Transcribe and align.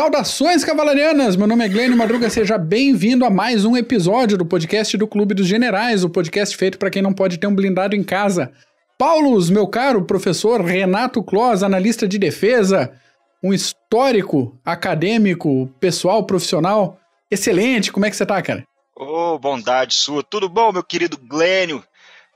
Saudações 0.00 0.64
cavalarianas! 0.64 1.36
Meu 1.36 1.46
nome 1.46 1.62
é 1.62 1.68
Glênio 1.68 1.94
Madruga, 1.94 2.30
seja 2.30 2.56
bem-vindo 2.56 3.22
a 3.22 3.28
mais 3.28 3.66
um 3.66 3.76
episódio 3.76 4.38
do 4.38 4.46
podcast 4.46 4.96
do 4.96 5.06
Clube 5.06 5.34
dos 5.34 5.46
Generais, 5.46 6.02
o 6.02 6.08
podcast 6.08 6.56
feito 6.56 6.78
para 6.78 6.88
quem 6.88 7.02
não 7.02 7.12
pode 7.12 7.36
ter 7.36 7.46
um 7.46 7.54
blindado 7.54 7.94
em 7.94 8.02
casa. 8.02 8.50
Paulos, 8.96 9.50
meu 9.50 9.68
caro 9.68 10.06
professor 10.06 10.64
Renato 10.64 11.22
Clós, 11.22 11.62
analista 11.62 12.08
de 12.08 12.18
defesa, 12.18 12.98
um 13.42 13.52
histórico 13.52 14.58
acadêmico, 14.64 15.70
pessoal, 15.78 16.24
profissional, 16.24 16.98
excelente. 17.30 17.92
Como 17.92 18.06
é 18.06 18.10
que 18.10 18.16
você 18.16 18.24
tá, 18.24 18.40
cara? 18.40 18.66
Ô, 18.96 19.34
oh, 19.34 19.38
bondade 19.38 19.92
sua. 19.92 20.22
Tudo 20.22 20.48
bom, 20.48 20.72
meu 20.72 20.82
querido 20.82 21.18
Glênio 21.18 21.84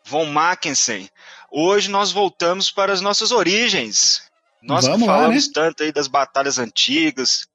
von 0.04 0.26
Mackensen? 0.26 1.08
Hoje 1.50 1.90
nós 1.90 2.12
voltamos 2.12 2.70
para 2.70 2.92
as 2.92 3.00
nossas 3.00 3.32
origens. 3.32 4.22
Nós 4.62 4.86
Vamos 4.86 5.06
falamos 5.06 5.28
lá, 5.28 5.48
né? 5.48 5.50
tanto 5.54 5.82
aí 5.82 5.92
das 5.92 6.08
batalhas 6.08 6.58
antigas, 6.58 7.48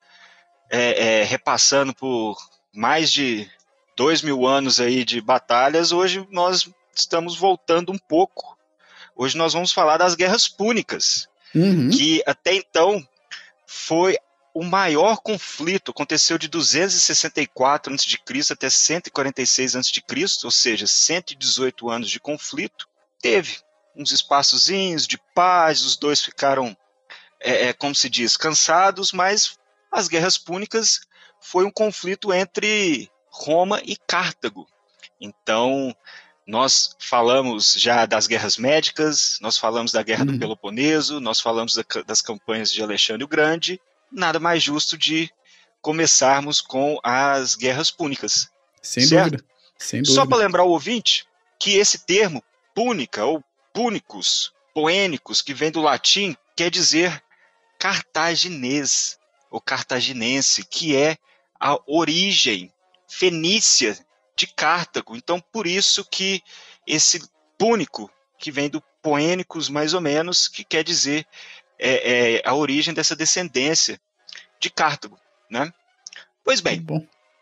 é, 0.69 1.21
é, 1.21 1.23
repassando 1.23 1.93
por 1.93 2.37
mais 2.73 3.11
de 3.11 3.49
dois 3.95 4.21
mil 4.21 4.45
anos 4.45 4.79
aí 4.79 5.03
de 5.03 5.19
batalhas, 5.19 5.91
hoje 5.91 6.25
nós 6.31 6.69
estamos 6.95 7.35
voltando 7.35 7.91
um 7.91 7.97
pouco. 7.97 8.57
Hoje 9.15 9.37
nós 9.37 9.53
vamos 9.53 9.73
falar 9.73 9.97
das 9.97 10.15
guerras 10.15 10.47
púnicas, 10.47 11.27
uhum. 11.53 11.89
que 11.89 12.23
até 12.25 12.53
então 12.53 13.05
foi 13.67 14.17
o 14.53 14.63
maior 14.63 15.17
conflito, 15.17 15.91
aconteceu 15.91 16.37
de 16.37 16.47
264 16.47 17.93
a.C. 17.93 18.53
até 18.53 18.69
146 18.69 19.75
a.C., 19.75 20.01
ou 20.43 20.51
seja, 20.51 20.87
118 20.87 21.89
anos 21.89 22.09
de 22.09 22.19
conflito. 22.19 22.87
Teve 23.21 23.57
uns 23.95 24.11
espaçozinhos 24.11 25.05
de 25.05 25.17
paz, 25.35 25.81
os 25.81 25.97
dois 25.97 26.23
ficaram 26.23 26.75
é, 27.39 27.67
é, 27.67 27.73
como 27.73 27.93
se 27.93 28.09
diz, 28.09 28.35
cansados, 28.35 29.11
mas 29.11 29.58
as 29.91 30.07
guerras 30.07 30.37
púnicas 30.37 31.01
foi 31.41 31.65
um 31.65 31.71
conflito 31.71 32.33
entre 32.33 33.09
Roma 33.31 33.81
e 33.85 33.95
Cartago. 33.95 34.67
Então, 35.19 35.95
nós 36.49 36.95
falamos 36.99 37.73
já 37.77 38.05
das 38.05 38.25
guerras 38.25 38.57
médicas, 38.57 39.37
nós 39.39 39.57
falamos 39.57 39.91
da 39.91 40.01
guerra 40.01 40.25
uhum. 40.25 40.33
do 40.33 40.39
Peloponeso, 40.39 41.19
nós 41.19 41.39
falamos 41.39 41.75
da, 41.75 41.83
das 42.05 42.21
campanhas 42.21 42.71
de 42.71 42.81
Alexandre 42.81 43.23
o 43.23 43.27
Grande. 43.27 43.79
Nada 44.11 44.39
mais 44.39 44.63
justo 44.63 44.97
de 44.97 45.29
começarmos 45.81 46.59
com 46.59 46.99
as 47.03 47.55
guerras 47.55 47.91
púnicas. 47.91 48.49
Sem 48.81 49.05
certo? 49.05 49.31
dúvida. 49.31 49.45
Sem 49.77 50.01
dúvida. 50.01 50.15
Só 50.15 50.25
para 50.25 50.39
lembrar 50.39 50.63
o 50.63 50.69
ouvinte 50.69 51.27
que 51.59 51.77
esse 51.77 51.99
termo 52.05 52.43
púnica 52.73 53.25
ou 53.25 53.43
púnicos, 53.71 54.51
poênicos, 54.73 55.41
que 55.41 55.53
vem 55.53 55.69
do 55.69 55.81
latim, 55.81 56.35
quer 56.55 56.71
dizer 56.71 57.21
cartaginês, 57.77 59.18
ou 59.49 59.59
cartaginense, 59.59 60.63
que 60.65 60.95
é 60.95 61.17
a 61.59 61.77
origem 61.87 62.71
fenícia 63.07 63.97
de 64.35 64.47
Cartago. 64.47 65.15
Então, 65.15 65.39
por 65.39 65.67
isso 65.67 66.05
que 66.05 66.41
esse 66.87 67.21
púnico, 67.57 68.09
que 68.37 68.51
vem 68.51 68.69
do 68.69 68.81
poênicos 69.01 69.67
mais 69.67 69.93
ou 69.93 69.99
menos, 69.99 70.47
que 70.47 70.63
quer 70.63 70.83
dizer 70.83 71.25
é, 71.77 72.37
é, 72.37 72.41
a 72.45 72.53
origem 72.53 72.93
dessa 72.93 73.15
descendência 73.15 73.99
de 74.59 74.69
Cartago, 74.69 75.19
né? 75.49 75.73
Pois 76.43 76.61
bem, 76.61 76.85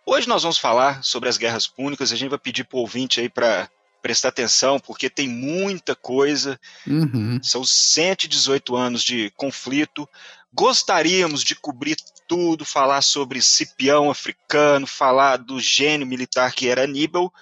hoje 0.05 0.28
nós 0.28 0.44
vamos 0.44 0.58
falar 0.58 1.03
sobre 1.03 1.30
as 1.30 1.38
guerras 1.38 1.67
púnicas. 1.67 2.11
A 2.11 2.16
gente 2.16 2.30
vai 2.30 2.39
pedir 2.39 2.63
para 2.63 2.78
o 2.78 2.81
ouvinte 2.81 3.19
aí 3.19 3.29
para 3.29 3.69
prestar 4.02 4.30
atenção, 4.30 4.80
porque 4.80 5.09
tem 5.09 5.28
muita 5.28 5.96
coisa. 5.96 6.59
Uhum. 6.85 7.40
São 7.41 7.63
118 7.63 8.75
anos 8.75 9.03
de 9.03 9.31
conflito. 9.35 10.08
Gostaríamos 10.53 11.44
de 11.44 11.56
cobrir 11.56 11.97
tudo, 12.28 12.66
falar 12.66 13.02
sobre 13.02 13.41
Cipião 13.41 14.09
africano, 14.09 14.88
falar 14.88 15.38
do 15.38 15.59
gênio 15.59 16.07
militar 16.07 16.53
que 16.53 16.68
era 16.68 16.84
Aníbal, 16.84 17.34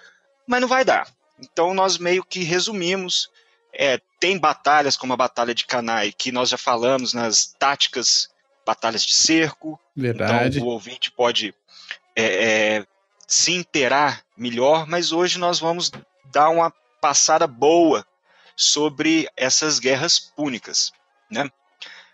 mas 0.47 0.61
não 0.61 0.67
vai 0.67 0.85
dar. 0.85 1.07
Então 1.39 1.73
nós 1.73 1.97
meio 1.97 2.23
que 2.23 2.43
resumimos. 2.43 3.29
É, 3.77 3.99
tem 4.19 4.37
batalhas 4.37 4.95
como 4.95 5.11
a 5.11 5.17
Batalha 5.17 5.53
de 5.53 5.65
Canai, 5.65 6.13
que 6.13 6.31
nós 6.31 6.49
já 6.49 6.57
falamos 6.57 7.13
nas 7.13 7.53
táticas, 7.59 8.29
batalhas 8.65 9.05
de 9.05 9.13
cerco. 9.13 9.79
Verdade. 9.95 10.57
Então 10.57 10.67
o 10.67 10.71
ouvinte 10.71 11.11
pode 11.11 11.53
é, 12.15 12.23
é, 12.23 12.87
se 13.27 13.51
inteirar 13.51 14.23
melhor, 14.37 14.87
mas 14.87 15.11
hoje 15.11 15.37
nós 15.37 15.59
vamos 15.59 15.91
dar 16.35 16.49
uma 16.49 16.69
passada 16.99 17.47
boa 17.47 18.05
sobre 18.57 19.29
essas 19.37 19.79
guerras 19.79 20.19
púnicas. 20.19 20.91
Né? 21.31 21.49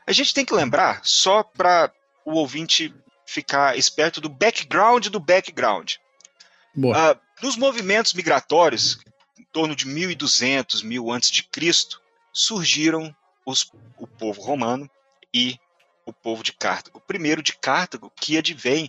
A 0.05 0.11
gente 0.11 0.31
tem 0.31 0.45
que 0.45 0.53
lembrar, 0.53 1.01
só 1.03 1.41
para 1.41 1.91
o 2.23 2.33
ouvinte 2.33 2.93
ficar 3.25 3.75
esperto 3.75 4.21
do 4.21 4.29
background 4.29 5.07
do 5.07 5.19
background. 5.19 5.95
Uh, 6.75 7.19
nos 7.41 7.57
movimentos 7.57 8.13
migratórios, 8.13 8.99
em 9.39 9.43
torno 9.45 9.75
de 9.75 9.87
1200, 9.87 10.83
1000 10.83 11.11
antes 11.11 11.31
de 11.31 11.43
Cristo, 11.43 11.99
surgiram 12.31 13.15
os, 13.43 13.71
o 13.97 14.05
povo 14.05 14.39
romano 14.39 14.89
e 15.33 15.59
o 16.05 16.13
povo 16.13 16.43
de 16.43 16.53
Cartago. 16.53 16.99
O 16.99 17.01
primeiro 17.01 17.41
de 17.41 17.53
Cartago, 17.53 18.11
que 18.15 18.37
advém 18.37 18.87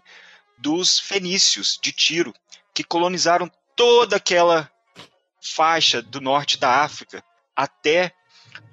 dos 0.59 0.99
fenícios 0.99 1.79
de 1.83 1.91
Tiro, 1.91 2.35
que 2.75 2.85
colonizaram 2.85 3.51
toda 3.75 4.17
aquela 4.17 4.72
faixa 5.43 6.01
do 6.01 6.21
norte 6.21 6.59
da 6.59 6.83
África 6.83 7.23
até 7.55 8.15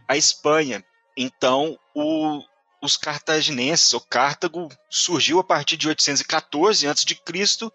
a 0.07 0.15
Espanha. 0.15 0.85
Então, 1.17 1.77
o, 1.93 2.43
os 2.81 2.95
cartaginenses, 2.95 3.91
o 3.93 3.99
Cartago, 3.99 4.69
surgiu 4.89 5.39
a 5.39 5.43
partir 5.43 5.75
de 5.75 5.87
814 5.87 6.87
a.C., 6.87 7.71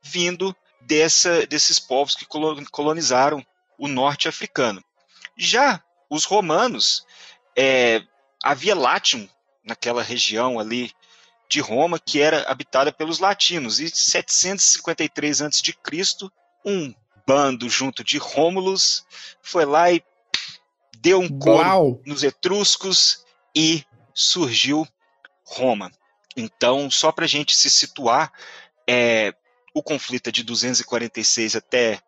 vindo 0.00 0.56
dessa, 0.80 1.46
desses 1.46 1.78
povos 1.78 2.14
que 2.14 2.26
colonizaram 2.70 3.44
o 3.76 3.88
norte 3.88 4.28
africano. 4.28 4.82
Já 5.36 5.82
os 6.08 6.24
romanos, 6.24 7.04
é, 7.56 8.02
havia 8.42 8.74
Latium 8.74 9.28
naquela 9.64 10.02
região 10.02 10.58
ali 10.58 10.92
de 11.48 11.60
Roma 11.60 11.98
que 11.98 12.20
era 12.20 12.48
habitada 12.50 12.92
pelos 12.92 13.18
latinos. 13.18 13.80
E 13.80 13.88
753 13.88 15.42
a.C., 15.42 15.74
um 16.64 16.94
bando 17.28 17.68
junto 17.68 18.02
de 18.02 18.16
Rômulus, 18.16 19.04
foi 19.42 19.66
lá 19.66 19.92
e 19.92 20.02
deu 20.96 21.20
um 21.20 21.28
coro 21.28 22.00
nos 22.06 22.22
etruscos 22.22 23.22
e 23.54 23.84
surgiu 24.14 24.88
Roma. 25.44 25.92
Então, 26.34 26.90
só 26.90 27.12
para 27.12 27.26
a 27.26 27.28
gente 27.28 27.54
se 27.54 27.68
situar, 27.68 28.32
é, 28.88 29.34
o 29.74 29.82
conflito 29.82 30.28
é 30.28 30.32
de 30.32 30.42
246 30.42 31.54
até, 31.54 32.00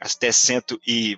até 0.00 0.32
100 0.32 0.62
e 0.84 1.16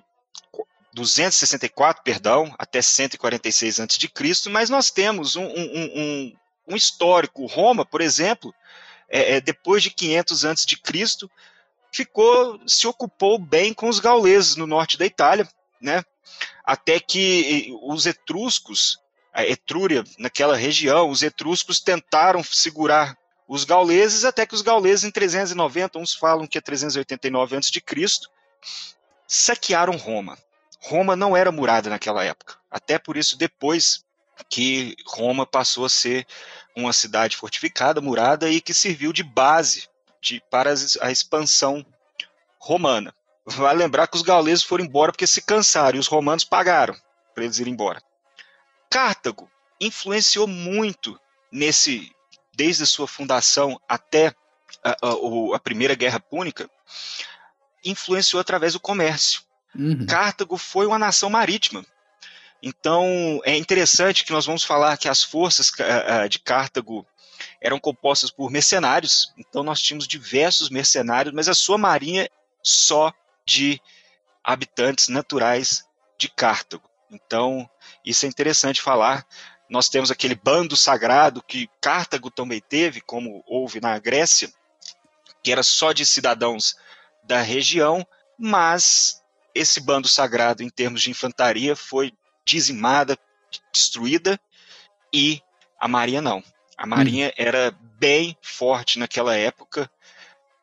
264, 0.93 2.03
perdão, 2.03 2.55
até 2.59 2.83
146 2.83 3.81
a.C., 3.81 4.51
mas 4.51 4.69
nós 4.69 4.91
temos 4.91 5.37
um, 5.37 5.47
um, 5.47 5.91
um, 5.95 6.37
um 6.69 6.77
histórico. 6.77 7.47
Roma, 7.47 7.87
por 7.87 8.03
exemplo, 8.03 8.55
é, 9.09 9.37
é, 9.37 9.41
depois 9.41 9.83
de 9.83 9.91
500 9.91 10.45
a.C., 10.45 10.67
ficou 11.93 12.59
se 12.67 12.87
ocupou 12.87 13.39
bem 13.39 13.75
com 13.75 13.89
os 13.89 14.01
gauleses 14.01 14.57
no 14.57 14.67
norte 14.67 14.97
da 14.97 15.05
Itália, 15.05 15.47
né? 15.81 16.03
Até 16.65 16.99
que 16.99 17.77
os 17.83 18.07
etruscos, 18.07 18.99
a 19.33 19.45
Etrúria, 19.45 20.03
naquela 20.19 20.57
região, 20.57 21.11
os 21.11 21.23
etruscos 21.23 21.81
tentaram 21.81 22.43
segurar 22.43 23.17
os 23.47 23.65
gauleses, 23.65 24.25
até 24.25 24.47
que 24.47 24.55
os 24.55 24.63
gauleses 24.63 25.05
em 25.05 25.11
390, 25.11 25.99
uns 25.99 26.15
falam 26.15 26.47
que 26.47 26.57
é 26.57 26.61
389 26.61 27.57
a.C., 27.57 27.83
saquearam 29.27 29.97
Roma. 29.97 30.39
Roma 30.81 31.15
não 31.15 31.37
era 31.37 31.53
murada 31.53 31.91
naquela 31.91 32.25
época. 32.25 32.57
Até 32.71 32.99
por 32.99 33.17
isso, 33.17 33.37
depois 33.37 34.05
que 34.49 34.97
Roma 35.07 35.45
passou 35.45 35.85
a 35.85 35.91
ser 35.91 36.27
uma 36.77 36.93
cidade 36.93 37.37
fortificada, 37.37 38.01
murada 38.01 38.49
e 38.49 38.61
que 38.61 38.73
serviu 38.73 39.13
de 39.13 39.23
base 39.23 39.89
de, 40.23 40.41
para 40.49 40.73
a 41.01 41.11
expansão 41.11 41.85
romana. 42.59 43.13
Vai 43.45 43.75
lembrar 43.75 44.07
que 44.07 44.17
os 44.17 44.23
gauleses 44.23 44.63
foram 44.63 44.85
embora 44.85 45.11
porque 45.11 45.27
se 45.27 45.43
cansaram 45.43 45.97
e 45.97 46.01
os 46.01 46.07
romanos 46.07 46.45
pagaram 46.45 46.95
para 47.35 47.45
eles 47.45 47.59
irem 47.59 47.73
embora. 47.73 48.01
Cartago 48.89 49.51
influenciou 49.81 50.47
muito 50.47 51.19
nesse, 51.51 52.13
desde 52.55 52.85
a 52.85 52.87
sua 52.87 53.09
fundação 53.09 53.81
até 53.89 54.33
a, 54.85 54.91
a, 54.91 55.57
a 55.57 55.59
Primeira 55.59 55.97
Guerra 55.97 56.21
Púnica, 56.21 56.71
influenciou 57.85 58.41
através 58.41 58.75
do 58.75 58.81
comércio. 58.81 59.43
Uhum. 59.75 60.07
Cartago 60.07 60.57
foi 60.57 60.87
uma 60.87 60.99
nação 60.99 61.29
marítima. 61.29 61.85
Então 62.63 63.41
é 63.45 63.57
interessante 63.57 64.25
que 64.25 64.31
nós 64.31 64.47
vamos 64.47 64.63
falar 64.63 64.97
que 64.97 65.09
as 65.09 65.25
forças 65.25 65.73
de 66.31 66.39
Cartago 66.39 67.05
eram 67.63 67.79
compostas 67.79 68.31
por 68.31 68.51
mercenários, 68.51 69.33
então 69.39 69.63
nós 69.63 69.81
tínhamos 69.81 70.09
diversos 70.09 70.69
mercenários, 70.69 71.33
mas 71.33 71.49
a 71.49 71.55
sua 71.55 71.79
marinha 71.79 72.29
só 72.63 73.13
de 73.47 73.81
habitantes 74.43 75.09
naturais 75.09 75.85
de 76.19 76.29
Cartago. 76.29 76.91
Então, 77.11 77.69
isso 78.05 78.27
é 78.27 78.29
interessante 78.29 78.83
falar 78.83 79.27
nós 79.73 79.89
temos 79.89 80.11
aquele 80.11 80.35
bando 80.35 80.77
sagrado 80.77 81.43
que 81.43 81.67
Cartago 81.81 82.31
também 82.31 82.61
teve, 82.61 83.01
como 83.01 83.43
houve 83.47 83.81
na 83.81 83.99
Grécia, 83.99 84.53
que 85.43 85.51
era 85.51 85.63
só 85.63 85.93
de 85.93 86.05
cidadãos 86.05 86.77
da 87.25 87.41
região, 87.41 88.07
mas 88.39 89.23
esse 89.55 89.81
bando 89.81 90.09
sagrado, 90.09 90.63
em 90.63 90.69
termos 90.69 91.01
de 91.01 91.11
infantaria, 91.11 91.75
foi 91.75 92.13
dizimada, 92.45 93.17
destruída, 93.73 94.39
e 95.11 95.41
a 95.81 95.89
Marinha 95.89 96.21
não. 96.21 96.45
A 96.77 96.87
Marinha 96.87 97.29
hum. 97.29 97.33
era 97.37 97.71
bem 97.99 98.37
forte 98.43 98.99
naquela 98.99 99.37
época, 99.37 99.91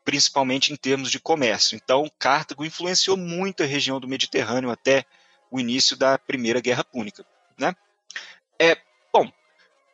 principalmente 0.03 0.73
em 0.73 0.75
termos 0.75 1.11
de 1.11 1.19
comércio. 1.19 1.75
Então, 1.75 2.09
Cartago 2.17 2.65
influenciou 2.65 3.15
muito 3.15 3.63
a 3.63 3.65
região 3.65 3.99
do 3.99 4.07
Mediterrâneo 4.07 4.71
até 4.71 5.05
o 5.51 5.59
início 5.59 5.95
da 5.95 6.17
Primeira 6.17 6.59
Guerra 6.59 6.83
Púnica. 6.83 7.25
Né? 7.57 7.75
É, 8.59 8.77
bom, 9.13 9.31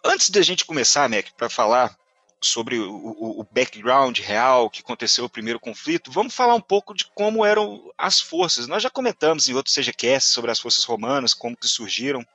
antes 0.04 0.30
da 0.30 0.42
gente 0.42 0.66
começar, 0.66 1.10
Mac, 1.10 1.28
para 1.38 1.50
falar 1.50 1.96
sobre 2.42 2.78
o, 2.78 3.40
o, 3.40 3.48
background 3.52 4.20
real 4.20 4.70
que 4.70 4.82
aconteceu 4.82 5.26
o 5.26 5.30
primeiro 5.30 5.60
conflito, 5.60 6.12
vamos 6.12 6.36
falar 6.36 6.54
um 6.54 6.62
pouco 6.62 6.94
de 6.94 7.06
como 7.06 7.44
eram 7.44 7.92
as 7.98 8.20
forças. 8.20 8.68
Nós 8.68 8.84
já 8.84 8.90
comentamos 8.90 9.50
em 9.50 9.54
outros 9.54 9.74
CGCast 9.74 10.32
sobre 10.32 10.52
as 10.52 10.60
forças 10.60 10.84
romanas, 10.84 11.34
como 11.34 11.58
que 11.58 11.68
surgiram, 11.68 12.26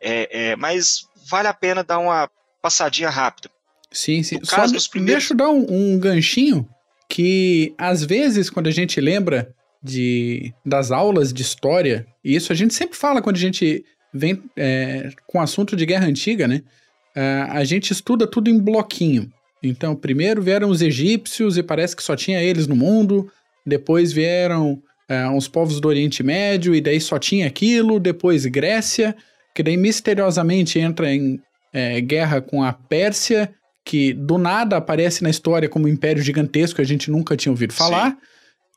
é, 0.00 0.50
é, 0.50 0.56
mas 0.56 1.08
vale 1.28 1.48
a 1.48 1.54
pena 1.54 1.82
dar 1.82 1.98
uma 1.98 2.30
passadinha 2.62 3.10
rápida. 3.10 3.50
Sim, 3.90 4.22
sim. 4.22 4.38
Só 4.42 4.64
primeiros... 4.88 5.22
deixa 5.22 5.32
eu 5.32 5.36
dar 5.36 5.50
um, 5.50 5.66
um 5.68 5.98
ganchinho 5.98 6.66
que 7.08 7.74
às 7.76 8.02
vezes 8.02 8.48
quando 8.48 8.68
a 8.68 8.70
gente 8.70 8.98
lembra 9.00 9.54
de, 9.82 10.54
das 10.64 10.90
aulas 10.90 11.32
de 11.32 11.42
história, 11.42 12.06
e 12.24 12.34
isso 12.34 12.52
a 12.52 12.56
gente 12.56 12.72
sempre 12.72 12.96
fala 12.96 13.20
quando 13.20 13.36
a 13.36 13.40
gente 13.40 13.84
vem 14.14 14.42
é, 14.56 15.10
com 15.26 15.40
assunto 15.40 15.74
de 15.74 15.84
guerra 15.84 16.06
antiga, 16.06 16.46
né? 16.46 16.62
Uh, 17.14 17.50
a 17.50 17.64
gente 17.64 17.90
estuda 17.90 18.26
tudo 18.26 18.48
em 18.48 18.58
bloquinho. 18.58 19.30
Então, 19.62 19.94
primeiro 19.94 20.42
vieram 20.42 20.70
os 20.70 20.80
egípcios 20.80 21.56
e 21.56 21.62
parece 21.62 21.94
que 21.94 22.02
só 22.02 22.16
tinha 22.16 22.42
eles 22.42 22.66
no 22.66 22.74
mundo. 22.74 23.30
Depois 23.66 24.12
vieram 24.12 24.82
uh, 25.10 25.36
os 25.36 25.46
povos 25.46 25.80
do 25.80 25.88
Oriente 25.88 26.22
Médio 26.22 26.74
e 26.74 26.80
daí 26.80 27.00
só 27.00 27.18
tinha 27.18 27.46
aquilo. 27.46 28.00
Depois 28.00 28.46
Grécia, 28.46 29.14
que 29.54 29.62
daí 29.62 29.76
misteriosamente 29.76 30.78
entra 30.78 31.12
em 31.14 31.38
é, 31.72 32.00
guerra 32.00 32.40
com 32.40 32.62
a 32.62 32.72
Pérsia, 32.72 33.52
que 33.84 34.12
do 34.12 34.38
nada 34.38 34.76
aparece 34.76 35.22
na 35.22 35.30
história 35.30 35.68
como 35.68 35.86
um 35.86 35.88
império 35.88 36.22
gigantesco 36.22 36.76
que 36.76 36.82
a 36.82 36.86
gente 36.86 37.10
nunca 37.10 37.36
tinha 37.36 37.52
ouvido 37.52 37.72
falar. 37.72 38.10
Sim. 38.10 38.16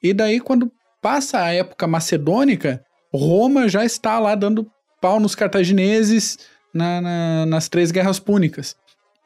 E 0.03 0.13
daí, 0.13 0.39
quando 0.39 0.71
passa 1.01 1.41
a 1.41 1.53
época 1.53 1.87
macedônica, 1.87 2.83
Roma 3.13 3.67
já 3.67 3.85
está 3.85 4.19
lá 4.19 4.35
dando 4.35 4.69
pau 5.01 5.19
nos 5.19 5.35
cartagineses 5.35 6.37
na, 6.73 7.01
na, 7.01 7.45
nas 7.45 7.69
três 7.69 7.91
guerras 7.91 8.19
púnicas. 8.19 8.75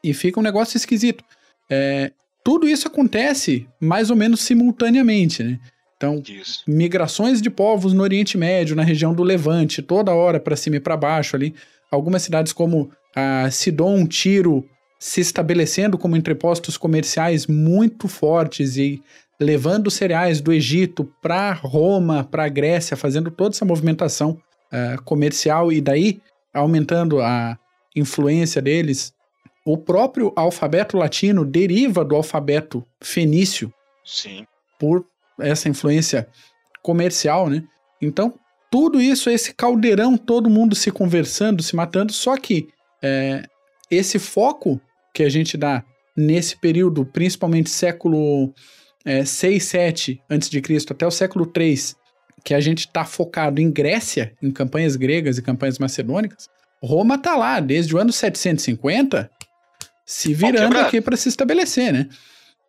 E 0.02 0.12
fica 0.14 0.40
um 0.40 0.42
negócio 0.42 0.76
esquisito. 0.76 1.24
É, 1.70 2.12
tudo 2.44 2.68
isso 2.68 2.88
acontece 2.88 3.68
mais 3.80 4.10
ou 4.10 4.16
menos 4.16 4.40
simultaneamente, 4.40 5.42
né? 5.42 5.58
Então, 5.96 6.22
isso. 6.26 6.64
migrações 6.66 7.42
de 7.42 7.50
povos 7.50 7.92
no 7.92 8.02
Oriente 8.02 8.38
Médio, 8.38 8.74
na 8.74 8.82
região 8.82 9.12
do 9.12 9.22
Levante, 9.22 9.82
toda 9.82 10.14
hora 10.14 10.40
para 10.40 10.56
cima 10.56 10.76
e 10.76 10.80
para 10.80 10.96
baixo 10.96 11.36
ali. 11.36 11.54
Algumas 11.90 12.22
cidades 12.22 12.52
como 12.52 12.90
a 13.14 13.50
Sidon, 13.50 14.06
Tiro, 14.06 14.64
se 14.98 15.20
estabelecendo 15.20 15.96
como 15.96 16.16
entrepostos 16.16 16.76
comerciais 16.76 17.46
muito 17.46 18.06
fortes 18.06 18.76
e 18.76 19.02
levando 19.40 19.90
cereais 19.90 20.40
do 20.40 20.52
Egito 20.52 21.10
para 21.22 21.52
Roma, 21.52 22.22
para 22.22 22.48
Grécia, 22.48 22.96
fazendo 22.96 23.30
toda 23.30 23.54
essa 23.54 23.64
movimentação 23.64 24.38
uh, 24.70 25.02
comercial 25.02 25.72
e 25.72 25.80
daí 25.80 26.20
aumentando 26.52 27.20
a 27.20 27.58
influência 27.96 28.60
deles. 28.60 29.14
O 29.64 29.78
próprio 29.78 30.32
alfabeto 30.36 30.96
latino 30.96 31.44
deriva 31.44 32.04
do 32.04 32.14
alfabeto 32.14 32.84
fenício. 33.00 33.72
Sim. 34.04 34.46
Por 34.78 35.04
essa 35.38 35.68
influência 35.68 36.28
comercial, 36.82 37.48
né? 37.48 37.64
Então, 38.00 38.34
tudo 38.70 39.00
isso, 39.00 39.28
esse 39.28 39.52
caldeirão, 39.52 40.16
todo 40.16 40.48
mundo 40.48 40.76
se 40.76 40.90
conversando, 40.90 41.62
se 41.62 41.74
matando, 41.74 42.12
só 42.12 42.36
que 42.36 42.68
é, 43.02 43.42
esse 43.90 44.18
foco 44.18 44.80
que 45.12 45.24
a 45.24 45.28
gente 45.28 45.56
dá 45.56 45.84
nesse 46.16 46.56
período, 46.56 47.04
principalmente 47.04 47.68
século 47.68 48.54
é, 49.04 49.24
6, 49.24 49.62
7 49.62 50.22
a.C., 50.28 50.86
até 50.90 51.06
o 51.06 51.10
século 51.10 51.46
3, 51.46 51.96
que 52.44 52.54
a 52.54 52.60
gente 52.60 52.80
está 52.80 53.04
focado 53.04 53.60
em 53.60 53.70
Grécia, 53.70 54.34
em 54.40 54.50
campanhas 54.50 54.96
gregas 54.96 55.36
e 55.36 55.42
campanhas 55.42 55.78
macedônicas, 55.78 56.48
Roma 56.82 57.16
está 57.16 57.36
lá 57.36 57.60
desde 57.60 57.94
o 57.94 57.98
ano 57.98 58.12
750 58.12 59.30
se 60.06 60.32
virando 60.32 60.78
aqui 60.78 61.00
para 61.00 61.16
se 61.16 61.28
estabelecer, 61.28 61.92
né? 61.92 62.08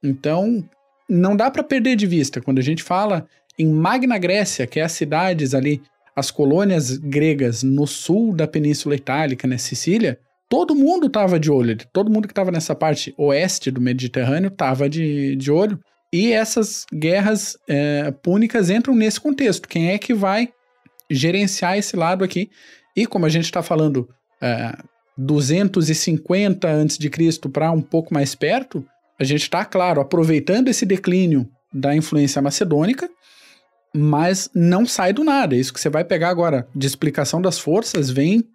Então, 0.04 0.64
não 1.10 1.36
dá 1.36 1.50
para 1.50 1.64
perder 1.64 1.96
de 1.96 2.06
vista 2.06 2.42
quando 2.42 2.60
a 2.60 2.64
gente 2.64 2.84
fala 2.84 3.28
em 3.62 3.72
Magna 3.72 4.18
Grécia, 4.18 4.66
que 4.66 4.80
é 4.80 4.84
as 4.84 4.92
cidades 4.92 5.54
ali, 5.54 5.82
as 6.16 6.32
colônias 6.32 6.98
gregas 6.98 7.64
no 7.64 7.86
sul 7.86 8.34
da 8.36 8.48
Península 8.48 8.96
Itálica, 8.96 9.48
na 9.48 9.54
né, 9.54 9.58
Sicília, 9.58 10.20
todo 10.50 10.76
mundo 10.76 11.08
estava 11.08 11.40
de 11.40 11.52
olho, 11.52 11.78
todo 11.94 12.12
mundo 12.12 12.28
que 12.28 12.32
estava 12.32 12.52
nessa 12.52 12.76
parte 12.76 13.14
oeste 13.18 13.72
do 13.72 13.80
Mediterrâneo 13.80 14.50
estava 14.50 14.90
de, 14.90 15.36
de 15.36 15.52
olho. 15.52 15.80
E 16.14 16.34
essas 16.34 16.86
guerras 16.94 17.56
é, 17.70 18.12
púnicas 18.12 18.70
entram 18.70 18.94
nesse 18.94 19.20
contexto. 19.22 19.70
Quem 19.70 19.92
é 19.92 19.98
que 19.98 20.14
vai 20.14 20.50
gerenciar 21.10 21.78
esse 21.78 21.96
lado 21.96 22.24
aqui? 22.24 22.50
E 22.98 23.06
como 23.06 23.26
a 23.26 23.30
gente 23.30 23.46
está 23.46 23.64
falando 23.64 24.10
é, 24.42 24.76
250 25.18 26.68
a.C. 26.68 27.50
para 27.54 27.72
um 27.72 27.82
pouco 27.82 28.14
mais 28.14 28.36
perto, 28.36 28.86
a 29.18 29.24
gente 29.24 29.44
está, 29.44 29.64
claro, 29.64 30.02
aproveitando 30.02 30.68
esse 30.68 30.86
declínio 30.86 31.48
da 31.74 31.96
influência 31.96 32.42
macedônica, 32.42 33.10
mas 33.94 34.50
não 34.54 34.86
sai 34.86 35.14
do 35.14 35.24
nada. 35.24 35.56
Isso 35.56 35.74
que 35.74 35.80
você 35.80 35.90
vai 35.90 36.04
pegar 36.04 36.30
agora 36.30 36.68
de 36.74 36.88
explicação 36.88 37.42
das 37.42 37.60
forças 37.60 38.10
vem 38.10 38.48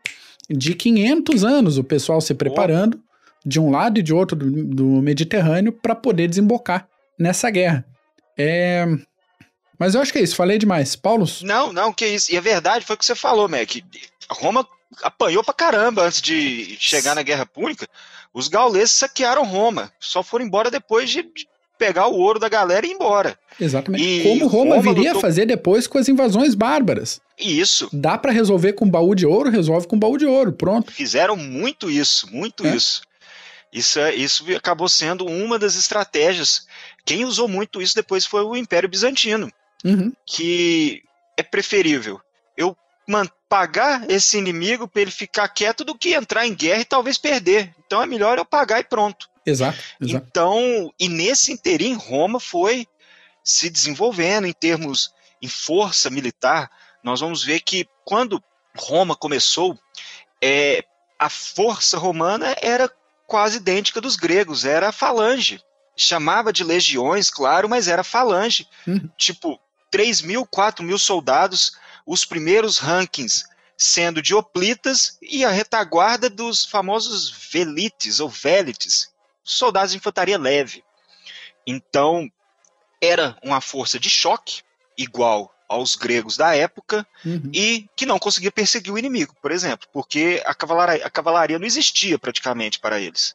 de 0.49 0.75
500 0.75 1.45
anos, 1.45 1.79
o 1.79 1.85
pessoal 1.85 2.21
se 2.21 2.35
preparando 2.35 3.01
de 3.45 3.61
um 3.61 3.71
lado 3.71 3.99
e 3.99 4.03
de 4.03 4.13
outro 4.13 4.37
do, 4.37 4.65
do 4.65 4.87
Mediterrâneo 5.03 5.73
para 5.73 5.95
poder 5.95 6.29
desembocar 6.29 6.89
nessa 7.19 7.51
guerra. 7.51 7.85
É... 8.37 8.87
Mas 9.79 9.95
eu 9.95 10.01
acho 10.01 10.13
que 10.13 10.19
é 10.19 10.23
isso, 10.23 10.35
falei 10.37 10.59
demais. 10.59 10.97
Paulo? 10.97 11.27
Não, 11.43 11.73
não, 11.73 11.93
que 11.93 12.07
isso. 12.07 12.33
E 12.33 12.37
a 12.37 12.41
verdade 12.41 12.85
foi 12.85 12.97
o 12.97 12.99
que 12.99 13.05
você 13.05 13.15
falou, 13.15 13.49
Mac. 13.49 13.71
Roma 14.31 14.67
apanhou 15.03 15.45
pra 15.45 15.53
caramba 15.55 16.05
antes 16.05 16.21
de 16.21 16.77
chegar 16.81 17.15
na 17.15 17.23
Guerra 17.23 17.45
Púnica. 17.47 17.87
Os 18.33 18.49
gauleses 18.49 18.93
saquearam 18.93 19.45
Roma. 19.45 19.93
Só 20.01 20.23
foram 20.23 20.45
embora 20.45 20.71
depois 20.71 21.11
de, 21.11 21.29
pegar 21.79 22.07
o 22.09 22.15
ouro 22.15 22.39
da 22.39 22.49
galera 22.49 22.87
e 22.87 22.91
ir 22.91 22.95
embora. 22.95 23.39
Exatamente. 23.61 24.05
E 24.05 24.23
Como 24.23 24.47
Roma, 24.47 24.77
Roma 24.77 24.83
viria 24.83 25.13
lutou... 25.13 25.21
fazer 25.21 25.47
depois 25.47 25.87
com 25.87 25.99
as 25.99 26.09
invasões 26.09 26.55
bárbaras. 26.55 27.21
Isso. 27.39 27.89
Dá 27.93 28.17
para 28.17 28.33
resolver 28.33 28.73
com 28.75 28.89
baú 28.89 29.15
de 29.15 29.27
ouro, 29.27 29.51
resolve 29.51 29.87
com 29.87 29.99
baú 29.99 30.17
de 30.17 30.27
ouro, 30.27 30.53
pronto. 30.53 30.93
Fizeram 30.93 31.37
muito 31.37 31.91
isso, 31.91 32.29
muito 32.33 32.67
é. 32.67 32.75
isso. 32.75 33.03
Isso, 33.73 33.99
é, 33.99 34.15
isso 34.15 34.45
acabou 34.57 34.89
sendo 34.89 35.27
uma 35.27 35.59
das 35.59 35.77
estratégias. 35.77 36.67
Quem 37.05 37.25
usou 37.25 37.47
muito 37.47 37.83
isso 37.83 37.95
depois 37.95 38.25
foi 38.25 38.43
o 38.43 38.57
Império 38.57 38.89
Bizantino, 38.89 39.53
uhum. 39.85 40.13
que 40.25 41.03
é 41.37 41.43
preferível 41.43 42.21
eu 42.57 42.77
pagar 43.49 44.11
esse 44.11 44.39
inimigo 44.39 44.89
para 44.89 45.03
ele 45.03 45.11
ficar 45.11 45.49
quieto 45.49 45.85
do 45.85 45.95
que 45.95 46.15
entrar 46.15 46.47
em 46.47 46.55
guerra 46.55 46.81
e 46.81 46.87
talvez 46.87 47.19
perder. 47.19 47.73
Então 47.87 48.03
é 48.03 48.07
melhor 48.07 48.39
eu 48.39 48.45
pagar 48.45 48.81
e 48.81 48.85
pronto. 48.85 49.29
Exato, 49.47 49.79
exato. 50.01 50.27
Então, 50.29 50.93
e 50.99 51.09
nesse 51.09 51.53
interim, 51.53 51.95
Roma 51.95 52.41
foi 52.41 52.87
se 53.45 53.71
desenvolvendo 53.71 54.47
em 54.47 54.53
termos 54.53 55.13
em 55.41 55.49
força 55.49 56.11
militar. 56.11 56.69
Nós 57.03 57.21
vamos 57.21 57.45
ver 57.45 57.61
que 57.61 57.87
quando 58.05 58.43
Roma 58.77 59.15
começou, 59.15 59.79
é, 60.43 60.85
a 61.19 61.31
força 61.31 61.97
romana 61.97 62.57
era 62.61 62.91
quase 63.27 63.59
idêntica 63.59 64.01
dos 64.01 64.17
gregos, 64.17 64.65
era 64.65 64.89
a 64.89 64.93
falange. 64.93 65.61
Chamava 65.97 66.53
de 66.53 66.65
legiões, 66.65 67.31
claro, 67.31 67.69
mas 67.69 67.89
era 67.89 68.05
falange. 68.05 68.67
Uhum. 68.87 69.09
Tipo, 69.17 69.59
3 69.91 70.23
mil, 70.23 70.45
4 70.45 70.85
mil 70.85 70.99
soldados 70.99 71.73
os 72.07 72.25
primeiros 72.25 72.79
rankings 72.79 73.45
sendo 73.77 74.23
de 74.23 74.35
hoplitas 74.35 75.19
e 75.21 75.45
a 75.45 75.51
retaguarda 75.51 76.31
dos 76.31 76.65
famosos 76.65 77.31
velites 77.53 78.21
ou 78.21 78.29
velites, 78.29 79.11
soldados 79.47 79.93
de 79.93 79.97
infantaria 79.97 80.37
leve. 80.37 80.85
Então, 81.67 82.31
era 83.01 83.39
uma 83.43 83.61
força 83.61 83.99
de 83.99 84.11
choque 84.11 84.63
igual 84.99 85.53
aos 85.69 85.97
gregos 85.97 86.37
da 86.37 86.55
época 86.55 87.07
uhum. 87.25 87.51
e 87.53 87.89
que 87.97 88.07
não 88.07 88.19
conseguia 88.19 88.53
perseguir 88.53 88.93
o 88.93 88.99
inimigo, 88.99 89.35
por 89.43 89.51
exemplo, 89.51 89.89
porque 89.93 90.43
a 90.45 90.55
cavalaria, 90.55 91.05
a 91.05 91.11
cavalaria 91.11 91.59
não 91.59 91.67
existia 91.67 92.19
praticamente 92.19 92.79
para 92.79 93.01
eles. 93.01 93.35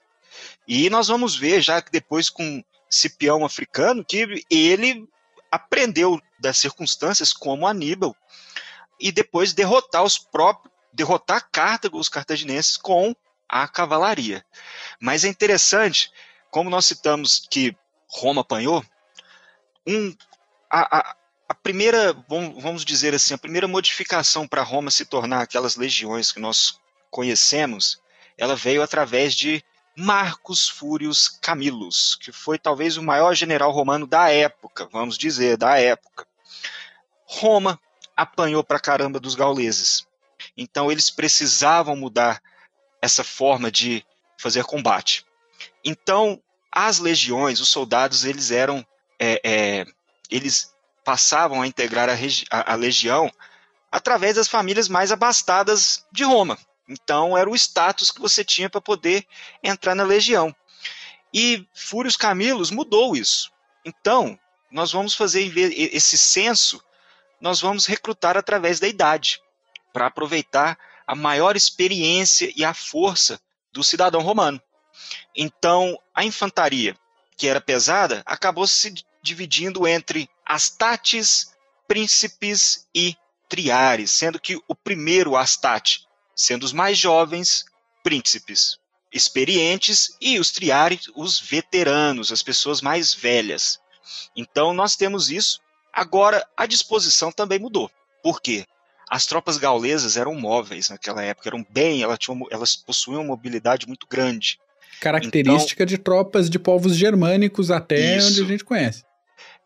E 0.67 0.89
nós 0.89 1.07
vamos 1.07 1.35
ver 1.35 1.61
já 1.61 1.81
que 1.81 1.91
depois 1.91 2.29
com 2.29 2.63
Cipião 2.89 3.45
africano 3.45 4.03
que 4.03 4.45
ele 4.49 5.07
aprendeu 5.51 6.21
das 6.39 6.57
circunstâncias 6.57 7.33
como 7.33 7.67
Aníbal 7.67 8.15
e 8.99 9.11
depois 9.11 9.53
derrotar 9.53 10.03
os 10.03 10.17
próprios 10.17 10.71
derrotar 10.93 11.47
Cartago, 11.51 11.97
os 11.97 12.09
cartaginenses 12.09 12.77
com 12.77 13.15
a 13.51 13.67
cavalaria. 13.67 14.46
Mas 15.00 15.25
é 15.25 15.27
interessante, 15.27 16.10
como 16.50 16.70
nós 16.70 16.86
citamos 16.86 17.46
que 17.51 17.75
Roma 18.08 18.41
apanhou, 18.41 18.84
um, 19.86 20.15
a, 20.70 21.00
a, 21.00 21.15
a 21.50 21.53
primeira, 21.53 22.13
vamos 22.29 22.86
dizer 22.86 23.13
assim, 23.13 23.34
a 23.34 23.38
primeira 23.38 23.67
modificação 23.67 24.48
para 24.48 24.63
Roma 24.63 24.89
se 24.89 25.03
tornar 25.03 25.41
aquelas 25.41 25.75
legiões 25.75 26.31
que 26.31 26.39
nós 26.39 26.79
conhecemos, 27.10 28.01
ela 28.38 28.55
veio 28.55 28.81
através 28.81 29.36
de 29.36 29.62
Marcos 29.98 30.70
Fúrios 30.70 31.27
Camillus, 31.27 32.15
que 32.15 32.31
foi 32.31 32.58
talvez 32.58 32.96
o 32.96 33.03
maior 33.03 33.36
general 33.36 33.72
romano 33.72 34.08
da 34.08 34.29
época, 34.29 34.88
vamos 34.89 35.17
dizer, 35.17 35.58
da 35.58 35.77
época. 35.77 36.25
Roma 37.25 37.77
apanhou 38.15 38.63
para 38.63 38.79
caramba 38.79 39.20
dos 39.20 39.36
gauleses. 39.36 40.08
Então 40.55 40.89
eles 40.89 41.10
precisavam 41.10 41.96
mudar 41.96 42.41
essa 43.01 43.24
forma 43.24 43.72
de 43.72 44.05
fazer 44.38 44.63
combate. 44.63 45.25
Então 45.84 46.41
as 46.72 47.00
legiões, 47.00 47.60
os 47.60 47.70
soldados, 47.70 48.24
eles 48.24 48.51
eram, 48.51 48.86
é, 49.20 49.41
é, 49.43 49.86
eles 50.29 50.74
passavam 51.03 51.62
a 51.62 51.67
integrar 51.67 52.10
a, 52.10 52.13
a, 52.50 52.74
a 52.74 52.75
legião 52.75 53.29
através 53.91 54.36
das 54.36 54.48
famílias 54.48 54.88
mais 54.88 55.12
abastadas 55.12 56.05
de 56.12 56.24
Roma. 56.24 56.58
Então 56.88 57.38
era 57.38 57.50
o 57.50 57.55
status 57.55 58.12
que 58.12 58.22
você 58.22 58.43
tinha 58.43 58.70
para 58.70 58.79
poder 58.79 59.25
entrar 59.63 59.96
na 59.96 60.03
legião. 60.03 60.55
E 61.34 61.65
Fúrios 61.74 62.15
Camilos 62.15 62.72
mudou 62.72 63.15
isso. 63.15 63.51
Então, 63.86 64.38
nós 64.70 64.91
vamos 64.91 65.15
fazer 65.15 65.51
esse 65.93 66.17
censo, 66.17 66.84
nós 67.39 67.60
vamos 67.60 67.86
recrutar 67.86 68.38
através 68.38 68.79
da 68.79 68.88
idade, 68.88 69.41
para 69.93 70.08
aproveitar 70.08 70.77
a 71.11 71.15
maior 71.15 71.57
experiência 71.57 72.49
e 72.55 72.63
a 72.63 72.73
força 72.73 73.37
do 73.73 73.83
cidadão 73.83 74.21
romano. 74.21 74.61
Então, 75.35 75.99
a 76.15 76.23
infantaria, 76.23 76.95
que 77.35 77.49
era 77.49 77.59
pesada, 77.59 78.23
acabou 78.25 78.65
se 78.65 78.93
dividindo 79.21 79.85
entre 79.85 80.29
astates, 80.45 81.53
príncipes 81.85 82.87
e 82.95 83.13
triares, 83.49 84.09
sendo 84.09 84.39
que 84.39 84.57
o 84.69 84.73
primeiro 84.73 85.35
astate 85.35 86.07
sendo 86.33 86.63
os 86.63 86.71
mais 86.71 86.97
jovens 86.97 87.65
príncipes, 88.01 88.79
experientes 89.11 90.15
e 90.21 90.39
os 90.39 90.49
triares, 90.49 91.11
os 91.13 91.37
veteranos, 91.37 92.31
as 92.31 92.41
pessoas 92.41 92.79
mais 92.79 93.13
velhas. 93.13 93.81
Então 94.33 94.73
nós 94.73 94.95
temos 94.95 95.29
isso. 95.29 95.59
Agora 95.91 96.47
a 96.55 96.65
disposição 96.65 97.33
também 97.33 97.59
mudou. 97.59 97.91
Por 98.23 98.41
quê? 98.41 98.65
As 99.11 99.25
tropas 99.25 99.57
gaulesas 99.57 100.15
eram 100.15 100.33
móveis 100.33 100.89
naquela 100.89 101.21
época, 101.21 101.49
eram 101.49 101.65
bem, 101.69 102.01
elas, 102.01 102.17
tinham, 102.17 102.47
elas 102.49 102.77
possuíam 102.77 103.19
uma 103.19 103.27
mobilidade 103.27 103.85
muito 103.85 104.07
grande. 104.09 104.57
Característica 105.01 105.83
então, 105.83 105.85
de 105.85 105.97
tropas 105.97 106.49
de 106.49 106.57
povos 106.57 106.95
germânicos 106.95 107.69
até 107.69 108.15
isso. 108.15 108.29
onde 108.29 108.41
a 108.41 108.45
gente 108.45 108.63
conhece. 108.63 109.03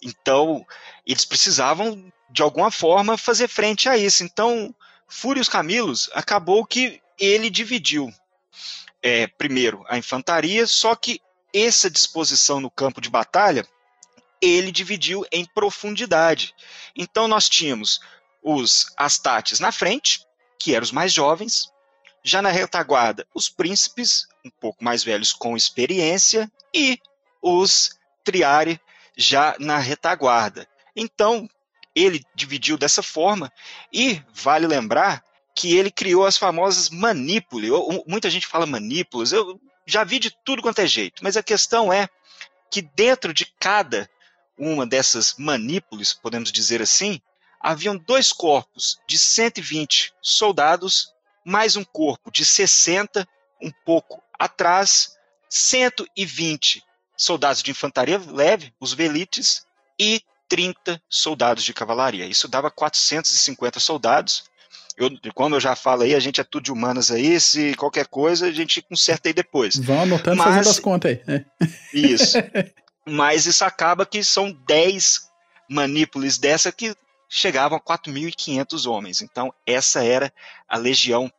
Então, 0.02 0.66
eles 1.06 1.26
precisavam, 1.26 2.12
de 2.32 2.42
alguma 2.42 2.72
forma, 2.72 3.20
fazer 3.20 3.48
frente 3.48 3.88
a 3.88 3.96
isso. 3.96 4.24
Então, 4.24 4.74
Fúrios 5.08 5.48
Camilos 5.48 6.10
acabou 6.16 6.66
que 6.66 7.00
ele 7.20 7.52
dividiu 7.52 8.12
é, 9.04 9.28
primeiro 9.28 9.86
a 9.88 9.96
infantaria, 9.96 10.66
só 10.66 10.96
que 10.96 11.22
essa 11.54 11.88
disposição 11.88 12.60
no 12.60 12.72
campo 12.72 13.00
de 13.00 13.12
batalha 13.12 13.64
ele 14.42 14.72
dividiu 14.72 15.24
em 15.32 15.46
profundidade. 15.46 16.54
Então 16.96 17.28
nós 17.28 17.48
tínhamos 17.48 18.00
os 18.46 18.94
astates 18.96 19.60
na 19.60 19.72
frente, 19.72 20.24
que 20.60 20.76
eram 20.76 20.84
os 20.84 20.92
mais 20.92 21.12
jovens, 21.12 21.72
já 22.24 22.44
na 22.44 22.50
retaguarda 22.50 23.26
os 23.34 23.50
príncipes, 23.50 24.28
um 24.46 24.52
pouco 24.52 24.84
mais 24.84 25.04
velhos 25.04 25.34
com 25.34 25.58
experiência, 25.58 26.50
e 26.72 27.00
os 27.42 27.98
triari 28.24 28.80
já 29.18 29.56
na 29.60 29.80
retaguarda. 29.80 30.68
Então, 30.96 31.50
ele 31.96 32.24
dividiu 32.36 32.78
dessa 32.78 33.02
forma 33.02 33.52
e 33.92 34.22
vale 34.32 34.68
lembrar 34.68 35.24
que 35.56 35.76
ele 35.76 35.90
criou 35.90 36.26
as 36.26 36.38
famosas 36.38 36.90
manípulas. 36.90 37.72
Muita 38.06 38.30
gente 38.30 38.46
fala 38.46 38.68
manípulas, 38.68 39.32
eu 39.32 39.60
já 39.88 40.04
vi 40.04 40.20
de 40.20 40.30
tudo 40.44 40.62
quanto 40.62 40.80
é 40.80 40.88
jeito, 40.88 41.24
mas 41.24 41.36
a 41.36 41.44
questão 41.44 41.92
é 41.92 42.08
que 42.70 42.82
dentro 42.82 43.34
de 43.34 43.46
cada 43.60 44.10
uma 44.58 44.86
dessas 44.86 45.36
manípulas, 45.38 46.14
podemos 46.14 46.52
dizer 46.52 46.82
assim, 46.82 47.20
haviam 47.66 47.98
dois 47.98 48.32
corpos 48.32 49.00
de 49.08 49.18
120 49.18 50.14
soldados, 50.22 51.12
mais 51.44 51.76
um 51.76 51.84
corpo 51.84 52.30
de 52.30 52.46
60, 52.46 53.28
um 53.60 53.72
pouco 53.84 54.22
atrás, 54.38 55.16
120 55.50 56.84
soldados 57.18 57.64
de 57.64 57.72
infantaria 57.72 58.22
leve, 58.24 58.72
os 58.80 58.94
velites, 58.94 59.66
e 60.00 60.22
30 60.48 61.02
soldados 61.10 61.64
de 61.64 61.74
cavalaria. 61.74 62.28
Isso 62.28 62.48
dava 62.48 62.70
450 62.70 63.80
soldados. 63.80 64.44
Eu, 64.96 65.10
como 65.34 65.56
eu 65.56 65.60
já 65.60 65.76
falo 65.76 66.04
aí, 66.04 66.14
a 66.14 66.20
gente 66.20 66.40
é 66.40 66.44
tudo 66.44 66.66
de 66.66 66.72
humanas 66.72 67.10
aí, 67.10 67.40
se 67.40 67.74
qualquer 67.76 68.06
coisa 68.06 68.46
a 68.46 68.52
gente 68.52 68.80
conserta 68.84 69.28
aí 69.28 69.34
depois. 69.34 69.76
Vão 69.76 70.04
anotando 70.04 70.38
Mas, 70.38 70.46
fazendo 70.46 70.70
as 70.70 70.80
contas 70.80 71.12
aí. 71.12 71.24
É. 71.28 71.46
Isso. 71.92 72.38
Mas 73.08 73.48
isso 73.48 73.66
acaba 73.66 74.06
que 74.06 74.24
são 74.24 74.52
10 74.68 75.22
manípulas 75.68 76.38
dessa 76.38 76.72
que 76.72 76.96
chegavam 77.30 77.78
a 77.78 77.82
4.500 77.82 78.90
homens. 78.90 79.22
Então, 79.22 79.54
essa 79.66 80.04
era 80.04 80.34
a 80.68 80.78
legião 80.78 81.32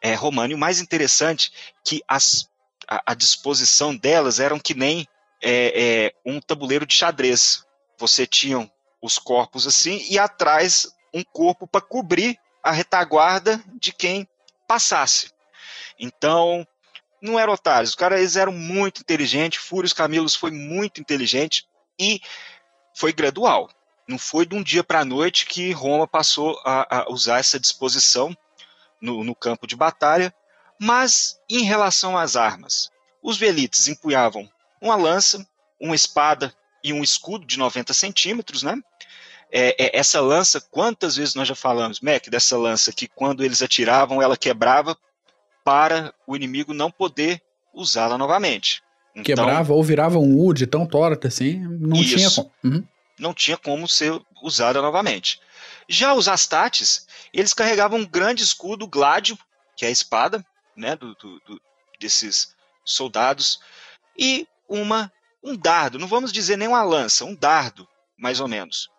é, 0.00 0.14
romana. 0.14 0.52
E 0.52 0.54
o 0.54 0.58
mais 0.58 0.80
interessante 0.80 1.52
que 1.84 2.02
as, 2.06 2.48
a, 2.88 3.02
a 3.12 3.14
disposição 3.14 3.96
delas 3.96 4.40
eram 4.40 4.58
que 4.58 4.74
nem 4.74 5.06
é, 5.42 6.06
é, 6.06 6.14
um 6.24 6.40
tabuleiro 6.40 6.86
de 6.86 6.94
xadrez 6.94 7.64
você 7.98 8.26
tinha 8.26 8.70
os 9.00 9.18
corpos 9.18 9.66
assim 9.66 10.04
e 10.08 10.18
atrás 10.18 10.88
um 11.12 11.22
corpo 11.22 11.66
para 11.66 11.80
cobrir 11.80 12.38
a 12.62 12.72
retaguarda 12.72 13.62
de 13.78 13.92
quem 13.92 14.26
passasse. 14.66 15.30
Então, 15.98 16.66
não 17.20 17.38
eram 17.38 17.52
otários, 17.52 17.90
os 17.90 17.96
caras 17.96 18.36
eram 18.36 18.52
muito 18.52 19.00
inteligentes, 19.00 19.62
Fúrios 19.62 19.92
Camilos 19.92 20.34
foi 20.34 20.50
muito 20.50 21.00
inteligente 21.00 21.66
e 21.98 22.20
foi 22.94 23.12
gradual. 23.12 23.70
Não 24.06 24.18
foi 24.18 24.44
de 24.44 24.54
um 24.54 24.62
dia 24.62 24.84
para 24.84 25.00
a 25.00 25.04
noite 25.04 25.46
que 25.46 25.72
Roma 25.72 26.06
passou 26.06 26.60
a, 26.64 26.98
a 26.98 27.10
usar 27.10 27.38
essa 27.38 27.58
disposição 27.58 28.36
no, 29.00 29.24
no, 29.24 29.34
campo 29.34 29.66
de 29.66 29.76
batalha, 29.76 30.34
mas 30.78 31.38
em 31.48 31.62
relação 31.62 32.16
às 32.16 32.36
armas, 32.36 32.90
os 33.22 33.38
velites 33.38 33.88
empunhavam 33.88 34.48
uma 34.80 34.96
lança, 34.96 35.46
uma 35.80 35.94
espada 35.94 36.52
e 36.82 36.92
um 36.92 37.02
escudo 37.02 37.46
de 37.46 37.58
90 37.58 37.94
centímetros, 37.94 38.62
né? 38.62 38.78
É, 39.50 39.84
é, 39.84 39.98
essa 39.98 40.20
lança, 40.20 40.60
quantas 40.60 41.16
vezes 41.16 41.34
nós 41.34 41.46
já 41.46 41.54
falamos, 41.54 42.00
Mac, 42.00 42.28
dessa 42.28 42.58
lança 42.58 42.92
que 42.92 43.06
quando 43.06 43.44
eles 43.44 43.62
atiravam 43.62 44.20
ela 44.20 44.36
quebrava 44.36 44.96
para 45.64 46.12
o 46.26 46.36
inimigo 46.36 46.74
não 46.74 46.90
poder 46.90 47.40
usá-la 47.72 48.18
novamente. 48.18 48.82
Então, 49.14 49.22
quebrava 49.22 49.72
ou 49.72 49.82
virava 49.82 50.18
um 50.18 50.40
U 50.40 50.52
de 50.52 50.66
tão 50.66 50.86
torta 50.86 51.28
assim, 51.28 51.60
não 51.60 52.00
isso, 52.00 52.16
tinha 52.16 52.30
como. 52.30 52.50
Uhum. 52.64 52.84
Não 53.18 53.32
tinha 53.32 53.56
como 53.56 53.88
ser 53.88 54.20
usada 54.42 54.82
novamente. 54.82 55.40
Já 55.88 56.14
os 56.14 56.28
astates, 56.28 57.06
eles 57.32 57.54
carregavam 57.54 57.98
um 57.98 58.06
grande 58.06 58.42
escudo 58.42 58.86
gládio, 58.86 59.38
que 59.76 59.84
é 59.84 59.88
a 59.88 59.92
espada, 59.92 60.44
né, 60.76 60.96
do, 60.96 61.14
do, 61.14 61.40
do 61.40 61.60
desses 62.00 62.54
soldados, 62.84 63.60
e 64.18 64.46
uma 64.68 65.12
um 65.44 65.54
dardo, 65.54 65.98
não 65.98 66.08
vamos 66.08 66.32
dizer 66.32 66.56
nem 66.56 66.66
uma 66.66 66.82
lança, 66.82 67.24
um 67.24 67.34
dardo, 67.34 67.86
mais 68.16 68.40
ou 68.40 68.48
menos. 68.48 68.90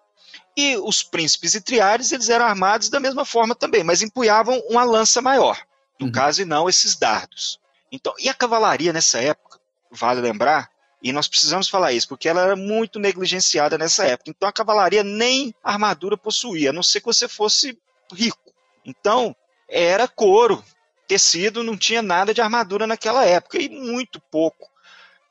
E 0.55 0.77
os 0.77 1.01
príncipes 1.01 1.55
e 1.55 1.61
triares, 1.61 2.11
eles 2.11 2.29
eram 2.29 2.45
armados 2.45 2.87
da 2.87 2.99
mesma 2.99 3.25
forma 3.25 3.55
também, 3.55 3.83
mas 3.83 4.03
empunhavam 4.03 4.59
uma 4.69 4.83
lança 4.83 5.21
maior, 5.21 5.59
no 5.99 6.05
uhum. 6.05 6.11
caso, 6.11 6.41
e 6.41 6.45
não 6.45 6.69
esses 6.69 6.95
dardos. 6.95 7.59
Então, 7.91 8.13
e 8.19 8.29
a 8.29 8.33
cavalaria 8.33 8.93
nessa 8.93 9.19
época, 9.19 9.59
vale 9.89 10.21
lembrar, 10.21 10.69
e 11.05 11.13
nós 11.13 11.27
precisamos 11.27 11.69
falar 11.69 11.93
isso, 11.93 12.07
porque 12.07 12.27
ela 12.27 12.41
era 12.41 12.55
muito 12.55 12.97
negligenciada 12.97 13.77
nessa 13.77 14.05
época. 14.07 14.31
Então 14.31 14.49
a 14.49 14.51
cavalaria 14.51 15.03
nem 15.03 15.53
armadura 15.63 16.17
possuía, 16.17 16.71
a 16.71 16.73
não 16.73 16.81
ser 16.81 16.99
que 16.99 17.05
você 17.05 17.27
fosse 17.27 17.77
rico. 18.11 18.51
Então, 18.83 19.35
era 19.69 20.07
couro, 20.07 20.65
tecido, 21.07 21.63
não 21.63 21.77
tinha 21.77 22.01
nada 22.01 22.33
de 22.33 22.41
armadura 22.41 22.87
naquela 22.87 23.23
época, 23.23 23.59
e 23.59 23.69
muito 23.69 24.19
pouco. 24.19 24.67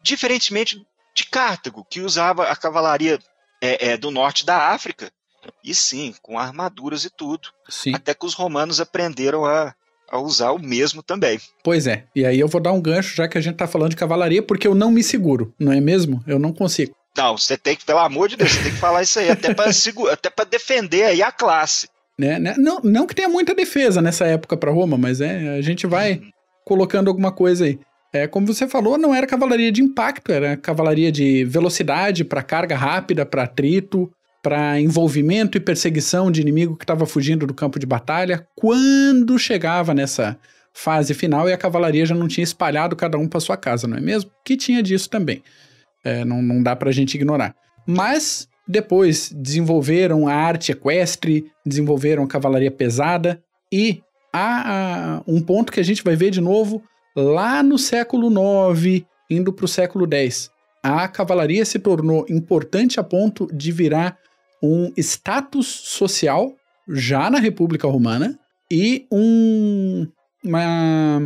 Diferentemente 0.01 0.87
de 1.13 1.27
Cartago, 1.27 1.85
que 1.91 2.01
usava 2.01 2.49
a 2.49 2.55
cavalaria 2.55 3.19
é, 3.61 3.89
é, 3.89 3.97
do 3.97 4.13
norte 4.13 4.47
da 4.47 4.69
África, 4.69 5.13
e 5.63 5.75
sim, 5.75 6.15
com 6.23 6.39
armaduras 6.39 7.05
e 7.05 7.11
tudo. 7.11 7.49
Sim. 7.69 7.97
Até 7.97 8.15
que 8.15 8.25
os 8.25 8.35
romanos 8.35 8.81
aprenderam 8.81 9.45
a, 9.45 9.75
a 10.17 10.21
usar 10.21 10.53
o 10.53 10.59
mesmo 10.59 11.03
também. 11.03 11.39
Pois 11.63 11.87
é, 11.87 12.05
e 12.15 12.25
aí 12.25 12.39
eu 12.39 12.49
vou 12.49 12.61
dar 12.61 12.73
um 12.73 12.81
gancho, 12.81 13.17
já 13.17 13.27
que 13.27 13.37
a 13.37 13.41
gente 13.41 13.57
tá 13.57 13.67
falando 13.67 13.91
de 13.91 13.97
cavalaria, 13.97 14.43
porque 14.43 14.67
eu 14.67 14.75
não 14.75 14.91
me 14.91 15.03
seguro, 15.03 15.53
não 15.59 15.73
é 15.73 15.81
mesmo? 15.81 16.23
Eu 16.27 16.39
não 16.39 16.53
consigo. 16.53 16.95
Não, 17.17 17.37
você 17.37 17.57
tem 17.57 17.77
que, 17.77 17.85
pelo 17.85 18.01
amor 18.01 18.29
de 18.29 18.37
Deus, 18.37 18.53
você 18.53 18.63
tem 18.63 18.73
que 18.73 18.79
falar 18.79 19.03
isso 19.03 19.19
aí, 19.19 19.31
até 19.31 19.55
para 19.55 19.71
até 20.13 20.31
para 20.31 20.45
defender 20.45 21.05
aí 21.05 21.23
a 21.23 21.31
classe. 21.31 21.89
Né, 22.19 22.39
né? 22.39 22.55
Não, 22.57 22.81
não 22.83 23.07
que 23.07 23.15
tenha 23.15 23.29
muita 23.29 23.55
defesa 23.55 24.01
nessa 24.01 24.25
época 24.25 24.57
para 24.57 24.71
Roma, 24.71 24.97
mas 24.97 25.21
é, 25.21 25.57
a 25.57 25.61
gente 25.61 25.87
vai. 25.87 26.15
Uhum. 26.15 26.31
colocando 26.65 27.09
alguma 27.09 27.33
coisa 27.33 27.65
aí. 27.65 27.79
É, 28.13 28.29
como 28.29 28.47
você 28.47 28.69
falou, 28.69 28.97
não 28.97 29.13
era 29.13 29.27
cavalaria 29.27 29.73
de 29.73 29.83
impacto, 29.83 30.31
era 30.31 30.57
cavalaria 30.57 31.11
de 31.11 31.45
velocidade 31.45 32.25
para 32.25 32.45
carga 32.45 32.77
rápida, 32.77 33.27
para 33.27 33.43
atrito, 33.43 34.09
para 34.45 34.79
envolvimento 34.79 35.57
e 35.57 35.61
perseguição 35.61 36.31
de 36.31 36.43
inimigo 36.43 36.77
que 36.77 36.85
estava 36.85 37.07
fugindo 37.07 37.47
do 37.47 37.55
campo 37.55 37.79
de 37.79 37.87
batalha. 37.87 38.47
Quando 38.55 39.39
chegava 39.39 39.95
nessa 39.95 40.37
fase 40.71 41.15
final 41.15 41.49
e 41.49 41.53
a 41.55 41.57
cavalaria 41.57 42.05
já 42.05 42.15
não 42.15 42.29
tinha 42.29 42.45
espalhado 42.45 42.95
cada 42.95 43.17
um 43.17 43.27
para 43.27 43.41
sua 43.41 43.57
casa, 43.57 43.89
não 43.89 43.97
é 43.97 44.03
mesmo? 44.03 44.31
Que 44.45 44.55
tinha 44.55 44.83
disso 44.83 45.09
também. 45.09 45.43
É, 46.05 46.27
não, 46.27 46.43
não 46.43 46.63
dá 46.63 46.77
para 46.77 46.91
a 46.91 46.93
gente 46.93 47.15
ignorar. 47.15 47.57
Mas 47.87 48.47
depois 48.69 49.33
desenvolveram 49.35 50.29
a 50.29 50.35
arte 50.35 50.73
equestre, 50.73 51.51
desenvolveram 51.65 52.23
a 52.25 52.29
cavalaria 52.29 52.71
pesada 52.71 53.43
e 53.73 54.03
há 54.31 55.23
um 55.27 55.41
ponto 55.41 55.73
que 55.73 55.81
a 55.81 55.85
gente 55.85 56.05
vai 56.05 56.17
ver 56.17 56.31
de 56.31 56.43
novo 56.43 56.83
lá 57.17 57.63
no 57.63 57.79
século 57.79 58.29
IX, 58.75 59.07
indo 59.31 59.55
para 59.55 59.65
o 59.65 59.69
século 59.69 60.07
X. 60.13 60.51
A 60.83 61.09
cavalaria 61.09 61.65
se 61.65 61.79
tornou 61.79 62.27
importante 62.29 63.01
a 63.01 63.03
ponto 63.03 63.49
de 63.51 63.73
virar 63.73 64.19
um 64.63 64.93
status 64.97 65.67
social 65.67 66.55
já 66.89 67.31
na 67.31 67.39
República 67.39 67.89
Romana 67.89 68.39
e 68.71 69.07
um, 69.11 70.07
uma 70.43 71.21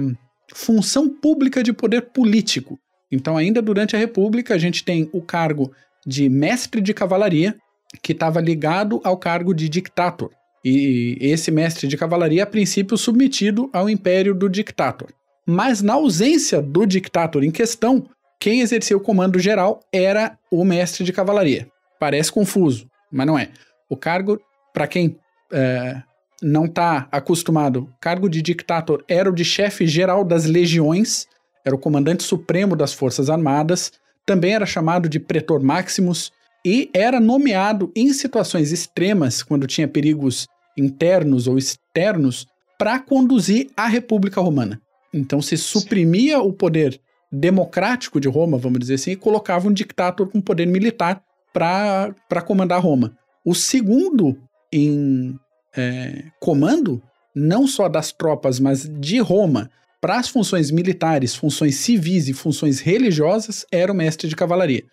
função 0.55 1.09
pública 1.09 1.63
de 1.63 1.73
poder 1.73 2.03
político. 2.13 2.79
Então, 3.11 3.37
ainda 3.37 3.63
durante 3.63 3.97
a 3.97 3.99
República, 3.99 4.55
a 4.55 4.59
gente 4.59 4.85
tem 4.85 5.09
o 5.13 5.23
cargo 5.23 5.73
de 6.07 6.29
mestre 6.29 6.81
de 6.81 6.93
cavalaria, 6.93 7.57
que 8.03 8.13
estava 8.13 8.41
ligado 8.41 9.01
ao 9.03 9.17
cargo 9.17 9.55
de 9.55 9.69
dictator. 9.69 10.31
E 10.65 11.17
esse 11.21 11.51
mestre 11.51 11.89
de 11.89 11.97
cavalaria, 11.97 12.43
a 12.43 12.47
princípio, 12.47 12.97
submetido 12.97 13.71
ao 13.73 13.89
império 13.89 14.35
do 14.35 14.49
dictator. 14.49 15.09
Mas 15.47 15.81
na 15.81 15.95
ausência 15.95 16.61
do 16.61 16.85
dictator 16.85 17.43
em 17.43 17.51
questão, 17.51 18.07
quem 18.39 18.61
exercia 18.61 18.97
o 18.97 19.01
comando 19.01 19.39
geral 19.39 19.81
era 19.93 20.39
o 20.51 20.65
mestre 20.65 21.05
de 21.05 21.13
cavalaria. 21.13 21.69
Parece 21.99 22.31
confuso, 22.31 22.87
mas 23.11 23.27
não 23.27 23.39
é. 23.39 23.51
O 23.89 23.97
cargo, 23.97 24.41
para 24.73 24.87
quem 24.87 25.19
é, 25.53 26.03
não 26.43 26.67
está 26.67 27.09
acostumado, 27.11 27.93
cargo 28.01 28.29
de 28.29 28.43
dictator 28.43 29.05
era 29.09 29.29
o 29.29 29.35
de 29.35 29.45
chefe 29.45 29.87
geral 29.87 30.25
das 30.25 30.45
legiões, 30.45 31.27
era 31.65 31.75
o 31.75 31.79
comandante 31.79 32.23
supremo 32.23 32.77
das 32.77 32.93
Forças 32.93 33.29
Armadas, 33.29 33.93
também 34.25 34.53
era 34.55 34.67
chamado 34.67 35.09
de 35.09 35.19
pretor 35.19 35.63
maximus 35.63 36.31
e 36.65 36.91
era 36.93 37.19
nomeado 37.19 37.91
em 37.97 38.13
situações 38.13 38.73
extremas, 38.73 39.43
quando 39.43 39.67
tinha 39.67 39.89
perigos 39.89 40.47
internos 40.77 41.47
ou 41.47 41.57
externos, 41.57 42.47
para 42.79 42.99
conduzir 43.01 43.71
a 43.77 43.89
República 43.89 44.41
Romana. 44.41 44.81
Então 45.13 45.41
se 45.43 45.57
suprimia 45.57 46.41
o 46.41 46.53
poder 46.53 47.01
democrático 47.33 48.21
de 48.21 48.29
Roma, 48.29 48.59
vamos 48.59 48.79
dizer 48.79 48.95
assim, 48.95 49.13
e 49.13 49.17
colocava 49.17 49.69
um 49.69 49.73
dictator 49.73 50.29
com 50.29 50.41
poder 50.41 50.67
militar 50.67 51.23
para 51.59 52.43
comandar 52.43 52.81
Roma. 52.81 53.17
O 53.45 53.55
segundo 53.55 54.39
em 54.73 55.39
é, 55.77 56.25
comando, 56.41 57.03
não 57.35 57.67
só 57.67 57.89
das 57.89 58.13
tropas, 58.13 58.59
mas 58.59 58.89
de 58.89 59.19
Roma, 59.19 59.71
para 60.01 60.19
as 60.19 60.29
funções 60.29 60.71
militares, 60.71 61.35
funções 61.35 61.77
civis 61.77 62.29
e 62.29 62.33
funções 62.33 62.81
religiosas, 62.81 63.67
era 63.73 63.93
o 63.93 63.95
mestre 63.95 64.29
de 64.29 64.37
cavalaria. 64.37 64.85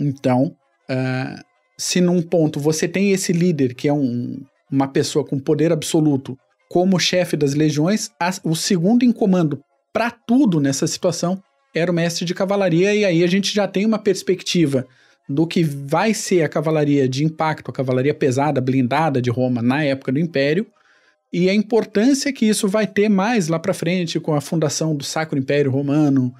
Então, 0.00 0.56
uh, 0.90 1.44
se 1.78 2.00
num 2.00 2.22
ponto 2.22 2.60
você 2.60 2.86
tem 2.86 3.10
esse 3.12 3.32
líder, 3.32 3.74
que 3.74 3.88
é 3.88 3.92
um, 3.92 4.40
uma 4.70 4.88
pessoa 4.88 5.24
com 5.24 5.38
poder 5.38 5.72
absoluto, 5.72 6.38
como 6.68 6.98
chefe 6.98 7.36
das 7.36 7.54
legiões, 7.54 8.10
o 8.42 8.54
segundo 8.54 9.04
em 9.04 9.12
comando 9.12 9.62
para 9.92 10.10
tudo 10.10 10.60
nessa 10.60 10.86
situação 10.86 11.40
era 11.74 11.90
o 11.90 11.94
mestre 11.94 12.24
de 12.24 12.34
cavalaria, 12.34 12.94
e 12.94 13.04
aí 13.04 13.22
a 13.22 13.26
gente 13.26 13.54
já 13.54 13.66
tem 13.66 13.84
uma 13.84 13.98
perspectiva 13.98 14.86
do 15.28 15.46
que 15.46 15.62
vai 15.62 16.12
ser 16.12 16.42
a 16.42 16.48
cavalaria 16.48 17.08
de 17.08 17.24
impacto, 17.24 17.70
a 17.70 17.74
cavalaria 17.74 18.14
pesada, 18.14 18.60
blindada 18.60 19.22
de 19.22 19.30
Roma 19.30 19.62
na 19.62 19.82
época 19.82 20.12
do 20.12 20.18
Império, 20.18 20.66
e 21.32 21.48
a 21.48 21.54
importância 21.54 22.32
que 22.32 22.46
isso 22.46 22.68
vai 22.68 22.86
ter 22.86 23.08
mais 23.08 23.48
lá 23.48 23.58
para 23.58 23.74
frente 23.74 24.20
com 24.20 24.34
a 24.34 24.40
fundação 24.40 24.94
do 24.94 25.02
Sacro 25.02 25.38
Império 25.38 25.70
Romano, 25.70 26.32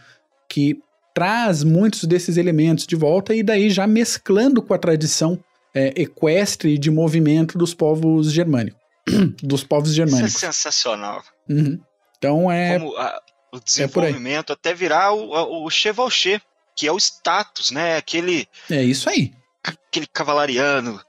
que 0.49 0.79
traz 1.15 1.65
muitos 1.65 2.05
desses 2.05 2.37
elementos 2.37 2.87
de 2.87 2.95
volta 2.95 3.35
e 3.35 3.43
daí 3.43 3.71
já 3.71 3.87
mesclando 3.87 4.63
com 4.63 4.75
a 4.75 4.79
tradição 4.79 5.43
é, 5.75 5.93
equestre 6.01 6.79
de 6.79 6.91
movimento 6.91 7.59
dos 7.59 7.75
povos 7.75 8.31
germânicos. 8.31 8.85
dos 9.43 9.65
povos 9.65 9.93
germânicos. 9.93 10.37
Isso 10.37 10.47
é 10.47 10.53
sensacional. 10.53 11.23
Uhum. 11.49 11.79
Então 12.17 12.51
é. 12.51 12.79
Como 12.79 12.97
a, 12.97 13.21
o 13.53 13.57
é 13.57 13.61
desenvolvimento 13.65 14.51
é 14.51 14.55
até 14.55 14.75
virar 14.75 15.13
o, 15.13 15.65
o 15.65 15.71
chevauché, 15.71 16.41
que 16.75 16.87
é 16.87 16.93
o 16.93 16.99
status, 16.99 17.71
né? 17.71 17.97
Aquele. 17.97 18.49
É 18.71 18.83
isso 18.83 19.09
aí. 19.09 19.33
Aquele 19.63 20.07
cavalariano 20.07 21.01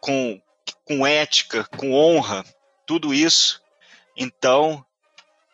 com, 0.00 0.40
com 0.84 1.06
ética, 1.06 1.64
com 1.76 1.92
honra, 1.92 2.44
tudo 2.86 3.12
isso. 3.12 3.60
Então, 4.16 4.84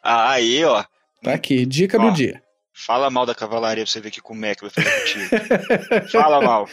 aí, 0.03 0.64
ó. 0.64 0.85
Tá 1.22 1.35
aqui, 1.35 1.66
dica 1.66 1.98
ó, 1.98 2.09
do 2.11 2.12
dia. 2.12 2.42
Fala 2.72 3.11
mal 3.11 3.24
da 3.24 3.35
cavalaria 3.35 3.85
pra 3.85 3.90
você 3.90 4.00
ver 4.00 4.11
que 4.11 4.20
como 4.20 4.44
é 4.44 4.55
que 4.55 4.62
vai 4.62 4.70
fazer 4.70 5.00
contigo. 5.00 6.11
fala 6.12 6.40
mal. 6.40 6.68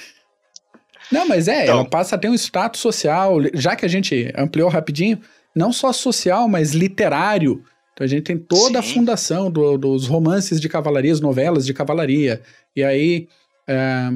Não, 1.11 1.27
mas 1.27 1.47
é, 1.47 1.63
então, 1.63 1.79
ela 1.79 1.89
passa 1.89 2.15
a 2.15 2.17
ter 2.17 2.29
um 2.29 2.33
status 2.33 2.79
social, 2.79 3.37
já 3.53 3.75
que 3.75 3.85
a 3.85 3.89
gente 3.89 4.31
ampliou 4.35 4.69
rapidinho, 4.69 5.21
não 5.55 5.73
só 5.73 5.91
social, 5.91 6.47
mas 6.47 6.71
literário. 6.71 7.63
Então 8.01 8.05
a 8.05 8.07
gente 8.07 8.23
tem 8.23 8.37
toda 8.37 8.81
sim. 8.81 8.89
a 8.89 8.93
fundação 8.95 9.51
do, 9.51 9.77
dos 9.77 10.07
romances 10.07 10.59
de 10.59 10.67
cavalaria, 10.67 11.13
as 11.13 11.21
novelas 11.21 11.67
de 11.67 11.73
cavalaria. 11.73 12.41
E 12.75 12.83
aí 12.83 13.27
é, 13.67 14.09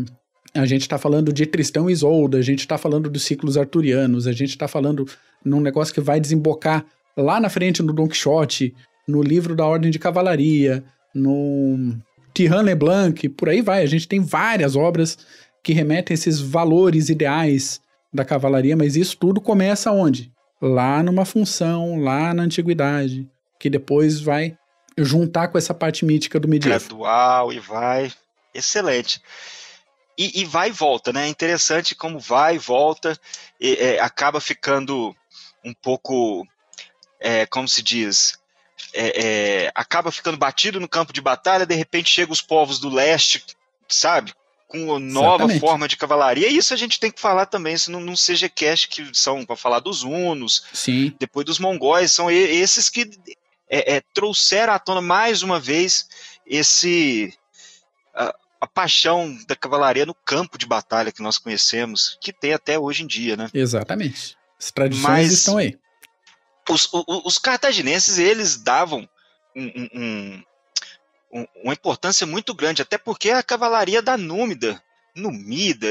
a 0.55 0.65
gente 0.65 0.81
está 0.81 0.97
falando 0.97 1.31
de 1.31 1.45
Tristão 1.45 1.87
e 1.87 1.93
Isolda, 1.93 2.39
a 2.39 2.41
gente 2.41 2.61
está 2.61 2.79
falando 2.79 3.11
dos 3.11 3.21
ciclos 3.21 3.57
arturianos, 3.57 4.25
a 4.25 4.31
gente 4.31 4.49
está 4.49 4.67
falando 4.67 5.07
num 5.43 5.61
negócio 5.61 5.93
que 5.93 6.01
vai 6.01 6.19
desembocar 6.19 6.83
lá 7.15 7.39
na 7.39 7.47
frente 7.47 7.83
no 7.83 7.93
Don 7.93 8.07
Quixote, 8.07 8.73
no 9.07 9.21
livro 9.21 9.55
da 9.55 9.67
Ordem 9.67 9.91
de 9.91 9.99
Cavalaria, 9.99 10.83
no 11.13 11.95
Tiran 12.33 12.61
Leblanc, 12.61 13.29
por 13.29 13.49
aí 13.49 13.61
vai. 13.61 13.83
A 13.83 13.87
gente 13.87 14.07
tem 14.07 14.19
várias 14.19 14.75
obras 14.75 15.15
que 15.61 15.73
remetem 15.73 16.15
a 16.15 16.15
esses 16.15 16.39
valores 16.39 17.09
ideais 17.09 17.79
da 18.11 18.25
cavalaria, 18.25 18.75
mas 18.75 18.95
isso 18.95 19.15
tudo 19.15 19.39
começa 19.39 19.91
onde? 19.91 20.31
Lá 20.59 21.03
numa 21.03 21.23
função, 21.23 21.99
lá 21.99 22.33
na 22.33 22.43
antiguidade, 22.43 23.29
que 23.59 23.69
depois 23.69 24.19
vai 24.19 24.57
juntar 24.97 25.49
com 25.49 25.57
essa 25.57 25.73
parte 25.73 26.05
mítica 26.05 26.39
do 26.39 26.47
medieval. 26.47 26.79
Gradual 26.79 27.53
e 27.53 27.59
vai. 27.59 28.11
Excelente. 28.53 29.21
E, 30.17 30.41
e 30.41 30.45
vai 30.45 30.69
e 30.69 30.71
volta, 30.71 31.11
né? 31.11 31.25
É 31.25 31.29
interessante 31.29 31.93
como 31.93 32.19
vai 32.19 32.55
e 32.55 32.59
volta, 32.59 33.19
e, 33.59 33.73
é, 33.73 33.99
acaba 33.99 34.39
ficando 34.39 35.13
um 35.63 35.73
pouco, 35.73 36.47
é, 37.19 37.45
como 37.45 37.67
se 37.67 37.83
diz, 37.83 38.39
é, 38.93 39.65
é, 39.65 39.71
acaba 39.75 40.11
ficando 40.11 40.37
batido 40.37 40.79
no 40.79 40.87
campo 40.87 41.11
de 41.11 41.19
batalha, 41.19 41.65
de 41.65 41.75
repente 41.75 42.09
chegam 42.09 42.31
os 42.31 42.41
povos 42.41 42.79
do 42.79 42.89
leste, 42.89 43.43
sabe? 43.89 44.33
Com 44.67 44.85
uma 44.85 44.99
nova 44.99 45.43
Exatamente. 45.43 45.59
forma 45.59 45.87
de 45.87 45.97
cavalaria. 45.97 46.47
E 46.47 46.55
isso 46.55 46.73
a 46.73 46.77
gente 46.77 46.97
tem 46.97 47.11
que 47.11 47.19
falar 47.19 47.45
também, 47.47 47.77
se 47.77 47.91
não, 47.91 47.99
não 47.99 48.15
seja 48.15 48.47
cast 48.47 48.87
que 48.87 49.09
são 49.13 49.45
para 49.45 49.57
falar 49.57 49.79
dos 49.79 50.03
hunos, 50.03 50.63
Sim. 50.71 51.13
depois 51.19 51.45
dos 51.45 51.59
mongóis, 51.59 52.13
são 52.13 52.31
esses 52.31 52.89
que 52.89 53.09
é, 53.69 53.95
é, 53.95 54.01
trouxeram 54.13 54.73
à 54.73 54.79
tona 54.79 55.01
mais 55.01 55.41
uma 55.41 55.59
vez 55.59 56.07
esse 56.45 57.33
a, 58.13 58.35
a, 58.61 58.67
paixão 58.67 59.37
da 59.47 59.55
cavalaria 59.55 60.05
no 60.05 60.13
campo 60.13 60.57
de 60.57 60.65
batalha 60.65 61.11
que 61.11 61.21
nós 61.21 61.37
conhecemos, 61.37 62.17
que 62.21 62.31
tem 62.31 62.53
até 62.53 62.77
hoje 62.77 63.03
em 63.03 63.07
dia, 63.07 63.35
né? 63.35 63.49
Exatamente. 63.53 64.37
As 64.59 64.71
tradições 64.71 65.03
Mas 65.03 65.31
estão 65.31 65.57
aí. 65.57 65.77
Os, 66.69 66.89
os, 66.93 67.25
os 67.25 67.37
cartaginenses, 67.37 68.17
eles 68.17 68.57
davam 68.57 69.07
um, 69.55 69.89
um, 69.93 70.43
um, 71.31 71.47
uma 71.63 71.73
importância 71.73 72.25
muito 72.25 72.53
grande, 72.53 72.81
até 72.81 72.97
porque 72.97 73.29
a 73.29 73.43
cavalaria 73.43 74.01
da 74.01 74.17
Númida, 74.17 74.81
Numida, 75.15 75.87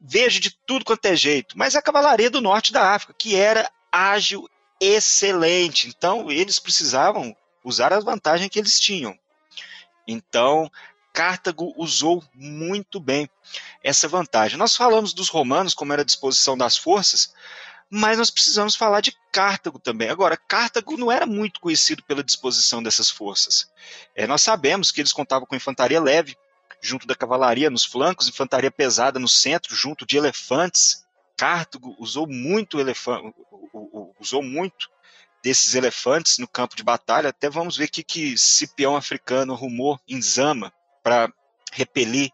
vejo 0.00 0.40
de 0.40 0.50
tudo 0.66 0.84
quanto 0.84 1.04
é 1.06 1.16
jeito, 1.16 1.58
mas 1.58 1.76
a 1.76 1.82
cavalaria 1.82 2.30
do 2.30 2.40
norte 2.40 2.72
da 2.72 2.94
África, 2.94 3.14
que 3.16 3.34
era 3.34 3.70
ágil, 3.92 4.48
excelente. 4.80 5.88
Então, 5.88 6.30
eles 6.30 6.58
precisavam 6.58 7.36
usar 7.62 7.92
a 7.92 8.00
vantagem 8.00 8.48
que 8.48 8.58
eles 8.58 8.80
tinham. 8.80 9.16
Então, 10.08 10.70
Cartago 11.12 11.74
usou 11.76 12.24
muito 12.34 12.98
bem 12.98 13.28
essa 13.82 14.08
vantagem. 14.08 14.58
Nós 14.58 14.74
falamos 14.74 15.12
dos 15.12 15.28
romanos, 15.28 15.74
como 15.74 15.92
era 15.92 16.02
a 16.02 16.04
disposição 16.04 16.56
das 16.56 16.76
forças, 16.76 17.32
mas 17.90 18.16
nós 18.18 18.30
precisamos 18.30 18.76
falar 18.76 19.00
de 19.00 19.14
Cartago 19.32 19.78
também. 19.78 20.08
Agora, 20.08 20.36
Cartago 20.36 20.96
não 20.96 21.10
era 21.10 21.26
muito 21.26 21.60
conhecido 21.60 22.02
pela 22.04 22.22
disposição 22.22 22.82
dessas 22.82 23.10
forças. 23.10 23.70
É, 24.14 24.26
nós 24.26 24.42
sabemos 24.42 24.92
que 24.92 25.00
eles 25.00 25.12
contavam 25.12 25.46
com 25.46 25.56
infantaria 25.56 26.00
leve, 26.00 26.36
junto 26.80 27.06
da 27.06 27.14
cavalaria 27.14 27.68
nos 27.68 27.84
flancos, 27.84 28.28
infantaria 28.28 28.70
pesada 28.70 29.18
no 29.18 29.28
centro, 29.28 29.74
junto 29.74 30.06
de 30.06 30.16
elefantes. 30.16 31.04
Cartago 31.36 31.96
usou 31.98 32.26
muito 32.26 32.78
elefante, 32.78 33.34
usou 34.20 34.42
muito 34.42 34.88
desses 35.42 35.74
elefantes 35.74 36.38
no 36.38 36.46
campo 36.46 36.76
de 36.76 36.82
batalha. 36.82 37.30
Até 37.30 37.48
vamos 37.48 37.76
ver 37.76 37.88
que 37.88 38.04
que 38.04 38.36
Cipião 38.36 38.96
africano 38.96 39.54
rumou 39.54 39.98
em 40.06 40.20
Zama 40.20 40.72
para 41.02 41.32
repelir 41.72 42.30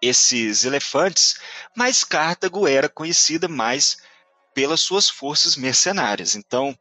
esses 0.00 0.64
elefantes, 0.64 1.38
mas 1.76 2.04
Cartago 2.04 2.66
era 2.66 2.88
conhecida 2.88 3.46
mais 3.48 3.98
pelas 4.54 4.80
suas 4.80 5.08
forças 5.08 5.56
mercenárias. 5.56 6.34
Então, 6.34 6.76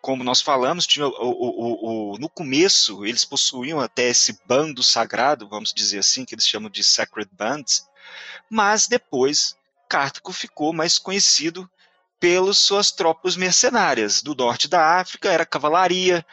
como 0.00 0.22
nós 0.22 0.40
falamos, 0.40 0.86
tinha, 0.86 1.06
o, 1.06 1.12
o, 1.12 2.12
o, 2.14 2.18
no 2.18 2.28
começo 2.28 3.04
eles 3.04 3.24
possuíam 3.24 3.80
até 3.80 4.08
esse 4.08 4.38
bando 4.46 4.82
sagrado, 4.82 5.48
vamos 5.48 5.72
dizer 5.72 5.98
assim, 5.98 6.24
que 6.24 6.34
eles 6.34 6.46
chamam 6.46 6.70
de 6.70 6.84
Sacred 6.84 7.30
Bands, 7.32 7.86
mas 8.50 8.86
depois 8.86 9.56
Cartago 9.88 10.32
ficou 10.32 10.72
mais 10.72 10.98
conhecido 10.98 11.68
pelas 12.20 12.58
suas 12.58 12.90
tropas 12.90 13.36
mercenárias. 13.36 14.22
Do 14.22 14.34
norte 14.34 14.68
da 14.68 14.98
África 14.98 15.30
era 15.30 15.46
cavalaria, 15.46 16.24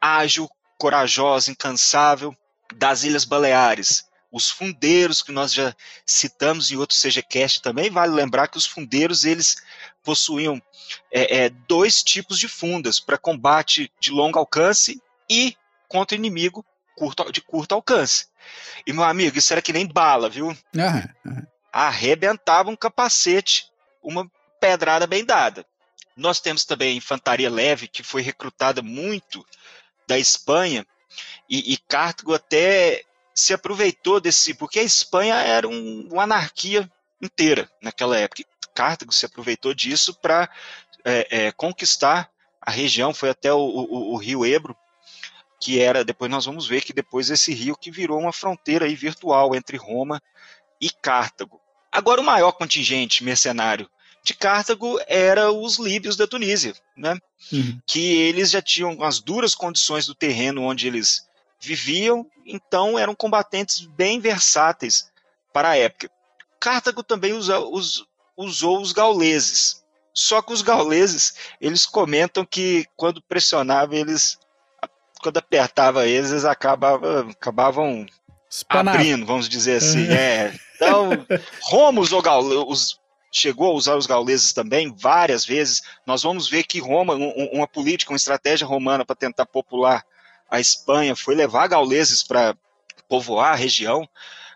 ágil, 0.00 0.48
corajosa, 0.78 1.50
incansável. 1.50 2.36
Das 2.74 3.02
Ilhas 3.02 3.24
Baleares, 3.24 4.06
os 4.30 4.50
fundeiros 4.50 5.22
que 5.22 5.32
nós 5.32 5.54
já 5.54 5.74
citamos 6.04 6.70
em 6.70 6.76
outro 6.76 6.96
CGCast 6.96 7.62
também, 7.62 7.90
vale 7.90 8.12
lembrar 8.12 8.48
que 8.48 8.58
os 8.58 8.66
fundeiros 8.66 9.24
eles 9.24 9.56
possuíam 10.04 10.62
é, 11.10 11.44
é, 11.44 11.48
dois 11.48 12.02
tipos 12.02 12.38
de 12.38 12.46
fundas 12.46 13.00
para 13.00 13.16
combate 13.16 13.90
de 13.98 14.10
longo 14.10 14.38
alcance 14.38 15.00
e 15.30 15.56
contra 15.88 16.14
inimigo 16.14 16.64
curto, 16.94 17.32
de 17.32 17.40
curto 17.40 17.74
alcance. 17.74 18.26
E 18.86 18.92
meu 18.92 19.04
amigo, 19.04 19.38
isso 19.38 19.52
era 19.52 19.62
que 19.62 19.72
nem 19.72 19.86
bala, 19.86 20.28
viu? 20.28 20.48
Uhum. 20.48 21.46
Arrebentava 21.72 22.70
um 22.70 22.76
capacete, 22.76 23.70
uma 24.02 24.30
pedrada 24.60 25.06
bem 25.06 25.24
dada. 25.24 25.66
Nós 26.16 26.40
temos 26.40 26.64
também 26.64 26.92
a 26.92 26.96
infantaria 26.96 27.50
leve, 27.50 27.86
que 27.86 28.02
foi 28.02 28.22
recrutada 28.22 28.82
muito 28.82 29.44
da 30.06 30.18
Espanha, 30.18 30.86
e, 31.48 31.72
e 31.72 31.76
Cartago 31.76 32.34
até 32.34 33.04
se 33.34 33.54
aproveitou 33.54 34.20
desse, 34.20 34.52
porque 34.54 34.80
a 34.80 34.82
Espanha 34.82 35.36
era 35.36 35.68
um, 35.68 36.08
uma 36.10 36.24
anarquia 36.24 36.90
inteira 37.22 37.70
naquela 37.80 38.18
época. 38.18 38.42
Cartago 38.74 39.12
se 39.12 39.26
aproveitou 39.26 39.72
disso 39.74 40.14
para 40.14 40.48
é, 41.04 41.46
é, 41.46 41.52
conquistar 41.52 42.30
a 42.60 42.70
região, 42.70 43.14
foi 43.14 43.30
até 43.30 43.52
o, 43.52 43.58
o, 43.58 44.12
o, 44.12 44.16
rio 44.16 44.44
Ebro, 44.44 44.76
que 45.60 45.80
era, 45.80 46.04
depois 46.04 46.30
nós 46.30 46.44
vamos 46.44 46.66
ver 46.66 46.82
que 46.82 46.92
depois 46.92 47.30
esse 47.30 47.52
rio 47.52 47.76
que 47.76 47.90
virou 47.90 48.20
uma 48.20 48.32
fronteira 48.32 48.84
aí 48.84 48.94
virtual 48.94 49.54
entre 49.54 49.76
Roma 49.76 50.20
e 50.80 50.90
Cartago. 50.90 51.60
Agora 51.90 52.20
o 52.20 52.24
maior 52.24 52.52
contingente 52.52 53.24
mercenário 53.24 53.88
de 54.22 54.34
Cartago 54.34 55.00
era 55.06 55.50
os 55.50 55.78
líbios 55.78 56.16
da 56.16 56.26
Tunísia, 56.26 56.74
né? 56.96 57.18
Uhum. 57.52 57.80
que 57.86 58.16
eles 58.16 58.50
já 58.50 58.60
tinham 58.60 59.02
as 59.02 59.20
duras 59.20 59.54
condições 59.54 60.06
do 60.06 60.14
terreno 60.14 60.64
onde 60.64 60.86
eles 60.86 61.24
viviam, 61.60 62.26
então 62.44 62.98
eram 62.98 63.14
combatentes 63.14 63.80
bem 63.80 64.20
versáteis 64.20 65.10
para 65.52 65.70
a 65.70 65.76
época. 65.76 66.10
Cartago 66.60 67.02
também 67.02 67.32
usa, 67.32 67.58
us, 67.60 68.04
usou 68.36 68.80
os 68.80 68.92
gauleses. 68.92 69.82
Só 70.12 70.42
que 70.42 70.52
os 70.52 70.62
gauleses, 70.62 71.34
eles 71.60 71.86
comentam 71.86 72.44
que 72.44 72.86
quando 72.96 73.22
pressionava 73.22 73.94
eles, 73.94 74.36
quando 75.22 75.36
apertava 75.38 76.06
eles, 76.06 76.32
eles 76.32 76.44
acabavam, 76.44 77.30
acabavam 77.30 78.06
abrindo, 78.68 79.24
vamos 79.24 79.48
dizer 79.48 79.76
assim. 79.76 80.06
Uhum. 80.06 80.12
É. 80.12 80.54
Então, 80.74 81.10
Roma 81.62 82.00
usou 82.00 82.20
gauleses, 82.20 82.97
chegou 83.30 83.70
a 83.70 83.74
usar 83.74 83.96
os 83.96 84.06
gauleses 84.06 84.52
também 84.52 84.94
várias 84.96 85.44
vezes. 85.44 85.82
Nós 86.06 86.22
vamos 86.22 86.48
ver 86.48 86.64
que 86.64 86.80
Roma, 86.80 87.14
um, 87.14 87.48
uma 87.52 87.68
política, 87.68 88.12
uma 88.12 88.16
estratégia 88.16 88.66
romana 88.66 89.04
para 89.04 89.16
tentar 89.16 89.46
popular 89.46 90.04
a 90.50 90.58
Espanha 90.60 91.14
foi 91.14 91.34
levar 91.34 91.68
gauleses 91.68 92.22
para 92.22 92.56
povoar 93.08 93.52
a 93.52 93.56
região, 93.56 94.08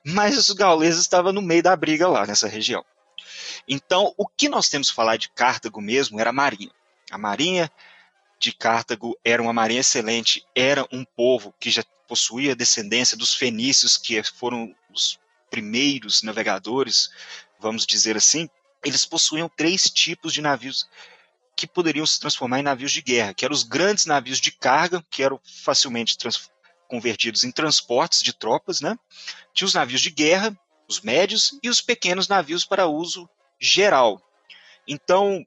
mas 0.04 0.36
os 0.36 0.50
gauleses 0.50 1.00
estavam 1.00 1.32
no 1.32 1.42
meio 1.42 1.62
da 1.62 1.76
briga 1.76 2.08
lá 2.08 2.26
nessa 2.26 2.48
região. 2.48 2.84
Então, 3.68 4.12
o 4.16 4.26
que 4.26 4.48
nós 4.48 4.68
temos 4.68 4.90
que 4.90 4.96
falar 4.96 5.16
de 5.16 5.30
Cartago 5.30 5.80
mesmo 5.80 6.18
era 6.18 6.30
a 6.30 6.32
marinha. 6.32 6.70
A 7.10 7.18
marinha 7.18 7.70
de 8.38 8.52
Cartago 8.52 9.16
era 9.24 9.40
uma 9.40 9.52
marinha 9.52 9.80
excelente, 9.80 10.44
era 10.54 10.86
um 10.90 11.04
povo 11.04 11.54
que 11.60 11.70
já 11.70 11.84
possuía 12.08 12.56
descendência 12.56 13.16
dos 13.16 13.34
fenícios, 13.34 13.96
que 13.96 14.22
foram 14.22 14.74
os 14.92 15.18
primeiros 15.50 16.22
navegadores, 16.22 17.10
vamos 17.60 17.86
dizer 17.86 18.16
assim. 18.16 18.48
Eles 18.84 19.04
possuíam 19.04 19.48
três 19.48 19.84
tipos 19.84 20.32
de 20.32 20.40
navios 20.42 20.88
que 21.54 21.66
poderiam 21.66 22.06
se 22.06 22.18
transformar 22.18 22.60
em 22.60 22.64
navios 22.64 22.92
de 22.92 23.02
guerra, 23.02 23.34
que 23.34 23.44
eram 23.44 23.54
os 23.54 23.62
grandes 23.62 24.06
navios 24.06 24.40
de 24.40 24.50
carga, 24.50 25.04
que 25.10 25.22
eram 25.22 25.40
facilmente 25.44 26.16
convertidos 26.88 27.44
em 27.44 27.50
transportes 27.50 28.22
de 28.22 28.32
tropas, 28.32 28.80
né? 28.80 28.98
Tinha 29.54 29.66
os 29.66 29.74
navios 29.74 30.00
de 30.00 30.10
guerra, 30.10 30.56
os 30.88 31.00
médios 31.00 31.58
e 31.62 31.68
os 31.68 31.80
pequenos 31.80 32.28
navios 32.28 32.64
para 32.64 32.86
uso 32.86 33.28
geral. 33.60 34.20
Então, 34.86 35.44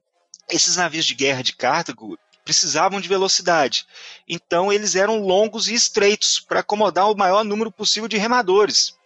esses 0.48 0.76
navios 0.76 1.04
de 1.04 1.14
guerra 1.14 1.42
de 1.42 1.54
Cartago 1.54 2.18
precisavam 2.44 3.00
de 3.00 3.08
velocidade. 3.08 3.86
Então, 4.28 4.72
eles 4.72 4.94
eram 4.94 5.20
longos 5.20 5.68
e 5.68 5.74
estreitos 5.74 6.38
para 6.38 6.60
acomodar 6.60 7.10
o 7.10 7.16
maior 7.16 7.44
número 7.44 7.72
possível 7.72 8.08
de 8.08 8.16
remadores. 8.16 8.96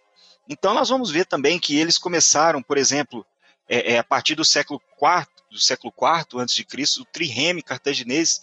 Então, 0.47 0.73
nós 0.73 0.89
vamos 0.89 1.09
ver 1.09 1.25
também 1.25 1.59
que 1.59 1.77
eles 1.77 1.97
começaram, 1.97 2.61
por 2.61 2.77
exemplo, 2.77 3.25
é, 3.71 3.93
é, 3.93 3.97
a 3.97 4.03
partir 4.03 4.35
do 4.35 4.43
século 4.43 4.81
IV, 5.01 5.25
do 5.49 5.57
século 5.57 5.93
IV 5.97 6.41
antes 6.41 6.53
de 6.53 6.65
Cristo, 6.65 7.03
o 7.03 7.05
trireme 7.05 7.63
cartaginês 7.63 8.41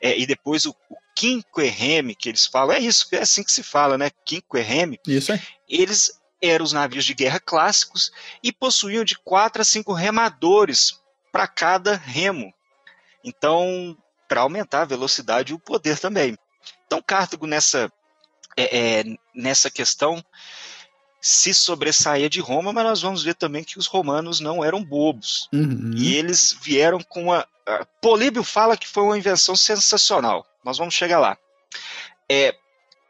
é, 0.00 0.16
e 0.16 0.24
depois 0.24 0.64
o, 0.64 0.70
o 0.70 0.96
quinquerreme 1.16 2.14
que 2.14 2.28
eles 2.28 2.46
falam, 2.46 2.76
é 2.76 2.78
isso, 2.78 3.08
é 3.10 3.18
assim 3.18 3.42
que 3.42 3.50
se 3.50 3.64
fala, 3.64 3.98
né? 3.98 4.10
Quinquerreme. 4.24 5.00
Isso 5.04 5.32
é. 5.32 5.42
Eles 5.68 6.12
eram 6.40 6.64
os 6.64 6.72
navios 6.72 7.04
de 7.04 7.14
guerra 7.14 7.40
clássicos 7.40 8.12
e 8.44 8.52
possuíam 8.52 9.04
de 9.04 9.18
quatro 9.18 9.60
a 9.60 9.64
cinco 9.64 9.92
remadores 9.92 11.00
para 11.32 11.48
cada 11.48 11.96
remo. 11.96 12.54
Então, 13.24 13.98
para 14.28 14.42
aumentar 14.42 14.82
a 14.82 14.86
velocidade 14.86 15.52
e 15.52 15.56
o 15.56 15.58
poder 15.58 15.98
também. 15.98 16.38
Então, 16.86 17.02
Cartago 17.02 17.44
nessa 17.44 17.92
é, 18.56 19.00
é, 19.00 19.04
nessa 19.34 19.68
questão 19.68 20.24
se 21.20 21.52
sobressaía 21.52 22.30
de 22.30 22.40
Roma, 22.40 22.72
mas 22.72 22.84
nós 22.84 23.02
vamos 23.02 23.22
ver 23.22 23.34
também 23.34 23.62
que 23.62 23.78
os 23.78 23.86
romanos 23.86 24.40
não 24.40 24.64
eram 24.64 24.82
bobos. 24.82 25.48
Uhum. 25.52 25.92
E 25.94 26.14
eles 26.16 26.56
vieram 26.62 27.00
com 27.00 27.24
uma. 27.24 27.46
Políbio 28.00 28.42
fala 28.42 28.76
que 28.76 28.88
foi 28.88 29.02
uma 29.02 29.18
invenção 29.18 29.54
sensacional. 29.54 30.46
Nós 30.64 30.78
vamos 30.78 30.94
chegar 30.94 31.18
lá. 31.18 31.36
É, 32.28 32.54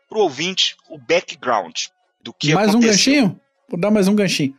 para 0.08 0.18
o 0.18 0.22
ouvinte, 0.22 0.76
o 0.88 0.98
background 0.98 1.86
do 2.22 2.32
que 2.32 2.52
mais 2.52 2.70
aconteceu. 2.70 2.88
um 2.88 2.92
ganchinho? 2.92 3.40
Vou 3.68 3.80
dar 3.80 3.90
mais 3.90 4.08
um 4.08 4.14
ganchinho. 4.14 4.54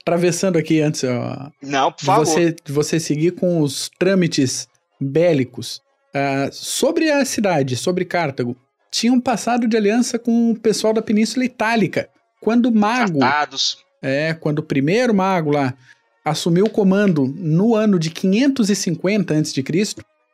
Atravessando 0.00 0.56
aqui 0.56 0.80
antes, 0.80 1.04
ó, 1.04 1.50
Não, 1.62 1.92
por 1.92 2.04
favor. 2.04 2.26
Você, 2.26 2.56
você 2.66 2.98
seguir 2.98 3.32
com 3.32 3.60
os 3.60 3.90
trâmites 3.98 4.68
bélicos. 5.00 5.80
Uh, 6.08 6.50
sobre 6.50 7.10
a 7.10 7.24
cidade, 7.24 7.76
sobre 7.76 8.04
Cartago, 8.04 8.56
tinham 8.90 9.20
passado 9.20 9.68
de 9.68 9.76
aliança 9.76 10.18
com 10.18 10.50
o 10.50 10.58
pessoal 10.58 10.92
da 10.92 11.02
Península 11.02 11.44
Itálica. 11.44 12.08
Quando 12.40 12.66
o 12.66 12.74
mago. 12.74 13.18
Tratados. 13.18 13.78
É, 14.00 14.32
quando 14.34 14.60
o 14.60 14.62
primeiro 14.62 15.12
mago 15.12 15.50
lá 15.50 15.74
assumiu 16.24 16.66
o 16.66 16.70
comando 16.70 17.26
no 17.36 17.74
ano 17.74 17.98
de 17.98 18.10
550 18.10 19.34
a.C., 19.34 19.64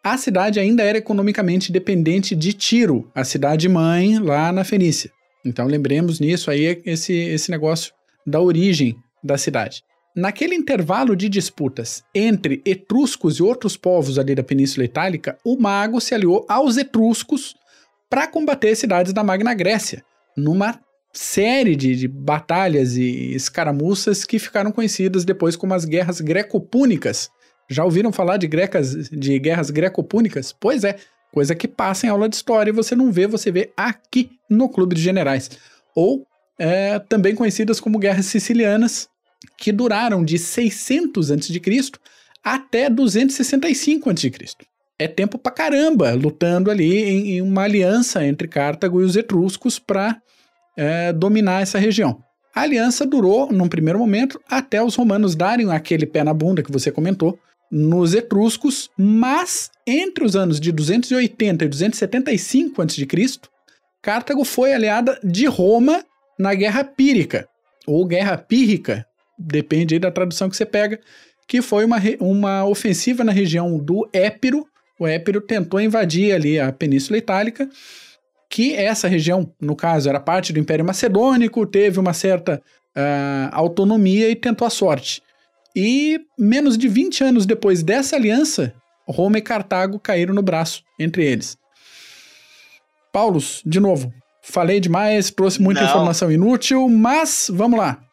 a 0.02 0.18
cidade 0.18 0.60
ainda 0.60 0.82
era 0.82 0.98
economicamente 0.98 1.72
dependente 1.72 2.34
de 2.34 2.52
Tiro, 2.52 3.10
a 3.14 3.24
cidade 3.24 3.68
mãe 3.68 4.18
lá 4.18 4.52
na 4.52 4.62
Fenícia. 4.62 5.10
Então 5.44 5.66
lembremos 5.66 6.20
nisso 6.20 6.50
aí 6.50 6.82
esse, 6.84 7.14
esse 7.14 7.50
negócio 7.50 7.92
da 8.26 8.40
origem 8.40 8.96
da 9.22 9.38
cidade. 9.38 9.82
Naquele 10.14 10.54
intervalo 10.54 11.16
de 11.16 11.28
disputas 11.28 12.04
entre 12.14 12.62
etruscos 12.64 13.38
e 13.38 13.42
outros 13.42 13.76
povos 13.76 14.18
ali 14.18 14.34
da 14.34 14.44
Península 14.44 14.84
Itálica, 14.84 15.38
o 15.44 15.56
mago 15.56 16.00
se 16.00 16.14
aliou 16.14 16.44
aos 16.48 16.76
etruscos 16.76 17.56
para 18.08 18.26
combater 18.26 18.76
cidades 18.76 19.12
da 19.12 19.24
Magna 19.24 19.54
Grécia, 19.54 20.04
numa 20.36 20.78
série 21.14 21.76
de, 21.76 21.94
de, 21.94 22.08
batalhas 22.08 22.96
e 22.96 23.34
escaramuças 23.34 24.24
que 24.24 24.38
ficaram 24.38 24.72
conhecidas 24.72 25.24
depois 25.24 25.56
como 25.56 25.72
as 25.72 25.84
guerras 25.84 26.20
greco-púnicas. 26.20 27.30
Já 27.70 27.84
ouviram 27.84 28.12
falar 28.12 28.36
de, 28.36 28.46
grecas, 28.46 29.08
de 29.08 29.38
guerras 29.38 29.70
greco-púnicas? 29.70 30.54
Pois 30.58 30.84
é, 30.84 30.96
coisa 31.32 31.54
que 31.54 31.68
passa 31.68 32.06
em 32.06 32.10
aula 32.10 32.28
de 32.28 32.36
história 32.36 32.70
e 32.70 32.74
você 32.74 32.94
não 32.94 33.10
vê, 33.10 33.26
você 33.26 33.50
vê 33.50 33.72
aqui 33.76 34.30
no 34.50 34.68
Clube 34.68 34.94
de 34.94 35.00
Generais. 35.00 35.50
Ou 35.94 36.26
é, 36.58 36.98
também 36.98 37.34
conhecidas 37.34 37.80
como 37.80 37.98
guerras 37.98 38.26
sicilianas, 38.26 39.08
que 39.56 39.72
duraram 39.72 40.24
de 40.24 40.38
600 40.38 41.30
a.C. 41.30 41.60
até 42.42 42.90
265 42.90 44.10
a.C. 44.10 44.32
É 44.98 45.08
tempo 45.08 45.38
pra 45.38 45.52
caramba 45.52 46.12
lutando 46.12 46.70
ali 46.70 47.02
em, 47.02 47.30
em 47.32 47.42
uma 47.42 47.62
aliança 47.62 48.24
entre 48.24 48.46
Cartago 48.46 49.00
e 49.00 49.04
os 49.04 49.16
etruscos 49.16 49.78
para 49.78 50.20
é, 50.76 51.12
dominar 51.12 51.62
essa 51.62 51.78
região. 51.78 52.22
A 52.54 52.62
aliança 52.62 53.04
durou, 53.04 53.52
num 53.52 53.68
primeiro 53.68 53.98
momento, 53.98 54.40
até 54.48 54.82
os 54.82 54.94
romanos 54.94 55.34
darem 55.34 55.70
aquele 55.72 56.06
pé 56.06 56.22
na 56.22 56.32
bunda 56.32 56.62
que 56.62 56.70
você 56.70 56.90
comentou, 56.92 57.38
nos 57.70 58.14
etruscos, 58.14 58.88
mas 58.96 59.70
entre 59.86 60.24
os 60.24 60.36
anos 60.36 60.60
de 60.60 60.70
280 60.70 61.64
e 61.64 61.68
275 61.68 62.82
a.C., 62.82 63.40
Cartago 64.00 64.44
foi 64.44 64.72
aliada 64.72 65.18
de 65.24 65.46
Roma 65.46 66.04
na 66.38 66.54
Guerra 66.54 66.84
Pírica, 66.84 67.48
ou 67.86 68.04
Guerra 68.06 68.36
Pírrica, 68.36 69.04
depende 69.38 69.94
aí 69.94 69.98
da 69.98 70.10
tradução 70.10 70.48
que 70.48 70.56
você 70.56 70.66
pega, 70.66 71.00
que 71.48 71.60
foi 71.60 71.84
uma, 71.84 71.96
uma 72.20 72.64
ofensiva 72.64 73.24
na 73.24 73.32
região 73.32 73.78
do 73.78 74.08
Épiro. 74.12 74.66
O 74.98 75.06
Épiro 75.06 75.40
tentou 75.40 75.80
invadir 75.80 76.32
ali 76.32 76.60
a 76.60 76.70
Península 76.72 77.18
Itálica, 77.18 77.68
que 78.54 78.72
essa 78.72 79.08
região, 79.08 79.52
no 79.60 79.74
caso, 79.74 80.08
era 80.08 80.20
parte 80.20 80.52
do 80.52 80.60
Império 80.60 80.84
Macedônico, 80.84 81.66
teve 81.66 81.98
uma 81.98 82.12
certa 82.12 82.62
uh, 82.96 83.48
autonomia 83.50 84.30
e 84.30 84.36
tentou 84.36 84.64
a 84.64 84.70
sorte. 84.70 85.20
E 85.74 86.20
menos 86.38 86.78
de 86.78 86.86
20 86.86 87.24
anos 87.24 87.46
depois 87.46 87.82
dessa 87.82 88.14
aliança, 88.14 88.72
Roma 89.08 89.38
e 89.38 89.42
Cartago 89.42 89.98
caíram 89.98 90.32
no 90.32 90.40
braço 90.40 90.84
entre 91.00 91.24
eles. 91.24 91.58
Paulos, 93.12 93.60
de 93.66 93.80
novo, 93.80 94.14
falei 94.40 94.78
demais, 94.78 95.32
trouxe 95.32 95.60
muita 95.60 95.80
Não. 95.80 95.88
informação 95.88 96.30
inútil, 96.30 96.88
mas 96.88 97.50
vamos 97.52 97.76
lá. 97.76 98.04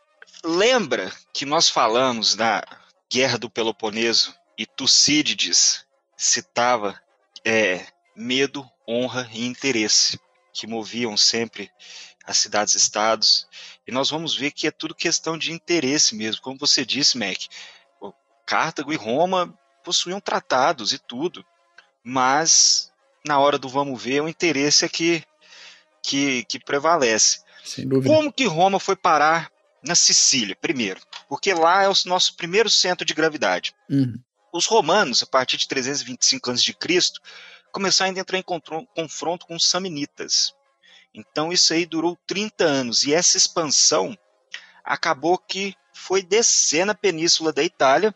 Lembra 0.43 1.11
que 1.31 1.45
nós 1.45 1.69
falamos 1.69 2.33
da 2.33 2.65
Guerra 3.13 3.37
do 3.37 3.47
Peloponeso 3.47 4.33
e 4.57 4.65
Tucídides 4.65 5.85
citava 6.17 6.99
é, 7.45 7.81
medo, 8.15 8.65
honra 8.87 9.29
e 9.31 9.45
interesse, 9.45 10.19
que 10.53 10.67
moviam 10.67 11.15
sempre 11.15 11.71
as 12.25 12.37
cidades-estados. 12.37 13.47
E 13.87 13.91
nós 13.91 14.09
vamos 14.09 14.35
ver 14.35 14.51
que 14.51 14.67
é 14.67 14.71
tudo 14.71 14.93
questão 14.93 15.37
de 15.37 15.51
interesse 15.51 16.15
mesmo. 16.15 16.41
Como 16.41 16.59
você 16.59 16.85
disse, 16.85 17.17
Mac, 17.17 17.37
Cartago 18.45 18.91
e 18.91 18.97
Roma 18.97 19.53
possuíam 19.83 20.19
tratados 20.19 20.93
e 20.93 20.99
tudo, 20.99 21.45
mas 22.03 22.91
na 23.25 23.39
hora 23.39 23.57
do 23.57 23.69
vamos 23.69 24.01
ver, 24.01 24.21
o 24.21 24.27
interesse 24.27 24.85
é 24.85 24.89
que, 24.89 25.23
que, 26.03 26.43
que 26.45 26.59
prevalece. 26.59 27.39
Como 28.05 28.33
que 28.33 28.45
Roma 28.45 28.79
foi 28.79 28.95
parar 28.95 29.51
na 29.83 29.95
Sicília, 29.95 30.55
primeiro? 30.55 30.99
Porque 31.29 31.53
lá 31.53 31.83
é 31.83 31.89
o 31.89 31.93
nosso 32.05 32.35
primeiro 32.35 32.69
centro 32.69 33.05
de 33.05 33.13
gravidade. 33.13 33.73
Uhum. 33.89 34.19
Os 34.51 34.65
romanos, 34.65 35.23
a 35.23 35.25
partir 35.25 35.57
de 35.57 35.67
325 35.67 36.51
a.C., 36.51 36.75
começaram 37.71 38.13
a 38.15 38.19
entrar 38.19 38.37
em 38.37 38.43
confronto 38.43 39.45
com 39.45 39.55
os 39.55 39.67
samnitas. 39.67 40.53
Então 41.13 41.51
isso 41.51 41.73
aí 41.73 41.85
durou 41.85 42.17
30 42.27 42.63
anos 42.63 43.03
e 43.03 43.13
essa 43.13 43.37
expansão 43.37 44.17
acabou 44.83 45.37
que 45.37 45.75
foi 45.93 46.21
descer 46.21 46.85
na 46.85 46.95
península 46.95 47.51
da 47.51 47.63
Itália 47.63 48.15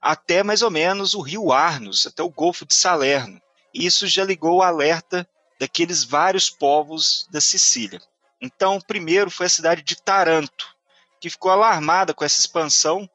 até 0.00 0.42
mais 0.42 0.62
ou 0.62 0.70
menos 0.70 1.14
o 1.14 1.20
rio 1.20 1.52
Arnos, 1.52 2.06
até 2.06 2.22
o 2.22 2.30
Golfo 2.30 2.66
de 2.66 2.74
Salerno. 2.74 3.40
E 3.72 3.86
isso 3.86 4.06
já 4.06 4.24
ligou 4.24 4.56
o 4.56 4.62
alerta 4.62 5.28
daqueles 5.60 6.02
vários 6.02 6.50
povos 6.50 7.28
da 7.30 7.40
Sicília. 7.40 8.00
Então, 8.40 8.80
primeiro 8.80 9.30
foi 9.30 9.46
a 9.46 9.50
cidade 9.50 9.82
de 9.82 9.94
Taranto, 9.94 10.76
que 11.20 11.30
ficou 11.30 11.52
alarmada 11.52 12.12
com 12.12 12.24
essa 12.24 12.40
expansão 12.40 13.08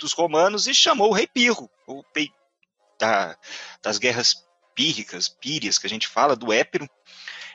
dos 0.00 0.12
romanos 0.12 0.66
e 0.66 0.74
chamou 0.74 1.10
o 1.10 1.12
rei 1.12 1.28
Pirro, 1.28 1.70
o 1.86 2.02
rei 2.14 2.32
da, 2.98 3.38
das 3.80 3.98
guerras 3.98 4.44
pírricas, 4.78 5.28
pírias 5.28 5.76
que 5.76 5.88
a 5.88 5.90
gente 5.90 6.06
fala, 6.06 6.36
do 6.36 6.52
Épiro, 6.52 6.88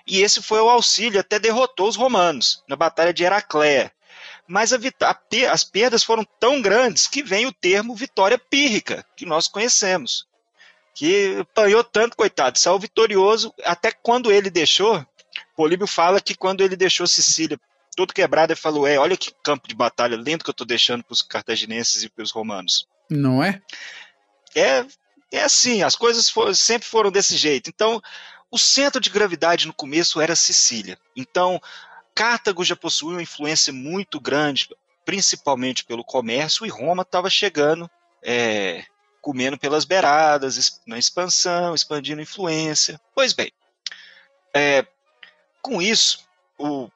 e 0.06 0.20
esse 0.22 0.44
foi 0.44 0.60
o 0.60 0.70
auxílio, 0.70 1.22
até 1.22 1.40
derrotou 1.40 1.88
os 1.88 1.96
romanos 1.96 2.62
na 2.68 2.76
Batalha 2.76 3.14
de 3.14 3.24
Heracléa. 3.24 3.94
Mas 4.46 4.74
a, 4.74 4.78
a, 4.78 5.54
as 5.54 5.64
perdas 5.64 6.04
foram 6.04 6.26
tão 6.38 6.62
grandes 6.62 7.08
que 7.08 7.24
vem 7.24 7.46
o 7.46 7.54
termo 7.54 7.96
vitória 7.96 8.38
pírrica, 8.38 9.06
que 9.16 9.26
nós 9.26 9.48
conhecemos. 9.48 10.28
Que 10.94 11.38
apanhou 11.40 11.82
tanto, 11.82 12.18
coitado, 12.18 12.60
saiu 12.60 12.78
vitorioso, 12.78 13.54
até 13.64 13.90
quando 13.90 14.30
ele 14.30 14.50
deixou. 14.50 15.04
Políbio 15.56 15.88
fala 15.88 16.20
que 16.20 16.36
quando 16.36 16.60
ele 16.60 16.76
deixou 16.76 17.08
Sicília 17.08 17.58
todo 17.96 18.14
quebrado, 18.14 18.52
ele 18.52 18.60
falou: 18.60 18.86
É, 18.86 19.00
olha 19.00 19.16
que 19.16 19.34
campo 19.42 19.66
de 19.66 19.74
batalha 19.74 20.18
lindo 20.18 20.44
que 20.44 20.50
eu 20.50 20.52
estou 20.52 20.68
deixando 20.68 21.04
para 21.06 21.14
os 21.14 21.22
cartagineses 21.22 22.04
e 22.04 22.10
para 22.10 22.24
os 22.24 22.32
romanos. 22.32 22.86
Não 23.10 23.42
é? 23.42 23.62
É, 24.54 24.86
é 25.34 25.44
assim, 25.44 25.82
as 25.82 25.96
coisas 25.96 26.32
sempre 26.56 26.88
foram 26.88 27.12
desse 27.12 27.36
jeito. 27.36 27.68
Então, 27.68 28.00
o 28.52 28.60
centro 28.60 29.02
de 29.02 29.10
gravidade 29.10 29.66
no 29.66 29.74
começo 29.74 30.22
era 30.22 30.36
Sicília. 30.36 30.96
Então, 31.16 31.60
Cartago 32.14 32.64
já 32.64 32.76
possuía 32.76 33.16
uma 33.16 33.24
influência 33.24 33.74
muito 33.74 34.20
grande, 34.20 34.70
principalmente 35.04 35.84
pelo 35.84 36.04
comércio, 36.04 36.68
e 36.68 36.70
Roma 36.70 37.02
estava 37.02 37.32
chegando, 37.32 37.90
é, 38.22 38.86
comendo 39.24 39.58
pelas 39.58 39.86
beiradas, 39.86 40.80
na 40.86 41.00
expansão, 41.00 41.74
expandindo 41.74 42.22
influência. 42.22 43.02
Pois 43.16 43.34
bem, 43.34 43.52
é, 44.54 44.86
com 45.64 45.82
isso, 45.82 46.20
o, 46.60 46.92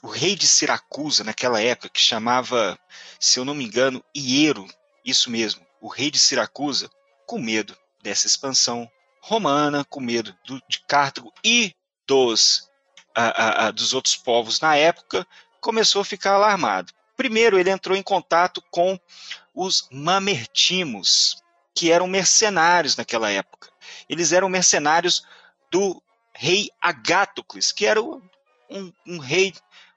o, 0.00 0.06
rei 0.06 0.36
de 0.36 0.46
Siracusa, 0.46 1.24
naquela 1.24 1.60
época, 1.60 1.88
que 1.88 2.00
chamava, 2.00 2.78
se 3.18 3.40
eu 3.40 3.44
não 3.44 3.54
me 3.54 3.64
engano, 3.64 4.00
Iero, 4.16 4.68
isso 5.04 5.28
mesmo, 5.28 5.66
o 5.80 5.88
rei 5.88 6.08
de 6.08 6.20
Siracusa, 6.20 6.88
com 7.26 7.36
medo 7.36 7.76
dessa 8.02 8.26
expansão 8.26 8.90
romana, 9.20 9.84
com 9.84 10.00
medo 10.00 10.34
do, 10.44 10.60
de 10.68 10.80
Cartago 10.86 11.32
e 11.44 11.74
dos, 12.06 12.68
a, 13.14 13.66
a, 13.66 13.70
dos 13.70 13.92
outros 13.92 14.16
povos 14.16 14.60
na 14.60 14.76
época, 14.76 15.26
começou 15.60 16.02
a 16.02 16.04
ficar 16.04 16.32
alarmado. 16.32 16.92
Primeiro, 17.16 17.58
ele 17.58 17.70
entrou 17.70 17.96
em 17.96 18.02
contato 18.02 18.62
com 18.70 18.98
os 19.54 19.86
mamertimos, 19.90 21.42
que 21.74 21.92
eram 21.92 22.06
mercenários 22.06 22.96
naquela 22.96 23.30
época. 23.30 23.68
Eles 24.08 24.32
eram 24.32 24.48
mercenários 24.48 25.22
do 25.70 26.02
rei 26.34 26.70
Agátocles, 26.80 27.70
que 27.72 27.86
era 27.86 28.02
um, 28.02 28.22
um 29.06 29.18
rei 29.18 29.52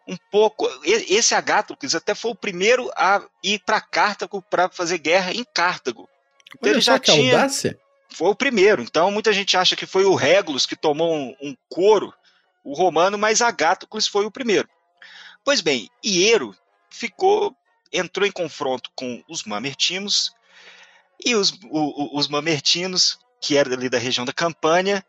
um 0.06 0.18
pouco. 0.30 0.70
Esse 0.84 1.34
Agátocles 1.34 1.96
até 1.96 2.14
foi 2.14 2.32
o 2.32 2.36
primeiro 2.36 2.92
a 2.96 3.24
ir 3.42 3.60
para 3.66 3.80
Cartago 3.80 4.42
para 4.42 4.70
fazer 4.70 4.98
guerra 4.98 5.32
em 5.32 5.46
Cartago. 5.46 6.10
Então 6.48 6.60
Olha 6.62 6.72
ele 6.72 6.82
já 6.82 7.00
tinha. 7.00 7.36
Audácia 7.36 7.80
foi 8.10 8.30
o 8.30 8.36
primeiro. 8.36 8.82
Então 8.82 9.12
muita 9.12 9.34
gente 9.34 9.58
acha 9.58 9.76
que 9.76 9.86
foi 9.86 10.06
o 10.06 10.16
Regulus 10.16 10.66
que 10.66 10.76
tomou 10.76 11.14
um, 11.14 11.36
um 11.42 11.56
couro, 11.70 12.14
o 12.64 12.74
romano, 12.74 13.18
mas 13.18 13.42
Agátucles 13.42 14.08
foi 14.08 14.26
o 14.26 14.32
primeiro. 14.32 14.70
Pois 15.44 15.62
bem, 15.62 15.90
Iero 16.06 16.56
ficou, 16.90 17.56
entrou 17.92 18.26
em 18.26 18.32
confronto 18.32 18.90
com 18.96 19.22
os 19.28 19.44
mamertinos 19.44 20.32
e 21.26 21.36
os, 21.36 21.52
o, 21.70 22.18
os 22.18 22.28
mamertinos, 22.28 23.20
que 23.42 23.58
eram 23.58 23.74
ali 23.74 23.90
da 23.90 23.98
região 23.98 24.26
da 24.26 24.34
Campânia, 24.34 25.06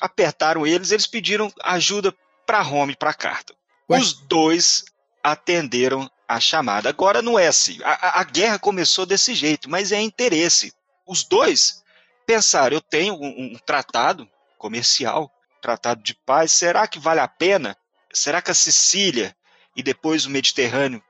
apertaram 0.00 0.66
eles, 0.66 0.90
eles 0.90 1.06
pediram 1.06 1.52
ajuda 1.62 2.14
para 2.46 2.62
Roma 2.62 2.92
e 2.92 2.96
para 2.96 3.14
Cartago. 3.14 3.58
Os 3.88 4.12
dois 4.12 4.84
atenderam 5.22 6.10
a 6.26 6.38
chamada. 6.38 6.90
Agora 6.90 7.22
não 7.22 7.38
é 7.38 7.46
assim. 7.46 7.78
A, 7.82 8.20
a, 8.20 8.24
guerra 8.24 8.58
começou 8.58 9.06
desse 9.06 9.34
jeito, 9.34 9.68
mas 9.68 9.92
é 9.92 10.00
interesse 10.00 10.72
os 11.08 11.24
dois 11.24 11.82
pensaram: 12.26 12.76
eu 12.76 12.80
tenho 12.80 13.14
um, 13.14 13.54
um 13.54 13.58
tratado 13.66 14.28
comercial, 14.58 15.32
tratado 15.60 16.02
de 16.02 16.14
paz, 16.14 16.52
será 16.52 16.86
que 16.86 16.98
vale 16.98 17.20
a 17.20 17.26
pena? 17.26 17.76
Será 18.12 18.40
que 18.42 18.50
a 18.50 18.54
Sicília 18.54 19.34
e 19.74 19.82
depois 19.82 20.26
o 20.26 20.30
Mediterrâneo 20.30 21.02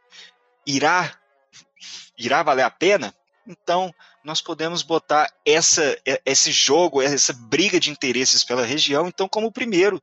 irá 0.67 1.19
irá 2.17 2.43
valer 2.43 2.63
a 2.63 2.71
pena? 2.71 3.15
Então, 3.47 3.95
nós 4.23 4.43
podemos 4.43 4.83
botar 4.83 5.33
essa, 5.45 5.99
esse 6.27 6.53
jogo, 6.53 7.01
essa 7.01 7.33
briga 7.33 7.81
de 7.81 7.91
interesses 7.91 8.45
pela 8.45 8.65
região, 8.65 9.09
então, 9.09 9.27
como 9.27 9.47
o 9.47 9.53
primeiro, 9.53 10.03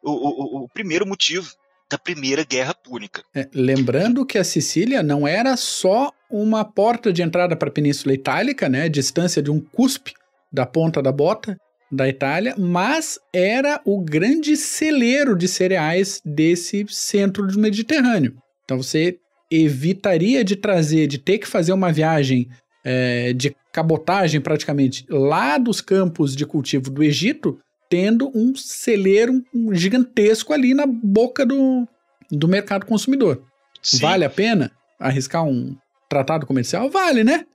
o, 0.00 0.12
o, 0.12 0.64
o 0.64 0.68
primeiro 0.68 1.04
motivo 1.04 1.52
da 1.94 1.98
Primeira 1.98 2.44
Guerra 2.44 2.74
Púnica. 2.74 3.22
É, 3.32 3.48
lembrando 3.54 4.26
que 4.26 4.36
a 4.36 4.42
Sicília 4.42 5.00
não 5.00 5.28
era 5.28 5.56
só 5.56 6.10
uma 6.28 6.64
porta 6.64 7.12
de 7.12 7.22
entrada 7.22 7.54
para 7.54 7.68
a 7.68 7.72
Península 7.72 8.12
Itálica, 8.12 8.68
né, 8.68 8.88
distância 8.88 9.40
de 9.40 9.48
um 9.48 9.60
cuspe 9.60 10.12
da 10.52 10.66
ponta 10.66 11.00
da 11.00 11.12
bota 11.12 11.56
da 11.92 12.08
Itália, 12.08 12.56
mas 12.58 13.20
era 13.32 13.80
o 13.84 14.00
grande 14.00 14.56
celeiro 14.56 15.36
de 15.36 15.46
cereais 15.46 16.20
desse 16.24 16.84
centro 16.88 17.46
do 17.46 17.58
Mediterrâneo. 17.60 18.34
Então 18.64 18.82
você 18.82 19.16
evitaria 19.48 20.42
de 20.42 20.56
trazer, 20.56 21.06
de 21.06 21.18
ter 21.18 21.38
que 21.38 21.46
fazer 21.46 21.72
uma 21.72 21.92
viagem 21.92 22.48
é, 22.84 23.32
de 23.32 23.54
cabotagem 23.72 24.40
praticamente 24.40 25.06
lá 25.08 25.58
dos 25.58 25.80
campos 25.80 26.34
de 26.34 26.44
cultivo 26.44 26.90
do 26.90 27.04
Egito 27.04 27.60
tendo 27.88 28.30
um 28.34 28.54
celeiro 28.54 29.44
gigantesco 29.72 30.52
ali 30.52 30.74
na 30.74 30.86
boca 30.86 31.44
do, 31.44 31.86
do 32.30 32.48
mercado 32.48 32.86
consumidor. 32.86 33.42
Sim. 33.82 33.98
Vale 33.98 34.24
a 34.24 34.30
pena 34.30 34.72
arriscar 34.98 35.44
um 35.44 35.76
tratado 36.08 36.46
comercial? 36.46 36.90
Vale, 36.90 37.22
né? 37.24 37.46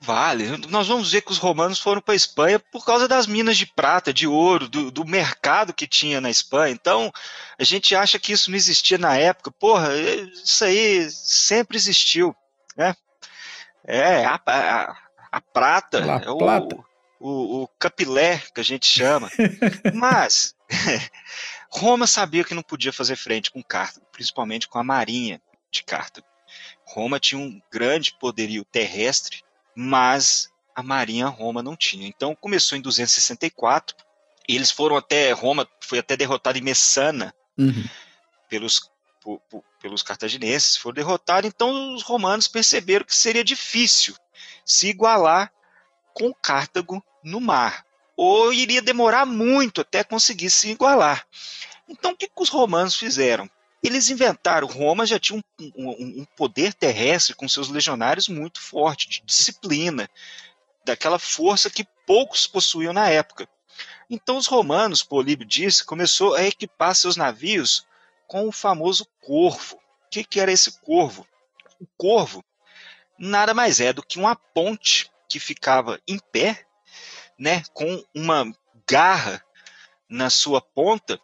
Vale. 0.00 0.56
Nós 0.68 0.88
vamos 0.88 1.12
ver 1.12 1.22
que 1.22 1.30
os 1.30 1.38
romanos 1.38 1.78
foram 1.78 2.00
para 2.00 2.12
a 2.12 2.16
Espanha 2.16 2.58
por 2.58 2.84
causa 2.84 3.06
das 3.06 3.28
minas 3.28 3.56
de 3.56 3.66
prata, 3.66 4.12
de 4.12 4.26
ouro, 4.26 4.68
do, 4.68 4.90
do, 4.90 5.04
mercado 5.04 5.72
que 5.72 5.86
tinha 5.86 6.20
na 6.20 6.28
Espanha. 6.28 6.74
Então, 6.74 7.12
a 7.56 7.62
gente 7.62 7.94
acha 7.94 8.18
que 8.18 8.32
isso 8.32 8.50
não 8.50 8.56
existia 8.56 8.98
na 8.98 9.16
época. 9.16 9.52
Porra, 9.52 9.90
isso 9.94 10.64
aí 10.64 11.08
sempre 11.08 11.76
existiu. 11.76 12.34
Né? 12.76 12.96
É, 13.86 14.24
a, 14.24 14.40
a, 14.44 14.96
a 15.30 15.40
prata, 15.40 16.04
La 16.04 16.20
é 16.20 16.30
o, 16.30 16.36
Plata. 16.36 16.76
O, 17.22 17.62
o 17.62 17.68
capilé 17.78 18.38
que 18.54 18.60
a 18.60 18.64
gente 18.64 18.86
chama. 18.86 19.30
Mas 19.94 20.54
Roma 21.70 22.06
sabia 22.06 22.44
que 22.44 22.54
não 22.54 22.62
podia 22.62 22.92
fazer 22.92 23.16
frente 23.16 23.50
com 23.50 23.62
Cartago, 23.62 24.06
principalmente 24.12 24.68
com 24.68 24.78
a 24.78 24.84
marinha 24.84 25.40
de 25.70 25.82
Cartago. 25.84 26.26
Roma 26.86 27.18
tinha 27.18 27.40
um 27.40 27.60
grande 27.70 28.14
poderio 28.18 28.64
terrestre, 28.64 29.42
mas 29.74 30.50
a 30.74 30.82
marinha 30.82 31.26
Roma 31.28 31.62
não 31.62 31.74
tinha. 31.76 32.06
Então 32.06 32.34
começou 32.34 32.76
em 32.76 32.80
264. 32.82 33.96
Eles 34.48 34.70
foram 34.70 34.96
até 34.96 35.32
Roma, 35.32 35.66
foi 35.80 35.98
até 35.98 36.16
derrotado 36.16 36.58
em 36.58 36.62
Messana 36.62 37.34
Uhum. 37.56 37.84
pelos 38.48 38.90
po- 39.22 39.38
po- 39.50 39.64
pelos 39.80 40.02
cartagineses, 40.02 40.76
foram 40.76 40.94
derrotados. 40.94 41.48
Então 41.48 41.94
os 41.94 42.02
romanos 42.02 42.48
perceberam 42.48 43.04
que 43.04 43.14
seria 43.14 43.44
difícil 43.44 44.14
se 44.64 44.88
igualar 44.88 45.50
com 46.14 46.34
Cartago 46.34 47.02
no 47.22 47.40
mar, 47.40 47.84
ou 48.16 48.52
iria 48.52 48.82
demorar 48.82 49.24
muito 49.26 49.80
até 49.80 50.04
conseguir 50.04 50.50
se 50.50 50.70
igualar. 50.70 51.26
Então 51.88 52.12
o 52.12 52.16
que, 52.16 52.26
que 52.26 52.42
os 52.42 52.48
romanos 52.48 52.94
fizeram? 52.96 53.48
Eles 53.82 54.10
inventaram, 54.10 54.66
Roma 54.68 55.04
já 55.04 55.18
tinha 55.18 55.38
um, 55.38 55.72
um- 55.76 56.20
um 56.20 56.24
poder 56.36 56.72
terrestre 56.72 57.34
com 57.34 57.48
seus 57.48 57.68
legionários 57.68 58.28
muito 58.28 58.60
forte, 58.60 59.08
de 59.08 59.22
disciplina, 59.24 60.08
daquela 60.84 61.18
força 61.18 61.68
que 61.70 61.84
poucos 62.06 62.46
possuíam 62.46 62.92
na 62.92 63.08
época. 63.08 63.48
Então 64.08 64.36
os 64.36 64.46
romanos, 64.46 65.02
Políbio 65.02 65.46
disse, 65.46 65.84
começou 65.84 66.34
a 66.34 66.44
equipar 66.44 66.94
seus 66.94 67.16
navios 67.16 67.84
com 68.28 68.46
o 68.46 68.52
famoso 68.52 69.06
corvo. 69.20 69.76
O 69.76 70.10
que, 70.10 70.22
que 70.22 70.38
era 70.38 70.52
esse 70.52 70.80
corvo? 70.80 71.26
O 71.80 71.86
corvo 71.96 72.44
nada 73.18 73.52
mais 73.54 73.80
é 73.80 73.92
do 73.92 74.02
que 74.02 74.18
uma 74.18 74.36
ponte 74.36 75.10
que 75.28 75.40
ficava 75.40 76.00
em 76.06 76.18
pé, 76.30 76.64
né, 77.42 77.64
com 77.74 78.04
uma 78.14 78.54
garra 78.88 79.44
na 80.08 80.30
sua 80.30 80.60
ponta, 80.60 81.20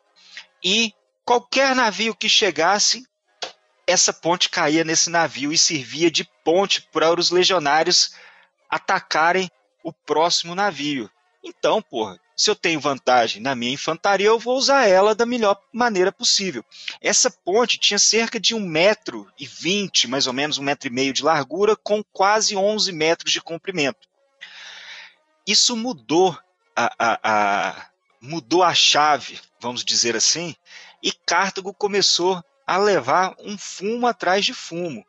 e 0.65 0.93
qualquer 1.25 1.77
navio 1.77 2.13
que 2.13 2.29
chegasse, 2.29 3.07
essa 3.87 4.13
ponte 4.13 4.51
caía 4.51 4.83
nesse 4.83 5.11
navio 5.11 5.53
e 5.53 5.57
servia 5.57 6.11
de 6.11 6.29
ponte 6.45 6.83
para 6.93 7.15
os 7.15 7.31
legionários 7.31 8.17
atacarem 8.69 9.49
o 9.85 9.93
próximo 9.93 10.57
navio. 10.57 11.09
Então, 11.45 11.81
porra, 11.81 12.19
se 12.37 12.51
eu 12.51 12.57
tenho 12.57 12.81
vantagem 12.81 13.41
na 13.41 13.55
minha 13.55 13.75
infantaria, 13.75 14.27
eu 14.27 14.41
vou 14.41 14.57
usar 14.57 14.89
ela 14.89 15.15
da 15.15 15.25
melhor 15.25 15.57
maneira 15.73 16.11
possível. 16.11 16.65
Essa 17.01 17.31
ponte 17.31 17.79
tinha 17.79 17.99
cerca 17.99 18.41
de 18.41 18.57
um 18.57 18.61
metro 18.61 19.31
e 19.39 19.47
vinte, 19.47 20.09
mais 20.09 20.27
ou 20.27 20.33
menos 20.33 20.59
um 20.59 20.65
metro 20.65 20.89
e 20.89 20.93
meio 20.93 21.13
de 21.13 21.23
largura, 21.23 21.77
com 21.77 22.03
quase 22.13 22.57
11 22.57 22.91
metros 22.91 23.33
de 23.33 23.41
comprimento. 23.41 24.08
Isso 25.49 25.75
mudou 25.75 26.39
a, 26.77 26.93
a, 26.99 27.21
a- 27.71 27.87
mudou 28.21 28.63
a 28.63 28.75
chave, 28.75 29.41
vamos 29.59 29.83
dizer 29.83 30.15
assim, 30.15 30.55
e 31.03 31.11
Cartago 31.11 31.73
começou 31.73 32.45
a 32.67 32.77
levar 32.77 33.35
um 33.39 33.57
fumo 33.57 34.07
atrás 34.07 34.45
de 34.45 34.53
fumo. 34.53 35.07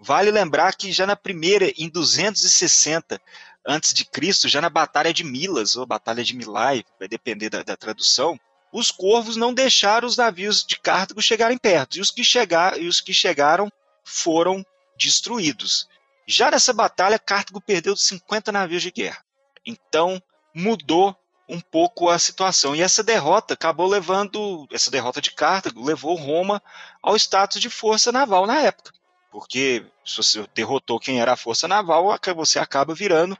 Vale 0.00 0.30
lembrar 0.30 0.74
que 0.74 0.90
já 0.90 1.06
na 1.06 1.14
primeira, 1.14 1.70
em 1.76 1.86
260 1.90 3.20
antes 3.66 3.92
de 3.92 4.06
Cristo, 4.06 4.48
já 4.48 4.62
na 4.62 4.70
Batalha 4.70 5.12
de 5.12 5.22
Milas, 5.22 5.76
ou 5.76 5.84
Batalha 5.84 6.24
de 6.24 6.34
Milai, 6.34 6.82
vai 6.98 7.06
depender 7.06 7.50
da, 7.50 7.62
da 7.62 7.76
tradução, 7.76 8.40
os 8.72 8.90
corvos 8.90 9.36
não 9.36 9.52
deixaram 9.52 10.08
os 10.08 10.16
navios 10.16 10.64
de 10.64 10.80
Cartago 10.80 11.20
chegarem 11.20 11.58
perto, 11.58 11.98
e 11.98 12.00
os 12.00 12.10
que, 12.10 12.24
chegar, 12.24 12.80
e 12.80 12.88
os 12.88 13.02
que 13.02 13.12
chegaram 13.12 13.70
foram 14.02 14.64
destruídos. 14.96 15.86
Já 16.26 16.50
nessa 16.50 16.72
batalha, 16.72 17.18
Cartago 17.18 17.60
perdeu 17.60 17.94
50 17.94 18.50
navios 18.50 18.82
de 18.82 18.90
guerra. 18.90 19.22
Então, 19.68 20.20
mudou 20.54 21.14
um 21.48 21.60
pouco 21.60 22.08
a 22.08 22.18
situação. 22.18 22.74
E 22.74 22.82
essa 22.82 23.02
derrota 23.02 23.54
acabou 23.54 23.86
levando, 23.86 24.66
essa 24.72 24.90
derrota 24.90 25.20
de 25.20 25.30
Cartago 25.32 25.84
levou 25.84 26.14
Roma 26.16 26.62
ao 27.02 27.16
status 27.16 27.60
de 27.60 27.70
força 27.70 28.10
naval 28.10 28.46
na 28.46 28.58
época. 28.60 28.92
Porque 29.30 29.84
se 30.04 30.16
você 30.16 30.46
derrotou 30.54 30.98
quem 30.98 31.20
era 31.20 31.32
a 31.32 31.36
força 31.36 31.68
naval, 31.68 32.18
você 32.34 32.58
acaba 32.58 32.94
virando 32.94 33.36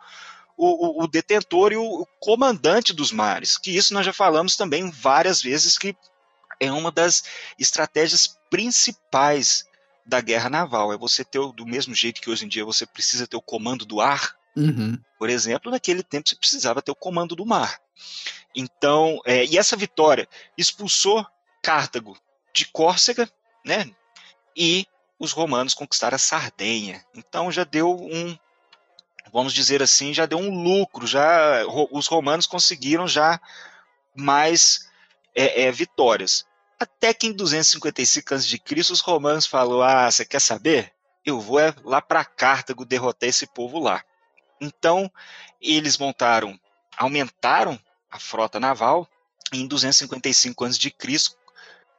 o, 0.57 1.01
o- 1.01 1.05
o 1.05 1.09
detentor 1.09 1.73
e 1.73 1.77
o, 1.77 1.83
o 2.03 2.07
comandante 2.21 2.93
dos 2.93 3.11
mares. 3.13 3.57
Que 3.59 3.75
isso 3.77 3.95
nós 3.95 4.05
já 4.05 4.13
falamos 4.13 4.57
também 4.57 4.91
várias 4.91 5.41
vezes 5.43 5.79
que 5.79 5.97
é 6.61 6.71
uma 6.73 6.91
das 6.91 7.25
estratégias 7.59 8.39
principais 8.51 9.67
da 10.05 10.21
guerra 10.21 10.49
naval. 10.51 10.93
É 10.93 10.97
você 10.99 11.25
ter, 11.25 11.41
do 11.53 11.67
mesmo 11.67 11.95
jeito 11.95 12.21
que 12.21 12.31
hoje 12.31 12.45
em 12.45 12.49
dia 12.49 12.65
você 12.65 12.87
precisa 12.87 13.27
ter 13.27 13.37
o 13.37 13.43
comando 13.43 13.85
do 13.85 14.01
ar, 14.01 14.38
Uhum. 14.59 14.99
por 15.19 15.31
exemplo, 15.31 15.71
naquele 15.71 16.03
tempo 16.03 16.29
você 16.29 16.37
precisava 16.37 16.83
ter 16.83 16.91
o 16.91 16.97
comando 16.97 17.37
do 17.37 17.47
mar. 17.47 17.81
Então, 18.55 19.21
é, 19.25 19.45
e 19.45 19.57
essa 19.59 19.77
vitória 19.77 20.29
expulsou 20.57 21.25
Cartago 21.63 22.19
de 22.53 22.67
Córcega, 22.67 23.31
né? 23.65 23.91
E 24.57 24.87
os 25.19 25.33
romanos 25.33 25.75
conquistaram 25.75 26.17
a 26.17 26.19
Sardenha. 26.19 27.05
Então 27.15 27.51
já 27.51 27.65
deu 27.65 27.95
um, 27.95 28.37
vamos 29.33 29.53
dizer 29.53 29.83
assim, 29.83 30.15
já 30.15 30.27
deu 30.27 30.39
um 30.39 30.63
lucro. 30.63 31.07
Já 31.07 31.65
os 31.91 32.07
romanos 32.07 32.47
conseguiram 32.47 33.07
já 33.07 33.41
mais 34.15 34.89
é, 35.35 35.63
é, 35.63 35.73
vitórias. 35.73 36.47
Até 36.81 37.13
que 37.13 37.27
em 37.27 37.33
255 37.33 38.35
a.C. 38.35 38.63
os 38.93 39.01
romanos 39.01 39.47
falaram: 39.47 39.83
Ah, 39.83 40.11
você 40.11 40.25
quer 40.25 40.41
saber? 40.41 40.93
Eu 41.25 41.41
vou 41.41 41.59
é 41.59 41.75
lá 41.85 42.01
para 42.01 42.25
Cartago 42.25 42.85
derrotar 42.85 43.29
esse 43.29 43.47
povo 43.47 43.79
lá. 43.79 44.03
Então, 44.61 45.11
eles 45.61 45.99
montaram, 45.99 46.59
aumentaram 46.97 47.79
a 48.11 48.19
frota 48.19 48.59
naval 48.59 49.09
em 49.53 49.67
255 49.67 50.65
a.C., 50.65 50.95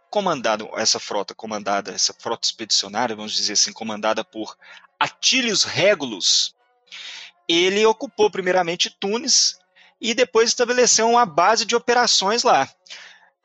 comandado 0.09 0.69
essa 0.73 0.99
frota 0.99 1.35
comandada, 1.35 1.91
essa 1.91 2.13
frota 2.13 2.47
expedicionária, 2.47 3.15
vamos 3.15 3.33
dizer 3.33 3.53
assim, 3.53 3.71
comandada 3.71 4.23
por 4.23 4.57
Atilius 4.99 5.63
Regulus, 5.63 6.55
ele 7.47 7.85
ocupou 7.85 8.29
primeiramente 8.29 8.89
Tunis 8.89 9.59
e 10.01 10.13
depois 10.13 10.49
estabeleceu 10.49 11.09
uma 11.09 11.25
base 11.25 11.65
de 11.65 11.75
operações 11.75 12.43
lá. 12.43 12.69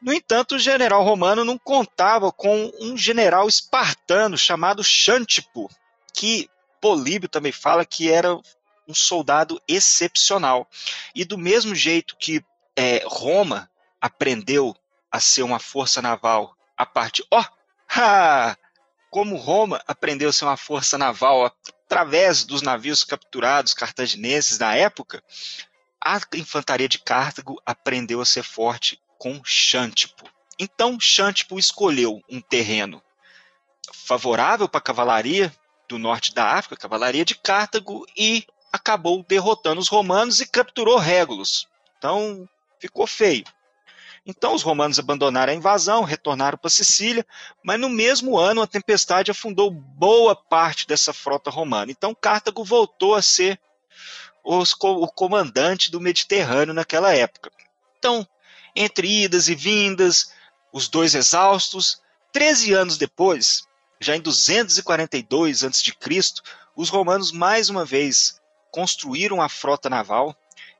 No 0.00 0.12
entanto, 0.12 0.56
o 0.56 0.58
general 0.58 1.02
romano 1.02 1.44
não 1.44 1.56
contava 1.56 2.30
com 2.30 2.70
um 2.80 2.96
general 2.96 3.48
espartano 3.48 4.36
chamado 4.36 4.84
Xantipo, 4.84 5.70
que 6.12 6.50
Políbio 6.80 7.28
também 7.28 7.52
fala 7.52 7.86
que 7.86 8.10
era 8.10 8.38
um 8.88 8.94
soldado 8.94 9.60
excepcional. 9.66 10.68
E 11.14 11.24
do 11.24 11.38
mesmo 11.38 11.74
jeito 11.74 12.16
que 12.16 12.44
é, 12.76 13.02
Roma 13.06 13.70
aprendeu 14.00 14.76
a 15.10 15.20
ser 15.20 15.42
uma 15.42 15.58
força 15.58 16.02
naval 16.02 16.56
a 16.76 16.84
partir. 16.84 17.24
Ó! 17.30 17.44
ha! 17.88 18.56
como 19.14 19.36
Roma 19.36 19.80
aprendeu 19.86 20.28
a 20.28 20.32
ser 20.32 20.44
uma 20.44 20.56
força 20.56 20.98
naval 20.98 21.44
através 21.44 22.42
dos 22.42 22.62
navios 22.62 23.04
capturados 23.04 23.72
cartagineses 23.72 24.58
na 24.58 24.74
época, 24.74 25.22
a 26.04 26.20
infantaria 26.34 26.88
de 26.88 26.98
Cartago 26.98 27.62
aprendeu 27.64 28.20
a 28.20 28.26
ser 28.26 28.42
forte 28.42 29.00
com 29.16 29.40
Xantipo. 29.44 30.28
Então, 30.58 30.98
Xantipo 30.98 31.60
escolheu 31.60 32.20
um 32.28 32.40
terreno 32.40 33.00
favorável 33.92 34.68
para 34.68 34.78
a 34.78 34.82
cavalaria 34.82 35.54
do 35.88 35.96
norte 35.96 36.34
da 36.34 36.54
África, 36.54 36.74
a 36.74 36.78
cavalaria 36.78 37.24
de 37.24 37.36
Cartago, 37.36 38.04
e 38.16 38.44
acabou 38.74 39.22
derrotando 39.22 39.80
os 39.80 39.86
romanos 39.86 40.40
e 40.40 40.46
capturou 40.46 40.98
Régulos. 40.98 41.68
Então, 41.96 42.48
ficou 42.80 43.06
feio. 43.06 43.44
Então, 44.26 44.52
os 44.52 44.62
romanos 44.62 44.98
abandonaram 44.98 45.52
a 45.52 45.56
invasão, 45.56 46.02
retornaram 46.02 46.58
para 46.58 46.68
Sicília, 46.68 47.24
mas 47.62 47.78
no 47.78 47.88
mesmo 47.88 48.36
ano 48.36 48.60
a 48.60 48.66
tempestade 48.66 49.30
afundou 49.30 49.70
boa 49.70 50.34
parte 50.34 50.88
dessa 50.88 51.12
frota 51.12 51.50
romana. 51.50 51.92
Então, 51.92 52.16
Cartago 52.16 52.64
voltou 52.64 53.14
a 53.14 53.22
ser 53.22 53.60
os, 54.42 54.74
o 54.80 55.06
comandante 55.06 55.88
do 55.88 56.00
Mediterrâneo 56.00 56.74
naquela 56.74 57.14
época. 57.14 57.52
Então, 57.96 58.26
entre 58.74 59.22
idas 59.22 59.48
e 59.48 59.54
vindas, 59.54 60.32
os 60.72 60.88
dois 60.88 61.14
exaustos, 61.14 62.02
13 62.32 62.72
anos 62.72 62.98
depois, 62.98 63.68
já 64.00 64.16
em 64.16 64.20
242 64.20 65.62
a.C., 65.62 65.92
os 66.74 66.88
romanos 66.88 67.30
mais 67.30 67.68
uma 67.68 67.84
vez 67.84 68.42
construíram 68.74 69.40
a 69.40 69.48
frota 69.48 69.88
naval 69.88 70.36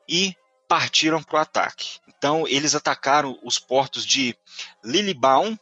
e 0.08 0.34
partiram 0.66 1.22
para 1.22 1.36
o 1.36 1.40
ataque. 1.40 2.00
Então, 2.08 2.44
eles 2.48 2.74
atacaram 2.74 3.38
os 3.40 3.56
portos 3.56 4.04
de 4.04 4.36
Lilibaum 4.82 5.56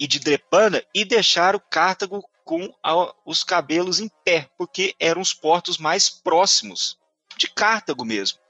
e 0.00 0.08
de 0.08 0.18
Drepana 0.18 0.82
e 0.92 1.04
deixaram 1.04 1.62
Cartago 1.70 2.28
com 2.44 2.74
a, 2.82 3.14
os 3.24 3.44
cabelos 3.44 4.00
em 4.00 4.10
pé, 4.24 4.50
porque 4.58 4.92
eram 4.98 5.20
os 5.20 5.32
portos 5.32 5.78
mais 5.78 6.08
próximos 6.08 6.98
de 7.36 7.46
Cartago 7.46 8.04
mesmo. 8.04 8.40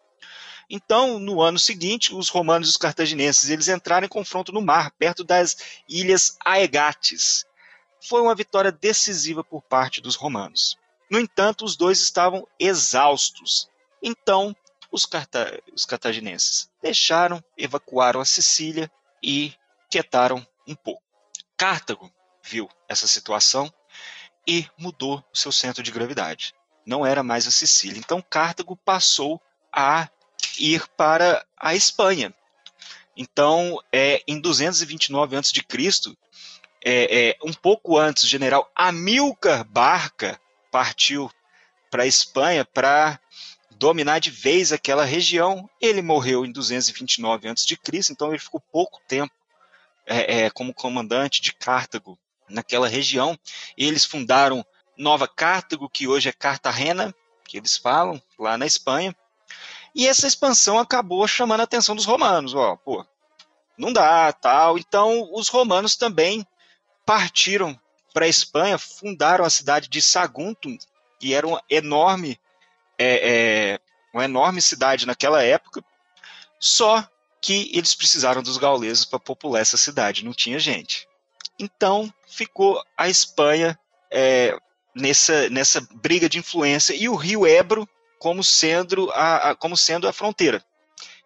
Então, 0.71 1.19
no 1.19 1.43
ano 1.43 1.59
seguinte, 1.59 2.15
os 2.15 2.31
romanos 2.31 2.69
e 2.69 2.71
os 2.71 2.77
cartaginenses 2.79 3.51
eles 3.51 3.69
entraram 3.69 4.07
em 4.07 4.09
confronto 4.09 4.53
no 4.53 4.63
mar, 4.63 4.91
perto 4.93 5.23
das 5.23 5.55
ilhas 5.87 6.39
Aegates. 6.43 7.45
Foi 8.01 8.23
uma 8.23 8.35
vitória 8.35 8.73
decisiva 8.73 9.45
por 9.45 9.61
parte 9.61 10.01
dos 10.01 10.15
romanos. 10.15 10.79
No 11.11 11.19
entanto, 11.19 11.65
os 11.65 11.77
dois 11.77 12.01
estavam 12.01 12.47
exaustos 12.59 13.69
Então, 14.03 14.55
os, 14.91 15.07
carta 15.07 15.61
os 15.75 15.85
cartaginenses 15.85 16.71
deixaram, 16.83 17.43
evacuaram 17.57 18.21
a 18.21 18.25
Sicília 18.25 18.91
e 19.23 19.53
quietaram 19.91 20.47
um 20.67 20.75
pouco. 20.75 21.03
Cartago 21.57 22.11
viu 22.43 22.69
essa 22.89 23.07
situação 23.07 23.73
e 24.47 24.67
mudou 24.79 25.23
seu 25.33 25.53
centro 25.53 25.83
de 25.83 25.91
gravidade. 25.91 26.55
Não 26.87 27.05
era 27.05 27.23
mais 27.23 27.47
a 27.47 27.51
Sicília. 27.51 27.99
Então 27.99 28.23
Cartago 28.23 28.77
passou 28.77 29.41
a 29.73 30.09
ir 30.59 30.87
para 30.97 31.45
a 31.57 31.75
Espanha. 31.75 32.35
Então, 33.17 33.83
é, 33.93 34.23
em 34.29 34.41
229 34.41 35.37
a.C., 35.37 35.61
é, 36.85 37.31
é, 37.31 37.37
um 37.43 37.53
pouco 37.53 37.99
antes, 37.99 38.23
o 38.23 38.29
general 38.29 38.71
Amilcar 38.77 39.65
Barca 39.65 40.41
partiu 40.71 41.31
para 41.91 42.03
a 42.03 42.07
Espanha 42.07 42.65
para 42.65 43.19
dominar 43.71 44.19
de 44.19 44.31
vez 44.31 44.73
aquela 44.73 45.05
região. 45.05 45.69
Ele 45.81 46.03
morreu 46.03 46.45
em 46.45 46.53
229 46.53 47.49
a.C., 47.49 47.77
então 48.11 48.29
ele 48.29 48.39
ficou 48.39 48.61
pouco 48.61 49.01
tempo 49.07 49.33
é, 50.07 50.45
é, 50.45 50.51
como 50.51 50.75
comandante 50.75 51.41
de 51.41 51.53
Cartago 51.53 52.19
naquela 52.49 52.89
região. 52.89 53.39
Eles 53.77 54.05
fundaram 54.05 54.65
Nova 54.97 55.29
Cartago, 55.29 55.89
que 55.89 56.09
hoje 56.09 56.29
é 56.29 56.33
Cartagena, 56.33 57.15
que 57.45 57.57
eles 57.57 57.77
falam, 57.77 58.21
lá 58.39 58.59
na 58.59 58.67
Espanha. 58.67 59.15
E 59.95 60.07
essa 60.07 60.27
expansão 60.27 60.79
acabou 60.79 61.27
chamando 61.27 61.61
a 61.61 61.65
atenção 61.65 61.95
dos 61.95 62.05
romanos. 62.05 62.55
Ó, 62.55 62.77
pô, 62.77 63.07
não 63.77 63.93
dá, 63.93 64.33
tal. 64.33 64.79
Então, 64.79 65.29
os 65.33 65.49
romanos 65.49 65.97
também 65.97 66.47
partiram 67.07 67.79
para 68.13 68.25
a 68.25 68.29
Espanha, 68.29 68.79
fundaram 68.79 69.45
a 69.45 69.51
cidade 69.51 69.89
de 69.89 70.01
Saguntum, 70.01 70.77
que 71.19 71.35
era 71.35 71.47
uma 71.47 71.63
enorme, 71.69 72.39
é, 72.99 73.31
é, 73.75 73.81
uma 74.13 74.25
enorme 74.25 74.61
cidade 74.63 75.07
naquela 75.07 75.43
época. 75.43 75.85
Só 76.59 77.07
que 77.41 77.71
eles 77.73 77.95
precisaram 77.95 78.43
dos 78.43 78.57
gauleses 78.57 79.05
para 79.05 79.19
popular 79.19 79.61
essa 79.61 79.77
cidade, 79.77 80.25
não 80.25 80.33
tinha 80.33 80.59
gente. 80.59 81.07
Então 81.59 82.13
ficou 82.27 82.83
a 82.97 83.09
Espanha 83.09 83.79
é, 84.11 84.57
nessa, 84.95 85.49
nessa 85.51 85.81
briga 85.93 86.29
de 86.29 86.39
influência 86.39 86.95
e 86.95 87.09
o 87.09 87.15
rio 87.15 87.47
Ebro 87.47 87.89
como 88.19 88.43
sendo 88.43 89.11
a, 89.13 89.51
a, 89.51 89.55
como 89.55 89.77
sendo 89.77 90.09
a 90.09 90.13
fronteira 90.13 90.65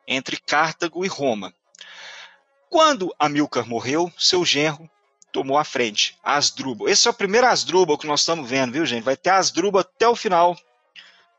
entre 0.06 0.36
Cartago 0.36 1.04
e 1.04 1.08
Roma. 1.08 1.54
Quando 2.68 3.14
Amilcar 3.18 3.66
morreu, 3.66 4.12
seu 4.18 4.44
genro 4.44 4.90
tomou 5.32 5.56
a 5.58 5.64
frente, 5.64 6.16
Asdrubal. 6.22 6.88
Esse 6.88 7.08
é 7.08 7.10
o 7.10 7.14
primeiro 7.14 7.46
Asdrubal 7.46 7.98
que 7.98 8.06
nós 8.06 8.20
estamos 8.20 8.48
vendo, 8.48 8.72
viu, 8.72 8.84
gente? 8.86 9.02
Vai 9.02 9.16
ter 9.16 9.30
Asdrubal 9.30 9.80
até 9.80 10.06
o 10.06 10.14
final 10.14 10.56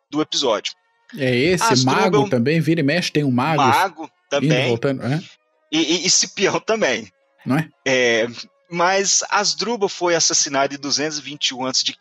do 0.09 0.21
episódio. 0.21 0.73
É 1.17 1.33
esse, 1.35 1.63
Asdrubal, 1.63 2.01
mago 2.01 2.29
também, 2.29 2.59
vira 2.59 2.81
e 2.81 2.83
mexe, 2.83 3.11
tem 3.11 3.23
um 3.23 3.31
mago. 3.31 3.61
Mago 3.61 4.11
também. 4.29 4.69
Voltando, 4.69 5.03
é? 5.03 5.23
e, 5.71 5.77
e, 5.77 6.07
e 6.07 6.09
Cipião 6.09 6.59
também. 6.59 7.11
Não 7.45 7.57
é? 7.57 7.69
é 7.85 8.27
mas 8.69 9.23
Asdrubal 9.29 9.87
foi 9.87 10.15
assassinado 10.15 10.73
em 10.73 10.79
221 10.79 11.67
a.C. 11.67 11.93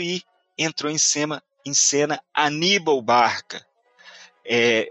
e 0.00 0.22
entrou 0.58 0.90
em 0.90 0.98
cena, 0.98 1.40
em 1.64 1.72
cena 1.72 2.20
Aníbal 2.34 3.00
Barca. 3.00 3.64
É, 4.44 4.90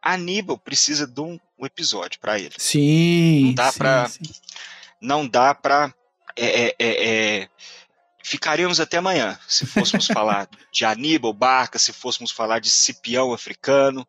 Aníbal 0.00 0.56
precisa 0.56 1.08
de 1.08 1.20
um, 1.20 1.40
um 1.58 1.66
episódio 1.66 2.20
para 2.20 2.38
ele. 2.38 2.54
Sim. 2.56 3.46
Não 3.46 3.54
dá 3.54 3.72
para 3.72 4.08
não 5.00 5.26
dá 5.26 5.54
para 5.54 5.92
é, 6.36 6.68
é, 6.68 6.76
é, 6.78 7.38
é, 7.38 7.48
ficaríamos 8.22 8.80
até 8.80 8.98
amanhã 8.98 9.38
se 9.48 9.66
fôssemos 9.66 10.06
falar 10.12 10.48
de 10.72 10.84
Aníbal 10.84 11.32
Barca, 11.32 11.78
se 11.78 11.92
fôssemos 11.92 12.30
falar 12.30 12.60
de 12.60 12.70
Cipião 12.70 13.32
africano, 13.32 14.06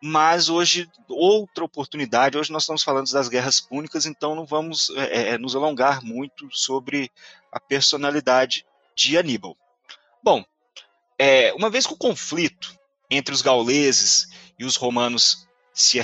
mas 0.00 0.48
hoje, 0.48 0.88
outra 1.08 1.64
oportunidade, 1.64 2.38
hoje 2.38 2.52
nós 2.52 2.62
estamos 2.62 2.82
falando 2.82 3.10
das 3.10 3.28
guerras 3.28 3.60
púnicas, 3.60 4.06
então 4.06 4.34
não 4.34 4.46
vamos 4.46 4.90
é, 4.90 5.30
é, 5.30 5.38
nos 5.38 5.56
alongar 5.56 6.02
muito 6.02 6.48
sobre 6.52 7.10
a 7.50 7.58
personalidade 7.58 8.64
de 8.94 9.18
Aníbal. 9.18 9.56
Bom, 10.22 10.44
é, 11.18 11.52
uma 11.54 11.68
vez 11.68 11.86
que 11.86 11.92
o 11.92 11.98
conflito 11.98 12.78
entre 13.10 13.34
os 13.34 13.42
gauleses 13.42 14.28
e 14.58 14.64
os 14.64 14.76
romanos 14.76 15.48
se, 15.72 15.98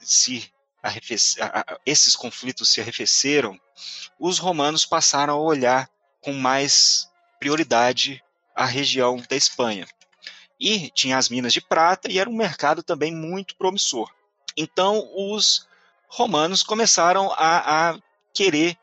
se 0.00 0.52
esses 1.84 2.16
conflitos 2.16 2.68
se 2.70 2.80
arrefeceram, 2.80 3.58
os 4.18 4.38
romanos 4.38 4.84
passaram 4.84 5.34
a 5.34 5.40
olhar 5.40 5.90
com 6.20 6.32
mais 6.32 7.08
prioridade 7.38 8.22
a 8.54 8.64
região 8.64 9.16
da 9.28 9.36
Espanha 9.36 9.86
e 10.60 10.90
tinha 10.90 11.16
as 11.16 11.28
minas 11.28 11.52
de 11.52 11.60
prata 11.60 12.10
e 12.10 12.18
era 12.18 12.28
um 12.28 12.36
mercado 12.36 12.82
também 12.82 13.14
muito 13.14 13.54
promissor. 13.56 14.10
Então 14.56 15.08
os 15.14 15.66
romanos 16.08 16.62
começaram 16.62 17.32
a, 17.32 17.90
a 17.90 17.98
querer 18.32 18.76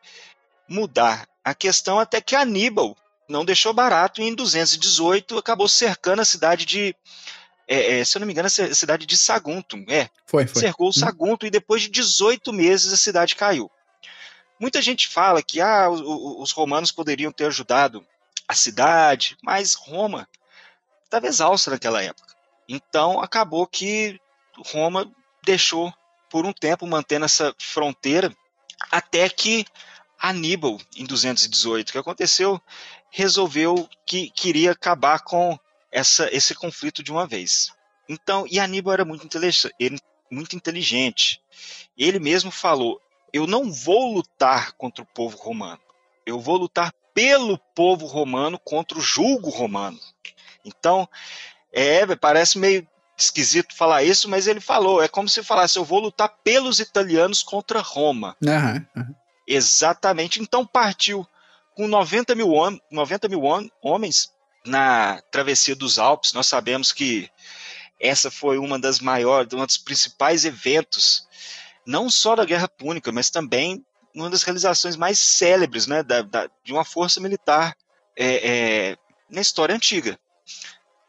mudar 0.68 1.28
a 1.44 1.54
questão 1.54 2.00
até 2.00 2.22
que 2.22 2.36
Aníbal 2.36 2.96
não 3.28 3.44
deixou 3.44 3.74
barato 3.74 4.22
e 4.22 4.26
em 4.26 4.34
218 4.34 5.38
acabou 5.38 5.68
cercando 5.68 6.22
a 6.22 6.26
cidade 6.26 6.66
de 6.66 6.96
é, 7.68 8.00
é, 8.00 8.06
se 8.06 8.18
eu 8.18 8.20
não 8.20 8.28
me 8.28 8.34
engano, 8.34 8.48
a 8.48 8.50
cidade 8.50 9.06
de 9.06 9.18
Saguntum. 9.18 9.86
É, 9.88 10.10
foi, 10.26 10.46
foi. 10.46 10.62
cercou 10.62 10.90
hum. 10.90 10.94
Saguntum 10.94 11.46
e 11.46 11.52
depois 11.52 11.82
de 11.82 11.90
18 11.90 12.54
meses 12.54 12.94
a 12.94 12.98
cidade 12.98 13.36
caiu. 13.36 13.72
Muita 14.60 14.82
gente 14.82 15.08
fala 15.08 15.42
que 15.44 15.60
ah, 15.60 15.90
os, 15.90 16.02
os 16.02 16.52
romanos 16.52 16.92
poderiam 16.92 17.32
ter 17.32 17.46
ajudado 17.48 18.06
a 18.48 18.54
cidade, 18.54 19.38
mas 19.44 19.74
Roma 19.74 20.28
estava 21.04 21.28
exausta 21.28 21.72
naquela 21.72 22.02
época. 22.02 22.34
Então 22.68 23.22
acabou 23.22 23.66
que 23.68 24.20
Roma 24.68 25.12
deixou 25.44 25.94
por 26.30 26.46
um 26.46 26.54
tempo 26.54 26.88
mantendo 26.88 27.26
essa 27.26 27.54
fronteira 27.60 28.34
até 28.92 29.30
que 29.30 29.66
Aníbal, 30.20 30.80
em 30.96 31.06
218, 31.06 31.92
que 31.92 31.98
aconteceu, 31.98 32.62
resolveu 33.10 33.88
que 34.06 34.30
queria 34.32 34.72
acabar 34.72 35.20
com 35.20 35.58
essa, 35.92 36.34
esse 36.36 36.54
conflito 36.56 37.04
de 37.04 37.12
uma 37.12 37.28
vez. 37.28 37.72
Então, 38.08 38.46
e 38.50 38.60
Aníbal 38.60 38.94
era 38.94 39.06
muito 39.06 39.26
inteligente, 39.26 39.74
ele, 39.80 40.00
muito 40.32 40.56
inteligente. 40.56 41.42
Ele 41.98 42.20
mesmo 42.20 42.52
falou: 42.52 43.02
Eu 43.34 43.48
não 43.48 43.72
vou 43.72 44.14
lutar 44.14 44.74
contra 44.74 45.04
o 45.04 45.08
povo 45.08 45.38
romano, 45.38 45.82
eu 46.26 46.40
vou 46.40 46.58
lutar 46.58 46.94
pelo 47.14 47.58
povo 47.74 48.06
romano 48.06 48.60
contra 48.60 48.98
o 48.98 49.02
julgo 49.02 49.50
romano. 49.50 50.00
Então, 50.64 51.08
é, 51.72 52.16
parece 52.16 52.58
meio 52.58 52.88
esquisito 53.18 53.76
falar 53.76 54.04
isso, 54.04 54.30
mas 54.30 54.48
ele 54.48 54.60
falou, 54.60 55.02
é 55.02 55.08
como 55.08 55.30
se 55.30 55.42
falasse, 55.42 55.78
eu 55.78 55.86
vou 55.86 56.00
lutar 56.00 56.30
pelos 56.44 56.80
italianos 56.80 57.42
contra 57.42 57.80
Roma. 57.80 58.36
Uhum, 58.44 58.86
uhum. 58.96 59.16
Exatamente. 59.48 60.42
Então 60.42 60.66
partiu 60.66 61.26
com 61.76 61.88
90 61.88 62.36
mil, 62.36 62.52
90 62.92 63.28
mil 63.30 63.42
homens 63.82 64.34
na 64.66 65.22
travessia 65.32 65.76
dos 65.76 66.00
Alpes. 66.00 66.34
Nós 66.34 66.48
sabemos 66.48 66.92
que 66.92 67.30
essa 68.00 68.30
foi 68.30 68.58
uma 68.58 68.80
das 68.80 69.00
maiores, 69.00 69.54
um 69.54 69.66
dos 69.66 69.78
principais 69.78 70.46
eventos, 70.46 71.28
não 71.86 72.10
só 72.10 72.36
da 72.36 72.46
Guerra 72.46 72.68
Púnica, 72.68 73.12
mas 73.12 73.30
também 73.30 73.86
uma 74.14 74.30
das 74.30 74.44
realizações 74.44 74.96
mais 74.96 75.20
célebres 75.20 75.88
né, 75.88 76.02
da, 76.02 76.22
da 76.22 76.50
de 76.64 76.72
uma 76.72 76.86
força 76.86 77.20
militar 77.20 77.76
é, 78.16 78.50
é, 78.92 78.98
na 79.30 79.42
história 79.42 79.76
antiga 79.76 80.18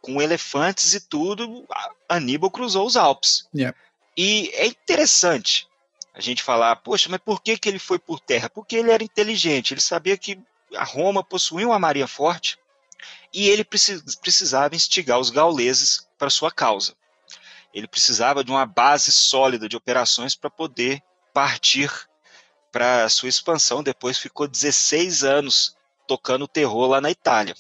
com 0.07 0.23
elefantes 0.23 0.95
e 0.95 1.01
tudo, 1.01 1.67
Aníbal 2.09 2.49
cruzou 2.49 2.87
os 2.87 2.97
Alpes. 2.97 3.49
Yeah. 3.53 3.77
E 4.17 4.51
é 4.55 4.67
interessante 4.67 5.67
a 6.15 6.21
gente 6.21 6.45
falar, 6.45 6.77
poxa, 6.77 7.09
mas 7.11 7.21
por 7.21 7.43
que, 7.43 7.59
que 7.59 7.69
ele 7.69 7.81
foi 7.81 7.99
por 7.99 8.21
terra? 8.21 8.49
Porque 8.49 8.77
ele 8.77 8.93
era 8.93 9.03
inteligente, 9.03 9.75
ele 9.75 9.81
sabia 9.81 10.17
que 10.17 10.39
a 10.77 10.85
Roma 10.85 11.25
possuía 11.25 11.67
uma 11.67 11.79
marinha 11.79 12.07
forte 12.07 12.57
e 13.33 13.49
ele 13.49 13.65
precisava 13.65 14.75
instigar 14.75 15.19
os 15.19 15.31
gauleses 15.31 16.07
para 16.19 16.31
sua 16.31 16.51
causa. 16.51 16.95
Ele 17.73 17.87
precisava 17.87 18.43
de 18.43 18.51
uma 18.51 18.65
base 18.65 19.13
sólida 19.13 19.69
de 19.69 19.77
operações 19.77 20.35
para 20.35 20.49
poder 20.49 21.03
partir 21.35 21.91
para 22.73 23.09
sua 23.09 23.29
expansão. 23.29 23.83
Depois 23.83 24.19
ficou 24.19 24.49
16 24.49 25.25
anos 25.25 25.77
tocando 26.07 26.49
terror 26.49 26.87
lá 26.87 27.01
na 27.01 27.11
Itália. 27.11 27.55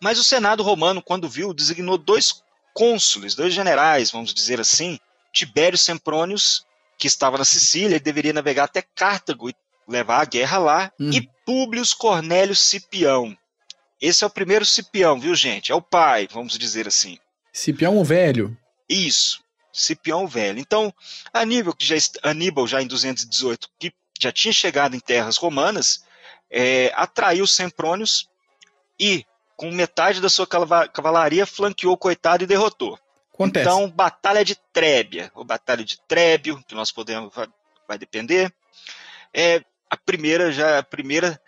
Mas 0.00 0.18
o 0.18 0.24
Senado 0.24 0.62
romano, 0.62 1.02
quando 1.02 1.28
viu, 1.28 1.54
designou 1.54 1.96
dois 1.96 2.42
cônsules, 2.74 3.34
dois 3.34 3.52
generais, 3.52 4.10
vamos 4.10 4.32
dizer 4.32 4.60
assim, 4.60 4.98
Tibério 5.32 5.78
Semprônios, 5.78 6.64
que 6.98 7.06
estava 7.06 7.38
na 7.38 7.44
Sicília 7.44 7.96
e 7.96 8.00
deveria 8.00 8.32
navegar 8.32 8.64
até 8.64 8.82
Cartago 8.82 9.48
e 9.48 9.54
levar 9.88 10.20
a 10.20 10.24
guerra 10.24 10.58
lá, 10.58 10.92
hum. 11.00 11.10
e 11.10 11.28
Públio 11.44 11.82
Cornélio 11.96 12.54
Cipião. 12.54 13.36
Esse 14.00 14.24
é 14.24 14.26
o 14.26 14.30
primeiro 14.30 14.64
Cipião, 14.64 15.18
viu, 15.18 15.34
gente? 15.34 15.72
É 15.72 15.74
o 15.74 15.82
pai, 15.82 16.28
vamos 16.30 16.56
dizer 16.56 16.86
assim. 16.86 17.18
Cipião 17.52 17.98
o 17.98 18.04
Velho. 18.04 18.56
Isso, 18.88 19.42
Cipião 19.72 20.24
o 20.24 20.28
Velho. 20.28 20.58
Então, 20.58 20.94
Aníbal, 21.32 21.74
que 21.74 21.84
já, 21.84 21.96
Aníbal, 22.22 22.66
já 22.66 22.80
em 22.80 22.86
218, 22.86 23.68
que 23.78 23.92
já 24.20 24.30
tinha 24.30 24.52
chegado 24.52 24.94
em 24.94 25.00
terras 25.00 25.36
romanas, 25.36 26.04
é, 26.50 26.92
atraiu 26.94 27.44
os 27.44 27.54
Semprônios 27.54 28.28
e 28.98 29.24
com 29.56 29.70
metade 29.72 30.20
da 30.20 30.28
sua 30.28 30.46
cavalaria, 30.46 31.44
flanqueou 31.44 31.94
o 31.94 31.98
coitado 31.98 32.44
e 32.44 32.46
derrotou. 32.46 32.96
Acontece. 33.34 33.68
Então, 33.68 33.90
Batalha 33.90 34.44
de 34.44 34.56
Trébia, 34.72 35.32
ou 35.34 35.44
Batalha 35.44 35.84
de 35.84 36.00
Trébio, 36.06 36.62
que 36.66 36.74
nós 36.76 36.92
podemos, 36.92 37.34
vai, 37.34 37.48
vai 37.86 37.98
depender, 37.98 38.52
é 39.34 39.62
a 39.90 39.96
primeira 39.96 40.52
já 40.52 40.78
a 40.78 40.82
primeira 40.82 41.40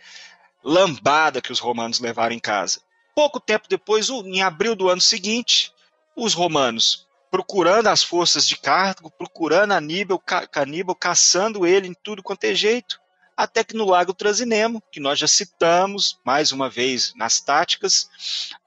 lambada 0.63 1.41
que 1.41 1.53
os 1.53 1.59
romanos 1.59 2.01
levaram 2.01 2.35
em 2.35 2.39
casa. 2.39 2.81
Pouco 3.15 3.41
tempo 3.41 3.69
depois, 3.69 4.09
em 4.09 4.43
abril 4.43 4.75
do 4.75 4.89
ano 4.89 5.01
seguinte, 5.01 5.73
os 6.17 6.35
romanos 6.35 7.07
procurando 7.31 7.87
as 7.87 8.03
forças 8.03 8.47
de 8.47 8.57
Cartago, 8.57 9.11
procurando 9.11 9.73
Aníbal, 9.73 10.19
ca 10.19 10.47
Caníbal, 10.47 10.97
caçando 10.97 11.67
ele 11.67 11.87
em 11.87 11.95
tudo 11.95 12.23
quanto 12.23 12.45
é 12.45 12.55
jeito, 12.55 13.01
até 13.37 13.63
que 13.63 13.77
no 13.77 13.89
Lago 13.89 14.13
Trasinemo, 14.13 14.83
que 14.91 14.99
nós 14.99 15.19
já 15.19 15.29
citamos 15.29 16.19
mais 16.25 16.51
uma 16.51 16.69
vez 16.69 17.15
nas 17.15 17.41
táticas, 17.41 18.11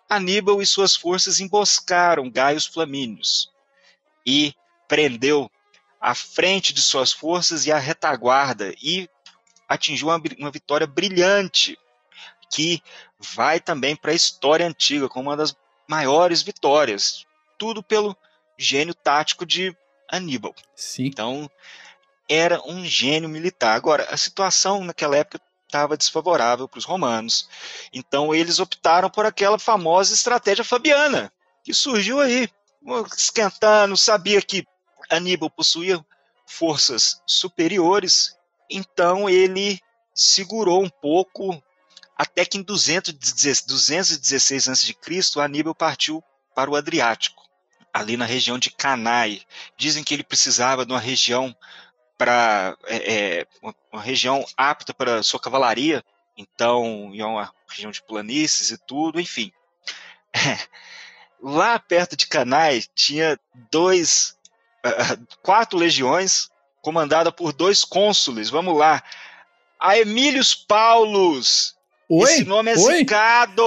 Aníbal 0.10 0.62
e 0.62 0.66
suas 0.66 0.96
forças 0.96 1.40
emboscaram 1.40 2.30
Gaius 2.30 2.66
Flamínios 2.66 3.52
e 4.26 4.54
prendeu 4.88 5.52
a 6.00 6.16
frente 6.16 6.74
de 6.74 6.82
suas 6.82 7.12
forças 7.12 7.66
e 7.66 7.72
a 7.72 7.78
retaguarda 7.78 8.74
e 8.82 9.10
atingiu 9.68 10.08
uma, 10.08 10.22
uma 10.38 10.52
vitória 10.52 10.88
brilhante 10.88 11.78
que 12.50 12.82
vai 13.20 13.60
também 13.60 13.96
para 13.96 14.12
a 14.12 14.16
história 14.16 14.66
antiga 14.66 15.10
como 15.10 15.30
uma 15.30 15.38
das 15.38 15.56
maiores 15.88 16.42
vitórias. 16.42 17.26
Tudo 17.58 17.84
pelo 17.84 18.16
gênio 18.58 18.94
tático 18.94 19.46
de 19.46 19.76
Aníbal. 20.10 20.54
Sim. 20.76 21.06
Então, 21.06 21.50
era 22.30 22.62
um 22.66 22.86
gênio 22.86 23.30
militar. 23.30 23.76
Agora, 23.76 24.08
a 24.10 24.18
situação 24.18 24.84
naquela 24.84 25.18
época 25.18 25.42
estava 25.66 25.98
desfavorável 25.98 26.68
para 26.68 26.78
os 26.78 26.86
romanos. 26.86 27.50
Então, 27.92 28.34
eles 28.34 28.60
optaram 28.60 29.10
por 29.10 29.26
aquela 29.26 29.58
famosa 29.58 30.14
estratégia 30.14 30.64
fabiana, 30.64 31.32
que 31.64 31.74
surgiu 31.74 32.20
aí, 32.20 32.48
esquentando, 33.18 33.98
sabia 33.98 34.42
que 34.42 34.66
Aníbal 35.10 35.50
possuía 35.50 36.04
forças 36.46 37.22
superiores, 37.26 38.38
então 38.70 39.30
ele 39.30 39.80
segurou 40.14 40.84
um 40.84 40.90
pouco 40.90 41.62
até 42.18 42.46
que 42.46 42.58
em 42.58 42.64
216 42.64 44.70
a.C., 44.70 45.42
Aníbal 45.42 45.76
partiu 45.76 46.24
para 46.56 46.70
o 46.70 46.76
Adriático 46.76 47.44
ali 47.94 48.18
na 48.18 48.26
região 48.26 48.58
de 48.58 48.72
Canai. 48.72 49.42
Dizem 49.78 50.04
que 50.04 50.14
ele 50.14 50.24
precisava 50.24 50.86
de 50.86 50.92
uma 50.92 51.00
região 51.00 51.56
para 52.18 52.76
é, 52.86 53.42
é, 53.42 53.48
uma, 53.62 54.02
região 54.02 54.44
apta 54.58 54.94
para 54.94 55.22
sua 55.22 55.40
cavalaria, 55.40 56.04
então 56.36 57.12
é 57.16 57.26
uma 57.26 57.54
região 57.68 57.92
de 57.92 58.02
planícies 58.02 58.72
e 58.72 58.78
tudo, 58.78 59.20
enfim. 59.20 59.52
Lá 61.42 61.78
perto 61.78 62.16
de 62.16 62.26
Canai 62.26 62.84
tinha 62.96 63.38
dois, 63.70 64.38
uh, 64.86 65.38
quatro 65.42 65.78
legiões 65.78 66.50
comandada 66.82 67.32
por 67.32 67.52
dois 67.52 67.84
cônsules. 67.84 68.50
Vamos 68.50 68.78
lá. 68.78 69.04
A 69.78 69.98
Emílios 69.98 70.56
Paulus. 70.56 71.76
Oi? 72.16 72.32
Esse 72.32 72.44
nome 72.44 72.72
é 72.72 72.78
Oi? 72.78 72.98
zicado. 73.00 73.64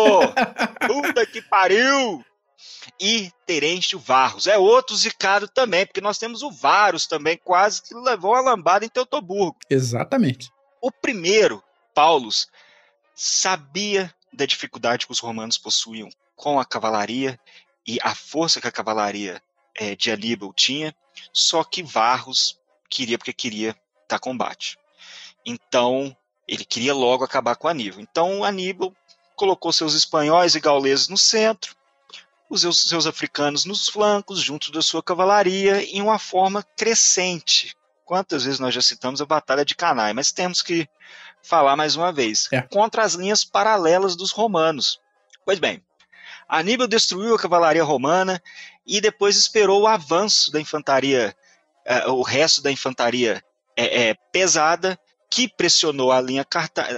Puta 0.86 1.26
que 1.26 1.42
pariu 1.42 2.24
e 3.00 3.30
Terêncio 3.44 3.98
Varros. 3.98 4.46
É 4.46 4.56
outro 4.56 4.94
zicado 4.94 5.48
também, 5.48 5.84
porque 5.84 6.00
nós 6.00 6.16
temos 6.16 6.42
o 6.42 6.50
Varus 6.52 7.08
também, 7.08 7.36
quase 7.42 7.82
que 7.82 7.92
levou 7.92 8.34
a 8.34 8.40
lambada 8.40 8.84
em 8.84 8.88
Teutoburgo. 8.88 9.56
Exatamente. 9.68 10.48
O 10.80 10.92
primeiro, 10.92 11.60
Paulus, 11.92 12.46
sabia 13.16 14.14
da 14.32 14.46
dificuldade 14.46 15.06
que 15.06 15.12
os 15.12 15.18
romanos 15.18 15.58
possuíam 15.58 16.08
com 16.36 16.60
a 16.60 16.64
cavalaria 16.64 17.40
e 17.84 17.98
a 18.00 18.14
força 18.14 18.60
que 18.60 18.68
a 18.68 18.72
cavalaria 18.72 19.42
é, 19.74 19.96
de 19.96 20.12
Aníbal 20.12 20.52
tinha, 20.52 20.94
só 21.32 21.64
que 21.64 21.82
Varros 21.82 22.60
queria 22.88 23.18
porque 23.18 23.32
queria 23.32 23.74
dar 24.08 24.20
combate. 24.20 24.78
Então, 25.44 26.16
ele 26.46 26.64
queria 26.64 26.94
logo 26.94 27.24
acabar 27.24 27.56
com 27.56 27.68
Aníbal. 27.68 28.00
Então, 28.00 28.44
Aníbal 28.44 28.94
colocou 29.34 29.72
seus 29.72 29.94
espanhóis 29.94 30.54
e 30.54 30.60
gauleses 30.60 31.08
no 31.08 31.18
centro, 31.18 31.74
os 32.48 32.60
seus, 32.60 32.88
seus 32.88 33.06
africanos 33.06 33.64
nos 33.64 33.88
flancos, 33.88 34.40
junto 34.40 34.70
da 34.70 34.80
sua 34.80 35.02
cavalaria, 35.02 35.82
em 35.82 36.00
uma 36.00 36.18
forma 36.18 36.62
crescente. 36.76 37.76
Quantas 38.04 38.44
vezes 38.44 38.60
nós 38.60 38.72
já 38.72 38.80
citamos 38.80 39.20
a 39.20 39.26
Batalha 39.26 39.64
de 39.64 39.74
Canai, 39.74 40.12
mas 40.12 40.30
temos 40.30 40.62
que 40.62 40.88
falar 41.42 41.76
mais 41.76 41.96
uma 41.96 42.12
vez. 42.12 42.48
É. 42.52 42.62
Contra 42.62 43.02
as 43.02 43.14
linhas 43.14 43.44
paralelas 43.44 44.14
dos 44.14 44.30
romanos. 44.30 45.00
Pois 45.44 45.58
bem, 45.58 45.82
Aníbal 46.48 46.86
destruiu 46.86 47.34
a 47.34 47.38
cavalaria 47.38 47.82
romana 47.82 48.40
e 48.86 49.00
depois 49.00 49.36
esperou 49.36 49.82
o 49.82 49.86
avanço 49.86 50.52
da 50.52 50.60
infantaria, 50.60 51.36
uh, 52.06 52.12
o 52.12 52.22
resto 52.22 52.62
da 52.62 52.70
infantaria 52.70 53.42
é, 53.76 54.08
é, 54.08 54.14
pesada, 54.32 54.98
que 55.36 55.46
pressionou 55.46 56.10
a 56.10 56.18
linha, 56.18 56.46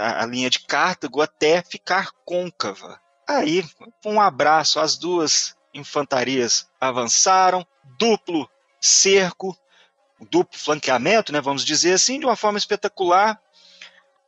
a 0.00 0.24
linha 0.24 0.48
de 0.48 0.60
Cartago 0.60 1.20
até 1.20 1.60
ficar 1.60 2.12
côncava. 2.24 3.00
Aí, 3.26 3.64
um 4.06 4.20
abraço, 4.20 4.78
as 4.78 4.96
duas 4.96 5.56
infantarias 5.74 6.70
avançaram, 6.80 7.66
duplo 7.98 8.48
cerco, 8.80 9.58
duplo 10.30 10.56
flanqueamento, 10.56 11.32
né, 11.32 11.40
vamos 11.40 11.64
dizer 11.64 11.94
assim, 11.94 12.20
de 12.20 12.26
uma 12.26 12.36
forma 12.36 12.58
espetacular, 12.58 13.42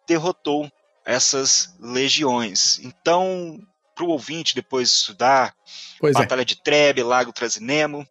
derrotou 0.08 0.68
essas 1.04 1.72
legiões. 1.78 2.80
Então, 2.80 3.60
para 3.94 4.04
o 4.04 4.08
ouvinte 4.08 4.56
depois 4.56 4.90
estudar, 4.90 5.54
Pois 6.00 6.16
é. 6.16 6.18
Batalha 6.18 6.44
de 6.44 6.60
Trebe, 6.60 7.04
Lago 7.04 7.32
Trasinemo, 7.32 8.04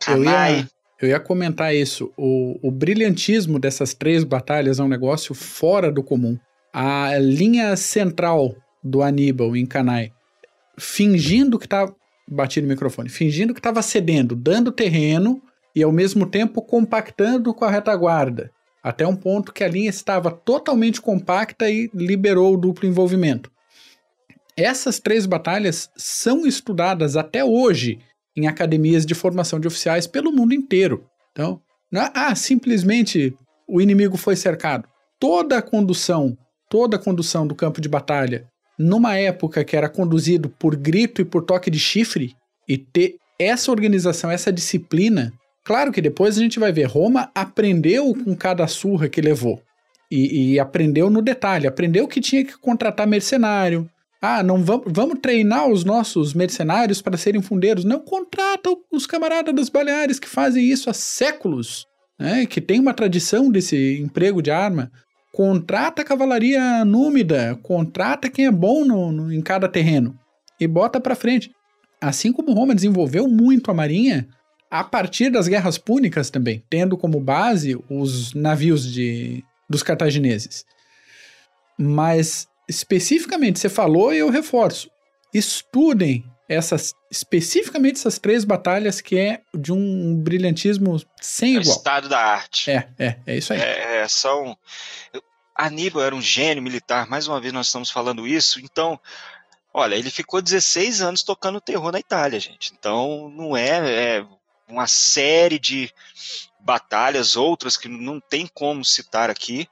Canai, 0.00 0.68
eu 1.00 1.08
ia 1.08 1.20
comentar 1.20 1.74
isso. 1.74 2.12
O, 2.16 2.58
o 2.62 2.70
brilhantismo 2.70 3.58
dessas 3.58 3.94
três 3.94 4.24
batalhas 4.24 4.80
é 4.80 4.82
um 4.82 4.88
negócio 4.88 5.34
fora 5.34 5.92
do 5.92 6.02
comum. 6.02 6.36
A 6.72 7.16
linha 7.18 7.76
central 7.76 8.54
do 8.82 9.02
Aníbal 9.02 9.56
em 9.56 9.66
Canai, 9.66 10.12
fingindo 10.78 11.58
que 11.58 11.68
tá. 11.68 11.90
Bati 12.30 12.60
no 12.60 12.68
microfone. 12.68 13.08
Fingindo 13.08 13.54
que 13.54 13.60
estava 13.60 13.80
cedendo, 13.80 14.36
dando 14.36 14.70
terreno 14.70 15.40
e 15.74 15.82
ao 15.82 15.90
mesmo 15.90 16.26
tempo 16.26 16.60
compactando 16.60 17.54
com 17.54 17.64
a 17.64 17.70
retaguarda. 17.70 18.50
Até 18.82 19.06
um 19.06 19.16
ponto 19.16 19.52
que 19.52 19.64
a 19.64 19.68
linha 19.68 19.88
estava 19.88 20.30
totalmente 20.30 21.00
compacta 21.00 21.70
e 21.70 21.90
liberou 21.94 22.52
o 22.52 22.56
duplo 22.56 22.86
envolvimento. 22.86 23.50
Essas 24.56 24.98
três 24.98 25.24
batalhas 25.24 25.88
são 25.96 26.46
estudadas 26.46 27.16
até 27.16 27.44
hoje 27.44 27.98
em 28.36 28.46
academias 28.46 29.04
de 29.04 29.14
formação 29.14 29.58
de 29.58 29.66
oficiais 29.66 30.06
pelo 30.06 30.32
mundo 30.32 30.54
inteiro. 30.54 31.04
Então, 31.32 31.60
é, 31.94 32.10
ah, 32.14 32.34
simplesmente 32.34 33.34
o 33.66 33.80
inimigo 33.80 34.16
foi 34.16 34.36
cercado. 34.36 34.88
Toda 35.18 35.58
a 35.58 35.62
condução, 35.62 36.36
toda 36.70 36.96
a 36.96 37.00
condução 37.00 37.46
do 37.46 37.54
campo 37.54 37.80
de 37.80 37.88
batalha, 37.88 38.46
numa 38.78 39.16
época 39.16 39.64
que 39.64 39.76
era 39.76 39.88
conduzido 39.88 40.48
por 40.48 40.76
grito 40.76 41.20
e 41.20 41.24
por 41.24 41.42
toque 41.42 41.70
de 41.70 41.78
chifre, 41.78 42.34
e 42.68 42.76
ter 42.78 43.16
essa 43.38 43.70
organização, 43.70 44.30
essa 44.30 44.52
disciplina, 44.52 45.32
claro 45.64 45.90
que 45.90 46.02
depois 46.02 46.36
a 46.36 46.40
gente 46.40 46.58
vai 46.58 46.72
ver, 46.72 46.84
Roma 46.84 47.30
aprendeu 47.34 48.14
com 48.14 48.36
cada 48.36 48.66
surra 48.66 49.08
que 49.08 49.20
levou. 49.20 49.60
E, 50.10 50.52
e 50.52 50.60
aprendeu 50.60 51.10
no 51.10 51.20
detalhe, 51.20 51.66
aprendeu 51.66 52.08
que 52.08 52.20
tinha 52.20 52.44
que 52.44 52.56
contratar 52.58 53.06
mercenário, 53.06 53.88
ah, 54.20 54.42
não 54.42 54.64
vamos, 54.64 54.86
vamos 54.88 55.20
treinar 55.20 55.68
os 55.68 55.84
nossos 55.84 56.34
mercenários 56.34 57.00
para 57.00 57.16
serem 57.16 57.40
fundeiros. 57.40 57.84
Não 57.84 58.00
contrata 58.00 58.68
os 58.90 59.06
camaradas 59.06 59.54
das 59.54 59.68
Baleares 59.68 60.18
que 60.18 60.28
fazem 60.28 60.64
isso 60.64 60.90
há 60.90 60.92
séculos, 60.92 61.86
né? 62.18 62.44
Que 62.44 62.60
tem 62.60 62.80
uma 62.80 62.92
tradição 62.92 63.50
desse 63.50 63.98
emprego 64.00 64.42
de 64.42 64.50
arma. 64.50 64.90
Contrata 65.32 66.02
a 66.02 66.04
cavalaria 66.04 66.84
númida, 66.84 67.56
contrata 67.62 68.28
quem 68.28 68.46
é 68.46 68.50
bom 68.50 68.84
no, 68.84 69.12
no, 69.12 69.32
em 69.32 69.40
cada 69.40 69.68
terreno 69.68 70.18
e 70.58 70.66
bota 70.66 71.00
para 71.00 71.14
frente. 71.14 71.52
Assim 72.00 72.32
como 72.32 72.52
Roma 72.52 72.74
desenvolveu 72.74 73.28
muito 73.28 73.70
a 73.70 73.74
marinha 73.74 74.26
a 74.70 74.82
partir 74.82 75.30
das 75.30 75.46
guerras 75.46 75.78
púnicas 75.78 76.28
também, 76.28 76.62
tendo 76.68 76.96
como 76.96 77.20
base 77.20 77.78
os 77.88 78.34
navios 78.34 78.90
de, 78.90 79.44
dos 79.70 79.82
cartagineses. 79.82 80.64
Mas 81.78 82.48
especificamente 82.68 83.58
você 83.58 83.68
falou 83.68 84.12
e 84.12 84.18
eu 84.18 84.30
reforço. 84.30 84.90
Estudem 85.32 86.24
essas 86.48 86.94
especificamente 87.10 87.96
essas 87.96 88.18
três 88.18 88.44
batalhas 88.44 89.00
que 89.00 89.18
é 89.18 89.42
de 89.54 89.72
um 89.72 90.16
brilhantismo 90.16 91.00
sem 91.20 91.56
é 91.56 91.60
igual. 91.60 91.76
estado 91.76 92.08
da 92.08 92.18
arte. 92.18 92.70
É, 92.70 92.88
é, 92.98 93.18
é 93.26 93.36
isso 93.36 93.52
aí. 93.52 93.60
É, 93.60 94.00
é, 94.00 94.08
são. 94.08 94.56
Aníbal 95.54 96.02
era 96.02 96.14
um 96.14 96.22
gênio 96.22 96.62
militar, 96.62 97.08
mais 97.08 97.26
uma 97.26 97.40
vez 97.40 97.52
nós 97.52 97.66
estamos 97.66 97.90
falando 97.90 98.26
isso, 98.26 98.60
então. 98.60 98.98
Olha, 99.74 99.94
ele 99.94 100.10
ficou 100.10 100.40
16 100.40 101.02
anos 101.02 101.22
tocando 101.22 101.60
terror 101.60 101.92
na 101.92 102.00
Itália, 102.00 102.40
gente. 102.40 102.72
Então, 102.76 103.28
não 103.28 103.56
é, 103.56 104.16
é 104.16 104.26
uma 104.66 104.86
série 104.86 105.58
de 105.58 105.92
batalhas, 106.58 107.36
outras 107.36 107.76
que 107.76 107.86
não 107.86 108.18
tem 108.18 108.46
como 108.46 108.84
citar 108.84 109.30
aqui, 109.30 109.68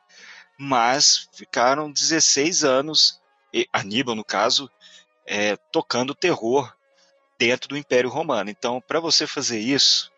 mas 0.59 1.29
ficaram 1.33 1.91
16 1.91 2.65
anos, 2.65 3.21
e 3.53 3.69
Aníbal, 3.73 4.15
no 4.15 4.25
caso, 4.25 4.71
é, 5.27 5.57
tocando 5.73 6.15
terror 6.15 6.73
dentro 7.39 7.69
do 7.69 7.77
Império 7.77 8.11
Romano. 8.11 8.51
Então, 8.51 8.81
para 8.81 9.01
você 9.01 9.27
fazer 9.27 9.59
isso, 9.59 10.11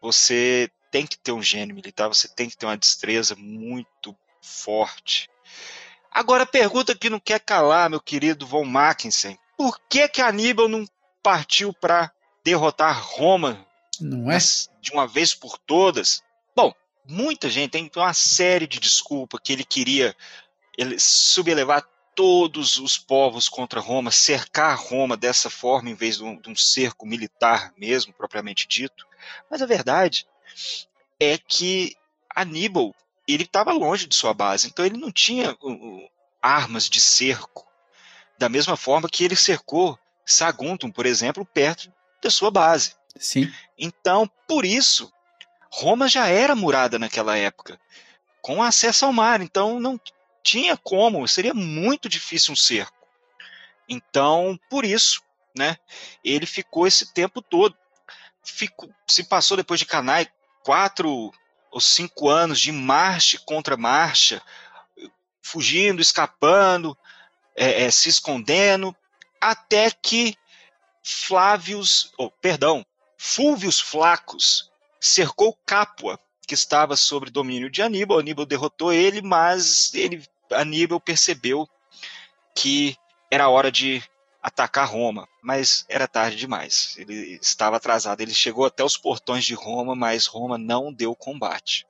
você 0.00 0.70
tem 0.90 1.06
que 1.06 1.18
ter 1.18 1.32
um 1.32 1.42
gênio 1.42 1.74
militar, 1.74 2.08
você 2.08 2.28
tem 2.28 2.48
que 2.48 2.56
ter 2.56 2.66
uma 2.66 2.76
destreza 2.76 3.34
muito 3.36 4.16
forte. 4.40 5.28
Agora, 6.10 6.42
a 6.42 6.46
pergunta 6.46 6.94
que 6.94 7.08
não 7.08 7.18
quer 7.18 7.40
calar, 7.40 7.88
meu 7.88 8.00
querido 8.00 8.46
von 8.46 8.64
Mackensen, 8.64 9.38
por 9.56 9.80
que 9.88 10.06
que 10.08 10.20
Aníbal 10.20 10.68
não 10.68 10.84
partiu 11.22 11.72
para 11.72 12.12
derrotar 12.44 13.00
Roma 13.00 13.64
não 14.00 14.30
é? 14.30 14.38
de 14.80 14.92
uma 14.92 15.06
vez 15.06 15.32
por 15.34 15.56
todas? 15.56 16.22
Bom, 16.54 16.74
muita 17.06 17.48
gente 17.50 17.70
tem 17.70 17.90
uma 17.96 18.14
série 18.14 18.66
de 18.66 18.78
desculpas 18.78 19.40
que 19.42 19.52
ele 19.52 19.64
queria 19.64 20.14
ele 20.76 20.98
subelevar 20.98 21.86
todos 22.14 22.78
os 22.78 22.98
povos 22.98 23.48
contra 23.48 23.80
Roma, 23.80 24.10
cercar 24.10 24.78
Roma 24.78 25.16
dessa 25.16 25.48
forma 25.48 25.90
em 25.90 25.94
vez 25.94 26.18
de 26.18 26.24
um, 26.24 26.40
de 26.40 26.50
um 26.50 26.56
cerco 26.56 27.06
militar 27.06 27.72
mesmo, 27.76 28.12
propriamente 28.12 28.66
dito. 28.68 29.06
Mas 29.50 29.62
a 29.62 29.66
verdade 29.66 30.26
é 31.18 31.38
que 31.38 31.96
Aníbal 32.34 32.94
ele 33.26 33.44
estava 33.44 33.72
longe 33.72 34.06
de 34.06 34.14
sua 34.14 34.34
base, 34.34 34.66
então 34.66 34.84
ele 34.84 34.98
não 34.98 35.10
tinha 35.10 35.56
uh, 35.62 36.08
armas 36.40 36.88
de 36.88 37.00
cerco. 37.00 37.66
Da 38.38 38.48
mesma 38.48 38.76
forma 38.76 39.08
que 39.08 39.24
ele 39.24 39.36
cercou 39.36 39.98
Saguntum, 40.26 40.90
por 40.90 41.06
exemplo, 41.06 41.44
perto 41.44 41.92
da 42.22 42.30
sua 42.30 42.50
base. 42.50 42.94
Sim. 43.16 43.52
Então, 43.78 44.28
por 44.48 44.64
isso, 44.64 45.12
Roma 45.72 46.06
já 46.06 46.28
era 46.28 46.54
murada 46.54 46.98
naquela 46.98 47.36
época, 47.36 47.80
com 48.42 48.62
acesso 48.62 49.06
ao 49.06 49.12
mar. 49.12 49.40
Então, 49.40 49.80
não 49.80 49.98
tinha 50.42 50.76
como, 50.76 51.26
seria 51.26 51.54
muito 51.54 52.10
difícil 52.10 52.52
um 52.52 52.56
cerco. 52.56 53.08
Então, 53.88 54.58
por 54.68 54.84
isso, 54.84 55.22
né, 55.56 55.78
ele 56.22 56.44
ficou 56.44 56.86
esse 56.86 57.12
tempo 57.14 57.40
todo. 57.40 57.74
Ficou, 58.44 58.90
se 59.06 59.24
passou 59.24 59.56
depois 59.56 59.80
de 59.80 59.86
Canai 59.86 60.28
quatro 60.62 61.32
ou 61.70 61.80
cinco 61.80 62.28
anos 62.28 62.60
de 62.60 62.70
marcha 62.70 63.40
contra 63.46 63.76
marcha, 63.76 64.42
fugindo, 65.40 66.02
escapando, 66.02 66.96
é, 67.56 67.84
é, 67.84 67.90
se 67.90 68.10
escondendo, 68.10 68.94
até 69.40 69.90
que 69.90 70.36
Flávios, 71.02 72.12
oh, 72.16 72.30
perdão, 72.30 72.86
Fúvios 73.18 73.80
Flacos 73.80 74.71
cercou 75.02 75.58
Capua, 75.66 76.18
que 76.46 76.54
estava 76.54 76.96
sob 76.96 77.28
domínio 77.28 77.68
de 77.68 77.82
Aníbal. 77.82 78.20
Aníbal 78.20 78.46
derrotou 78.46 78.92
ele, 78.92 79.20
mas 79.20 79.92
ele 79.94 80.22
Aníbal 80.52 81.00
percebeu 81.00 81.68
que 82.54 82.96
era 83.30 83.48
hora 83.48 83.72
de 83.72 84.00
atacar 84.42 84.88
Roma, 84.88 85.26
mas 85.42 85.84
era 85.88 86.06
tarde 86.06 86.36
demais. 86.36 86.94
Ele 86.98 87.38
estava 87.42 87.76
atrasado. 87.76 88.20
Ele 88.20 88.34
chegou 88.34 88.64
até 88.64 88.84
os 88.84 88.96
portões 88.96 89.44
de 89.44 89.54
Roma, 89.54 89.94
mas 89.96 90.26
Roma 90.26 90.56
não 90.56 90.92
deu 90.92 91.14
combate. 91.14 91.86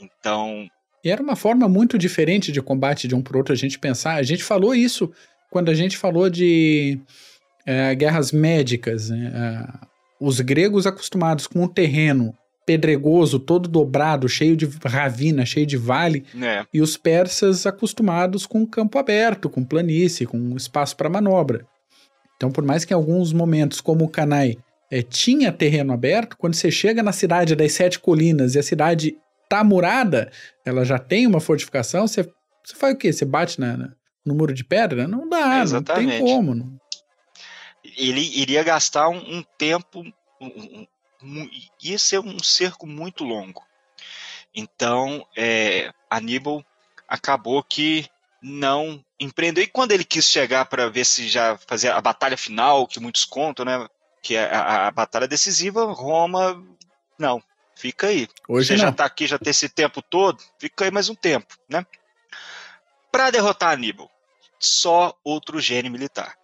Então. 0.00 0.68
Era 1.04 1.22
uma 1.22 1.36
forma 1.36 1.68
muito 1.68 1.96
diferente 1.96 2.52
de 2.52 2.60
combate 2.60 3.08
de 3.08 3.14
um 3.14 3.22
para 3.22 3.38
outro. 3.38 3.52
A 3.52 3.56
gente 3.56 3.78
pensar. 3.78 4.14
A 4.14 4.22
gente 4.22 4.44
falou 4.44 4.74
isso 4.74 5.12
quando 5.50 5.70
a 5.70 5.74
gente 5.74 5.96
falou 5.96 6.28
de 6.28 7.00
é, 7.64 7.94
guerras 7.94 8.32
médicas. 8.32 9.08
Né? 9.10 9.32
É, 10.20 10.24
os 10.24 10.40
gregos 10.40 10.86
acostumados 10.86 11.46
com 11.46 11.62
um 11.62 11.68
terreno 11.68 12.34
pedregoso, 12.66 13.38
todo 13.38 13.66
dobrado, 13.66 14.28
cheio 14.28 14.54
de 14.54 14.68
ravina, 14.84 15.46
cheio 15.46 15.64
de 15.64 15.78
vale, 15.78 16.26
é. 16.38 16.66
e 16.72 16.82
os 16.82 16.98
persas 16.98 17.66
acostumados 17.66 18.44
com 18.44 18.66
campo 18.66 18.98
aberto, 18.98 19.48
com 19.48 19.64
planície, 19.64 20.26
com 20.26 20.54
espaço 20.54 20.94
para 20.94 21.08
manobra. 21.08 21.66
Então, 22.36 22.50
por 22.50 22.62
mais 22.62 22.84
que 22.84 22.92
em 22.92 22.96
alguns 22.96 23.32
momentos, 23.32 23.80
como 23.80 24.04
o 24.04 24.08
Canai 24.08 24.56
é, 24.90 25.00
tinha 25.00 25.50
terreno 25.50 25.94
aberto, 25.94 26.36
quando 26.36 26.54
você 26.54 26.70
chega 26.70 27.02
na 27.02 27.10
cidade 27.10 27.56
das 27.56 27.72
Sete 27.72 27.98
Colinas 27.98 28.54
e 28.54 28.58
a 28.58 28.62
cidade 28.62 29.16
tá 29.48 29.64
murada, 29.64 30.30
ela 30.62 30.84
já 30.84 30.98
tem 30.98 31.26
uma 31.26 31.40
fortificação, 31.40 32.06
você, 32.06 32.22
você 32.22 32.76
faz 32.76 32.94
o 32.94 32.98
quê? 32.98 33.12
Você 33.12 33.24
bate 33.24 33.58
na, 33.58 33.78
na 33.78 33.92
no 34.28 34.34
muro 34.34 34.52
de 34.52 34.62
pedra? 34.62 35.08
Não 35.08 35.26
dá, 35.26 35.64
não 35.64 35.82
tem 35.82 36.20
como. 36.20 36.54
Não. 36.54 36.77
Ele 37.98 38.20
iria 38.20 38.62
gastar 38.62 39.08
um, 39.08 39.38
um 39.38 39.42
tempo, 39.58 40.04
um, 40.40 40.86
ia 41.82 41.98
ser 41.98 42.20
um 42.20 42.42
cerco 42.42 42.86
muito 42.86 43.24
longo. 43.24 43.62
Então, 44.54 45.26
é, 45.36 45.92
Aníbal 46.08 46.64
acabou 47.06 47.62
que 47.62 48.08
não 48.40 49.04
empreendeu. 49.18 49.64
E 49.64 49.66
quando 49.66 49.92
ele 49.92 50.04
quis 50.04 50.26
chegar 50.26 50.66
para 50.66 50.88
ver 50.88 51.04
se 51.04 51.28
já 51.28 51.58
fazia 51.66 51.94
a 51.94 52.00
batalha 52.00 52.36
final, 52.36 52.86
que 52.86 53.00
muitos 53.00 53.24
contam, 53.24 53.64
né? 53.64 53.88
Que 54.22 54.36
é 54.36 54.44
a, 54.44 54.86
a 54.86 54.90
batalha 54.90 55.26
decisiva, 55.26 55.84
Roma, 55.92 56.64
não, 57.18 57.42
fica 57.74 58.06
aí. 58.06 58.28
Hoje 58.48 58.68
Você 58.68 58.72
não. 58.74 58.82
já 58.82 58.88
está 58.90 59.04
aqui, 59.04 59.26
já 59.26 59.38
tem 59.38 59.50
esse 59.50 59.68
tempo 59.68 60.00
todo, 60.00 60.42
fica 60.58 60.84
aí 60.84 60.90
mais 60.90 61.08
um 61.08 61.14
tempo, 61.14 61.56
né? 61.68 61.84
Para 63.10 63.30
derrotar 63.30 63.72
Aníbal, 63.72 64.10
só 64.58 65.18
outro 65.24 65.60
gênio 65.60 65.90
militar. 65.90 66.37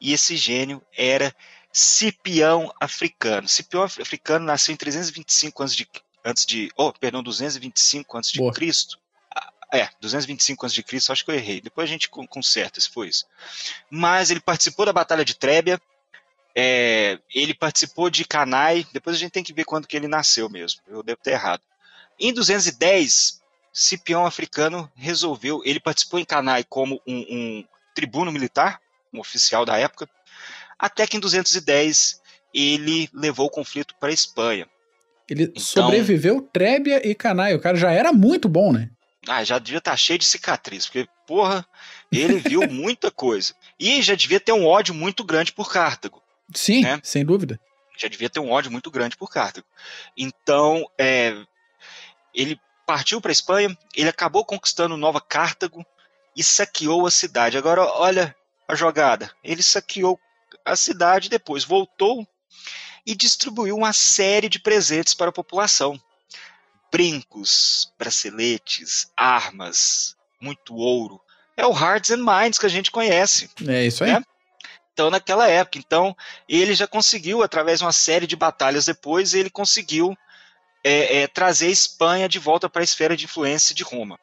E 0.00 0.12
esse 0.12 0.36
gênio 0.36 0.82
era 0.96 1.34
Cipião 1.72 2.72
africano. 2.80 3.48
Cipião 3.48 3.84
africano 3.84 4.44
nasceu 4.44 4.72
em 4.72 4.76
325 4.76 5.62
antes 5.62 5.76
de, 5.76 5.88
antes 6.24 6.46
de 6.46 6.70
oh, 6.76 6.92
perdão, 6.92 7.22
225 7.22 8.16
antes 8.16 8.32
de 8.32 8.38
Boa. 8.38 8.52
Cristo. 8.52 8.98
Ah, 9.34 9.52
é, 9.72 9.88
225 10.00 10.64
antes 10.64 10.74
de 10.74 10.82
Cristo, 10.82 11.12
acho 11.12 11.24
que 11.24 11.30
eu 11.30 11.34
errei. 11.34 11.60
Depois 11.60 11.88
a 11.88 11.92
gente 11.92 12.08
conserta 12.08 12.80
se 12.80 12.88
foi 12.88 13.08
isso. 13.08 13.26
Mas 13.90 14.30
ele 14.30 14.40
participou 14.40 14.86
da 14.86 14.92
Batalha 14.92 15.24
de 15.24 15.34
Trébia, 15.34 15.80
é, 16.54 17.20
ele 17.32 17.54
participou 17.54 18.10
de 18.10 18.24
Canai, 18.24 18.84
depois 18.92 19.14
a 19.14 19.18
gente 19.18 19.30
tem 19.30 19.44
que 19.44 19.52
ver 19.52 19.64
quando 19.64 19.86
que 19.86 19.96
ele 19.96 20.08
nasceu 20.08 20.48
mesmo, 20.48 20.80
eu 20.88 21.02
devo 21.04 21.20
ter 21.22 21.32
errado. 21.32 21.62
Em 22.18 22.32
210, 22.32 23.40
Cipião 23.72 24.26
africano 24.26 24.90
resolveu, 24.96 25.62
ele 25.64 25.78
participou 25.78 26.18
em 26.18 26.24
Canai 26.24 26.64
como 26.64 27.00
um, 27.06 27.18
um 27.30 27.64
tribuno 27.94 28.32
militar, 28.32 28.80
um 29.18 29.20
oficial 29.20 29.64
da 29.64 29.76
época, 29.76 30.08
até 30.78 31.06
que 31.06 31.16
em 31.16 31.20
210 31.20 32.20
ele 32.54 33.08
levou 33.12 33.46
o 33.46 33.50
conflito 33.50 33.94
para 34.00 34.08
a 34.10 34.12
Espanha. 34.12 34.66
Ele 35.28 35.44
então, 35.44 35.62
sobreviveu 35.62 36.40
Trébia 36.40 37.06
e 37.06 37.14
Canai. 37.14 37.54
O 37.54 37.60
cara 37.60 37.76
já 37.76 37.90
era 37.90 38.12
muito 38.12 38.48
bom, 38.48 38.72
né? 38.72 38.90
Ah, 39.26 39.44
já 39.44 39.58
devia 39.58 39.78
estar 39.78 39.90
tá 39.90 39.96
cheio 39.96 40.18
de 40.18 40.24
cicatriz, 40.24 40.86
porque, 40.86 41.06
porra, 41.26 41.66
ele 42.10 42.38
viu 42.38 42.62
muita 42.70 43.10
coisa. 43.10 43.54
E 43.78 44.00
já 44.00 44.14
devia 44.14 44.40
ter 44.40 44.52
um 44.52 44.64
ódio 44.64 44.94
muito 44.94 45.22
grande 45.22 45.52
por 45.52 45.70
Cartago. 45.70 46.22
Sim, 46.54 46.82
né? 46.82 46.98
sem 47.02 47.24
dúvida. 47.24 47.60
Já 47.98 48.08
devia 48.08 48.30
ter 48.30 48.40
um 48.40 48.50
ódio 48.50 48.70
muito 48.70 48.90
grande 48.90 49.16
por 49.16 49.30
Cartago. 49.30 49.66
Então, 50.16 50.88
é, 50.96 51.36
ele 52.32 52.58
partiu 52.86 53.20
para 53.20 53.30
a 53.30 53.32
Espanha, 53.32 53.76
ele 53.94 54.08
acabou 54.08 54.46
conquistando 54.46 54.96
Nova 54.96 55.20
Cartago 55.20 55.84
e 56.34 56.42
saqueou 56.42 57.06
a 57.06 57.10
cidade. 57.10 57.58
Agora, 57.58 57.82
olha 57.82 58.34
a 58.68 58.74
jogada. 58.74 59.32
Ele 59.42 59.62
saqueou 59.62 60.20
a 60.64 60.76
cidade, 60.76 61.30
depois 61.30 61.64
voltou 61.64 62.28
e 63.06 63.14
distribuiu 63.14 63.74
uma 63.74 63.94
série 63.94 64.48
de 64.48 64.58
presentes 64.58 65.14
para 65.14 65.30
a 65.30 65.32
população. 65.32 65.98
Brincos, 66.92 67.92
braceletes, 67.98 69.10
armas, 69.16 70.14
muito 70.40 70.74
ouro. 70.74 71.20
É 71.56 71.66
o 71.66 71.72
Hearts 71.72 72.10
and 72.10 72.24
Minds 72.24 72.58
que 72.58 72.66
a 72.66 72.70
gente 72.70 72.90
conhece. 72.90 73.50
É 73.66 73.86
isso 73.86 74.04
aí. 74.04 74.12
Né? 74.12 74.22
Então, 74.92 75.10
naquela 75.10 75.48
época. 75.48 75.78
Então, 75.78 76.14
ele 76.48 76.74
já 76.74 76.86
conseguiu, 76.86 77.42
através 77.42 77.78
de 77.78 77.84
uma 77.84 77.92
série 77.92 78.26
de 78.26 78.36
batalhas 78.36 78.86
depois, 78.86 79.32
ele 79.32 79.48
conseguiu 79.48 80.16
é, 80.84 81.22
é, 81.22 81.26
trazer 81.26 81.66
a 81.66 81.70
Espanha 81.70 82.28
de 82.28 82.38
volta 82.38 82.68
para 82.68 82.82
a 82.82 82.84
esfera 82.84 83.16
de 83.16 83.24
influência 83.24 83.74
de 83.74 83.82
Roma. 83.82 84.18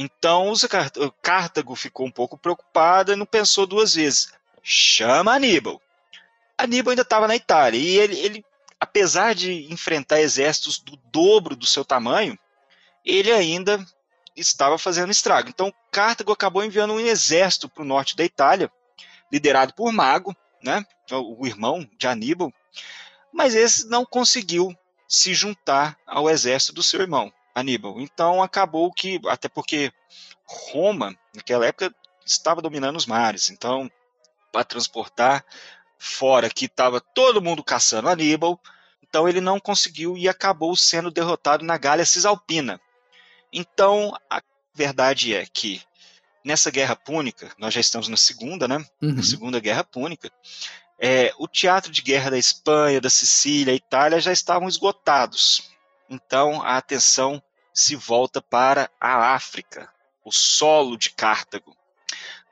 Então, 0.00 0.52
o 0.52 1.10
Cartago 1.20 1.74
ficou 1.74 2.06
um 2.06 2.10
pouco 2.10 2.38
preocupado 2.38 3.12
e 3.12 3.16
não 3.16 3.26
pensou 3.26 3.66
duas 3.66 3.96
vezes 3.96 4.32
chama 4.62 5.34
Aníbal. 5.34 5.82
Aníbal 6.56 6.90
ainda 6.90 7.02
estava 7.02 7.26
na 7.26 7.34
Itália 7.34 7.80
e 7.80 7.98
ele, 7.98 8.16
ele, 8.16 8.44
apesar 8.78 9.34
de 9.34 9.72
enfrentar 9.72 10.20
exércitos 10.20 10.78
do 10.78 10.96
dobro 11.10 11.56
do 11.56 11.66
seu 11.66 11.84
tamanho, 11.84 12.38
ele 13.04 13.32
ainda 13.32 13.84
estava 14.36 14.78
fazendo 14.78 15.10
estrago. 15.10 15.48
Então, 15.48 15.74
Cartago 15.90 16.30
acabou 16.30 16.62
enviando 16.62 16.92
um 16.92 17.00
exército 17.00 17.68
para 17.68 17.82
o 17.82 17.86
norte 17.86 18.14
da 18.14 18.24
Itália, 18.24 18.70
liderado 19.32 19.74
por 19.74 19.92
Mago, 19.92 20.32
né, 20.62 20.86
o 21.10 21.44
irmão 21.44 21.84
de 21.98 22.06
Aníbal, 22.06 22.52
mas 23.32 23.56
esse 23.56 23.88
não 23.88 24.06
conseguiu 24.06 24.72
se 25.08 25.34
juntar 25.34 25.98
ao 26.06 26.30
exército 26.30 26.74
do 26.74 26.84
seu 26.84 27.00
irmão, 27.00 27.32
Aníbal. 27.58 28.00
Então, 28.00 28.42
acabou 28.42 28.92
que, 28.92 29.20
até 29.26 29.48
porque 29.48 29.92
Roma, 30.44 31.14
naquela 31.34 31.66
época, 31.66 31.94
estava 32.24 32.62
dominando 32.62 32.96
os 32.96 33.06
mares, 33.06 33.50
então 33.50 33.90
para 34.52 34.64
transportar 34.64 35.44
fora 35.98 36.48
que 36.48 36.66
estava 36.66 37.00
todo 37.00 37.42
mundo 37.42 37.62
caçando 37.62 38.08
Aníbal, 38.08 38.58
então 39.02 39.28
ele 39.28 39.40
não 39.40 39.58
conseguiu 39.58 40.16
e 40.16 40.28
acabou 40.28 40.76
sendo 40.76 41.10
derrotado 41.10 41.64
na 41.64 41.76
Gália 41.76 42.06
Cisalpina. 42.06 42.80
Então 43.52 44.16
a 44.30 44.42
verdade 44.74 45.34
é 45.34 45.44
que 45.46 45.82
nessa 46.44 46.70
guerra 46.70 46.94
púnica, 46.94 47.50
nós 47.58 47.74
já 47.74 47.80
estamos 47.80 48.08
na 48.08 48.16
segunda, 48.16 48.68
né? 48.68 48.76
Uhum. 49.02 49.14
Na 49.14 49.22
segunda 49.22 49.60
guerra 49.60 49.84
púnica, 49.84 50.30
é, 50.98 51.32
o 51.38 51.48
teatro 51.48 51.90
de 51.90 52.02
guerra 52.02 52.30
da 52.30 52.38
Espanha, 52.38 53.00
da 53.00 53.10
Sicília, 53.10 53.74
Itália 53.74 54.20
já 54.20 54.32
estavam 54.32 54.68
esgotados. 54.68 55.70
Então 56.08 56.62
a 56.62 56.76
atenção 56.76 57.42
se 57.72 57.94
volta 57.96 58.40
para 58.40 58.90
a 59.00 59.34
África, 59.34 59.92
o 60.24 60.32
solo 60.32 60.96
de 60.96 61.10
Cartago. 61.10 61.76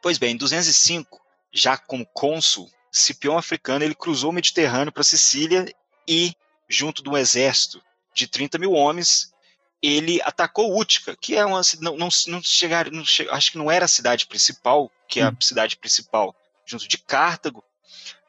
Pois 0.03 0.19
bem, 0.19 0.35
em 0.35 0.37
205, 0.37 1.21
já 1.53 1.77
como 1.77 2.07
cônsul, 2.07 2.71
Cipião 2.93 3.37
africano 3.37 3.85
ele 3.85 3.95
cruzou 3.95 4.31
o 4.31 4.33
Mediterrâneo 4.33 4.93
para 4.93 5.03
Sicília 5.03 5.67
e, 6.09 6.35
junto 6.69 7.03
de 7.03 7.09
um 7.09 7.17
exército 7.17 7.83
de 8.15 8.27
30 8.27 8.59
mil 8.59 8.73
homens, 8.73 9.35
ele 9.83 10.21
atacou 10.23 10.79
Útica, 10.79 11.17
que 11.21 11.37
é 11.37 11.45
uma 11.45 11.61
não, 11.81 11.97
não, 11.97 12.09
não 12.29 12.43
chegar, 12.43 12.91
não, 12.91 13.03
acho 13.31 13.53
que 13.53 13.59
não 13.59 13.71
era 13.71 13.85
a 13.85 13.89
cidade 13.89 14.27
principal, 14.27 14.91
que 15.07 15.21
é 15.21 15.25
a 15.25 15.29
hum. 15.29 15.37
cidade 15.41 15.77
principal 15.77 16.35
junto 16.65 16.89
de 16.89 16.99
Cartago, 16.99 17.63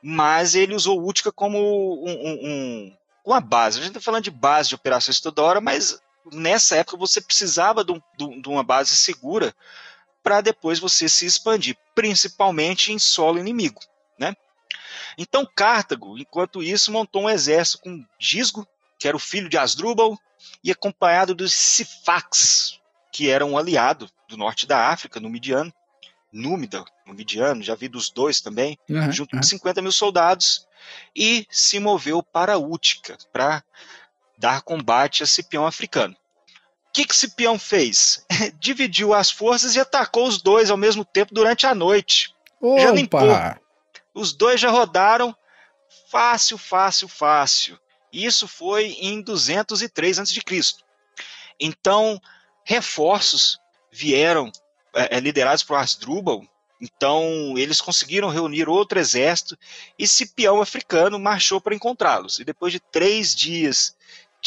mas 0.01 0.53
ele 0.53 0.75
usou 0.75 1.03
Útica 1.03 1.31
como 1.31 1.57
um, 2.05 2.11
um, 2.11 2.97
uma 3.25 3.39
base. 3.39 3.79
A 3.79 3.81
gente 3.81 3.91
está 3.91 4.01
falando 4.01 4.23
de 4.23 4.31
base 4.31 4.69
de 4.69 4.75
operações 4.75 5.19
toda 5.19 5.41
hora, 5.41 5.61
mas 5.61 5.99
nessa 6.31 6.75
época 6.77 6.97
você 6.97 7.21
precisava 7.21 7.83
de, 7.83 7.91
um, 7.91 8.41
de 8.41 8.49
uma 8.49 8.63
base 8.63 8.95
segura 8.95 9.53
para 10.23 10.41
depois 10.41 10.79
você 10.79 11.07
se 11.07 11.25
expandir, 11.25 11.77
principalmente 11.95 12.91
em 12.91 12.99
solo 12.99 13.39
inimigo, 13.39 13.79
né? 14.19 14.35
Então 15.17 15.47
Cartago, 15.55 16.17
enquanto 16.17 16.61
isso, 16.61 16.91
montou 16.91 17.23
um 17.23 17.29
exército 17.29 17.79
com 17.83 18.05
Gisgo, 18.19 18.67
que 18.99 19.07
era 19.07 19.15
o 19.15 19.19
filho 19.19 19.49
de 19.49 19.57
Asdrubal, 19.57 20.17
e 20.63 20.71
acompanhado 20.71 21.33
dos 21.33 21.53
Sifax, 21.53 22.79
que 23.11 23.29
era 23.29 23.45
um 23.45 23.57
aliado 23.57 24.09
do 24.27 24.37
norte 24.37 24.67
da 24.67 24.89
África, 24.89 25.19
no 25.19 25.29
Midiano, 25.29 25.73
Númida, 26.31 26.83
no 27.05 27.13
Midiano, 27.13 27.63
já 27.63 27.73
vi 27.73 27.87
dos 27.87 28.09
dois 28.09 28.41
também, 28.41 28.77
uhum, 28.89 29.11
junto 29.11 29.33
uhum. 29.33 29.39
com 29.39 29.47
50 29.47 29.81
mil 29.81 29.91
soldados, 29.91 30.67
e 31.15 31.47
se 31.49 31.79
moveu 31.79 32.21
para 32.21 32.57
Útica, 32.57 33.17
para 33.31 33.63
dar 34.37 34.61
combate 34.61 35.23
a 35.23 35.27
Cipião 35.27 35.65
africano. 35.65 36.15
O 36.89 36.93
que, 36.93 37.05
que 37.05 37.15
Cipião 37.15 37.57
fez? 37.57 38.25
Dividiu 38.59 39.13
as 39.13 39.29
forças 39.29 39.75
e 39.75 39.79
atacou 39.79 40.27
os 40.27 40.41
dois 40.41 40.69
ao 40.69 40.77
mesmo 40.77 41.03
tempo 41.03 41.33
durante 41.33 41.65
a 41.65 41.75
noite. 41.75 42.33
Opa. 42.59 42.81
Já 42.81 42.91
limpou. 42.91 43.21
Os 44.13 44.33
dois 44.33 44.59
já 44.59 44.69
rodaram 44.69 45.35
fácil, 46.09 46.57
fácil, 46.57 47.07
fácil. 47.07 47.79
Isso 48.11 48.47
foi 48.47 48.97
em 48.99 49.21
203 49.21 50.19
a.C. 50.19 50.41
Então, 51.59 52.19
reforços 52.63 53.59
vieram 53.91 54.51
é, 54.95 55.17
é, 55.17 55.19
liderados 55.19 55.63
por 55.63 55.75
Asdrubal. 55.75 56.43
Então, 56.79 57.55
eles 57.57 57.81
conseguiram 57.81 58.29
reunir 58.29 58.69
outro 58.69 58.99
exército 58.99 59.57
e 59.97 60.07
Cipião 60.07 60.61
africano 60.61 61.19
marchou 61.19 61.59
para 61.59 61.75
encontrá-los. 61.75 62.39
E 62.39 62.43
depois 62.43 62.71
de 62.71 62.79
três 62.79 63.35
dias 63.35 63.95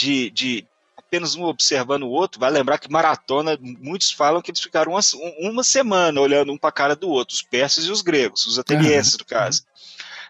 de, 0.01 0.31
de 0.31 0.67
apenas 0.97 1.35
um 1.35 1.45
observando 1.45 2.05
o 2.05 2.11
outro, 2.11 2.41
vai 2.41 2.51
lembrar 2.51 2.79
que 2.79 2.91
maratona, 2.91 3.59
muitos 3.61 4.11
falam 4.11 4.41
que 4.41 4.51
eles 4.51 4.61
ficaram 4.61 4.93
uma, 4.93 5.01
uma 5.39 5.65
semana 5.65 6.21
olhando 6.21 6.53
um 6.53 6.59
para 6.59 6.71
a 6.71 6.73
cara 6.73 6.97
do 6.97 7.09
outro, 7.09 7.35
os 7.35 7.43
persas 7.43 7.85
e 7.85 7.91
os 7.91 8.01
gregos, 8.01 8.47
os 8.47 8.59
atenienses, 8.59 9.15
uhum. 9.15 9.19
no 9.21 9.25
caso. 9.27 9.65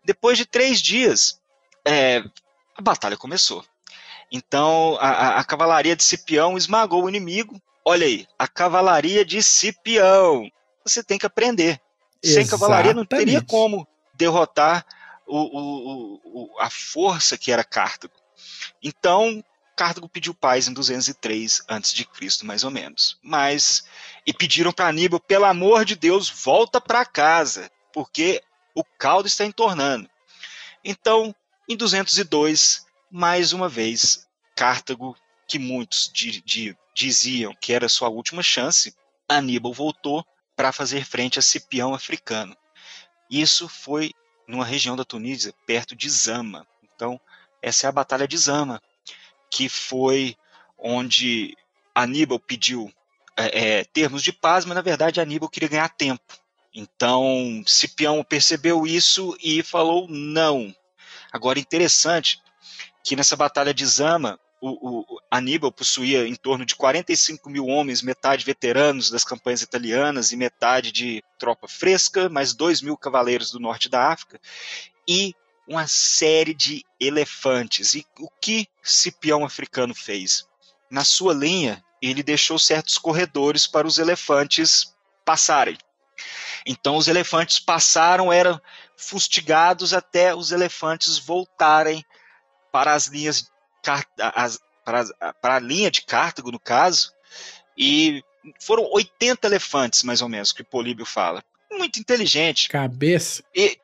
Depois 0.04 0.38
de 0.38 0.46
três 0.46 0.80
dias, 0.80 1.38
é, 1.84 2.24
a 2.76 2.82
batalha 2.82 3.16
começou. 3.16 3.64
Então 4.32 4.96
a, 5.00 5.40
a, 5.40 5.44
cavalaria 5.44 5.96
de 5.96 6.04
Cipião 6.04 6.56
esmagou 6.56 7.04
o 7.04 7.08
inimigo. 7.08 7.60
Olha 7.84 8.06
aí, 8.06 8.26
a 8.38 8.46
cavalaria 8.46 9.24
de 9.24 9.42
Cipião. 9.42 10.50
Você 10.84 11.02
tem 11.02 11.18
que 11.18 11.26
aprender. 11.26 11.80
Exatamente. 12.22 12.32
Sem 12.32 12.46
cavalaria 12.46 12.94
não 12.94 13.04
teria 13.04 13.42
como 13.42 13.86
derrotar 14.14 14.86
o, 15.26 15.38
o, 15.38 16.20
o, 16.24 16.60
a 16.60 16.70
força 16.70 17.36
que 17.36 17.52
era 17.52 17.64
Cartago. 17.64 18.14
Então 18.82 19.44
Cartago 19.80 20.10
pediu 20.10 20.34
paz 20.34 20.68
em 20.68 20.74
203 20.74 21.62
a.C., 21.66 22.44
mais 22.44 22.64
ou 22.64 22.70
menos. 22.70 23.18
Mas 23.22 23.82
e 24.26 24.32
pediram 24.34 24.72
para 24.72 24.88
Aníbal, 24.88 25.18
pelo 25.18 25.46
amor 25.46 25.86
de 25.86 25.96
Deus, 25.96 26.28
volta 26.28 26.78
para 26.82 27.06
casa, 27.06 27.70
porque 27.90 28.42
o 28.74 28.84
caldo 28.84 29.26
está 29.26 29.46
entornando. 29.46 30.06
Então 30.84 31.34
em 31.66 31.74
202, 31.78 32.84
mais 33.10 33.54
uma 33.54 33.70
vez, 33.70 34.28
Cartago, 34.54 35.16
que 35.48 35.58
muitos 35.58 36.10
di 36.12 36.42
di 36.42 36.76
diziam 36.92 37.54
que 37.58 37.72
era 37.72 37.88
sua 37.88 38.10
última 38.10 38.42
chance, 38.42 38.94
Aníbal 39.26 39.72
voltou 39.72 40.22
para 40.54 40.72
fazer 40.72 41.06
frente 41.06 41.38
a 41.38 41.42
Cipião 41.42 41.94
africano. 41.94 42.54
Isso 43.30 43.66
foi 43.66 44.12
numa 44.46 44.66
região 44.66 44.94
da 44.94 45.06
Tunísia, 45.06 45.54
perto 45.66 45.96
de 45.96 46.10
Zama. 46.10 46.66
Então, 46.82 47.18
essa 47.62 47.86
é 47.86 47.88
a 47.88 47.92
Batalha 47.92 48.28
de 48.28 48.36
Zama, 48.36 48.78
que 49.50 49.68
foi 49.68 50.36
onde 50.78 51.56
Aníbal 51.94 52.38
pediu 52.38 52.92
é, 53.36 53.78
é, 53.78 53.84
termos 53.84 54.22
de 54.22 54.32
paz, 54.32 54.64
mas 54.64 54.74
na 54.74 54.82
verdade 54.82 55.20
Aníbal 55.20 55.48
queria 55.48 55.68
ganhar 55.68 55.88
tempo. 55.88 56.38
Então, 56.72 57.62
Cipião 57.66 58.22
percebeu 58.22 58.86
isso 58.86 59.36
e 59.42 59.62
falou: 59.62 60.06
não, 60.08 60.72
Agora, 61.32 61.58
interessante 61.58 62.40
que 63.04 63.14
nessa 63.14 63.36
batalha 63.36 63.72
de 63.72 63.86
Zama, 63.86 64.38
o, 64.60 65.00
o, 65.00 65.20
Aníbal 65.30 65.72
possuía 65.72 66.26
em 66.26 66.34
torno 66.34 66.66
de 66.66 66.74
45 66.74 67.48
mil 67.48 67.66
homens, 67.66 68.02
metade 68.02 68.44
veteranos 68.44 69.10
das 69.10 69.24
campanhas 69.24 69.62
italianas 69.62 70.32
e 70.32 70.36
metade 70.36 70.92
de 70.92 71.22
tropa 71.38 71.66
fresca, 71.66 72.28
mais 72.28 72.52
2 72.52 72.82
mil 72.82 72.96
cavaleiros 72.96 73.50
do 73.50 73.60
norte 73.60 73.88
da 73.88 74.08
África, 74.08 74.40
e 75.08 75.34
uma 75.66 75.86
série 75.86 76.54
de 76.54 76.84
elefantes. 76.98 77.94
E 77.94 78.06
o 78.18 78.28
que 78.40 78.66
Cipião 78.82 79.44
africano 79.44 79.94
fez? 79.94 80.46
Na 80.90 81.04
sua 81.04 81.32
linha, 81.32 81.84
ele 82.02 82.22
deixou 82.22 82.58
certos 82.58 82.98
corredores 82.98 83.66
para 83.66 83.86
os 83.86 83.98
elefantes 83.98 84.94
passarem. 85.24 85.78
Então 86.66 86.96
os 86.96 87.08
elefantes 87.08 87.58
passaram, 87.58 88.32
eram 88.32 88.60
fustigados 88.96 89.94
até 89.94 90.34
os 90.34 90.52
elefantes 90.52 91.18
voltarem 91.18 92.04
para 92.70 92.92
as 92.92 93.06
linhas 93.06 93.50
as, 94.34 94.60
para, 94.84 95.04
para 95.40 95.56
a 95.56 95.60
linha 95.60 95.90
de 95.90 96.02
Cartago, 96.02 96.50
no 96.50 96.60
caso, 96.60 97.12
e 97.76 98.22
foram 98.60 98.84
80 98.92 99.46
elefantes, 99.46 100.02
mais 100.02 100.20
ou 100.20 100.28
menos, 100.28 100.52
que 100.52 100.62
Políbio 100.62 101.06
fala. 101.06 101.42
Muito 101.70 101.98
inteligente. 101.98 102.68
Cabeça. 102.68 103.42
E 103.54 103.78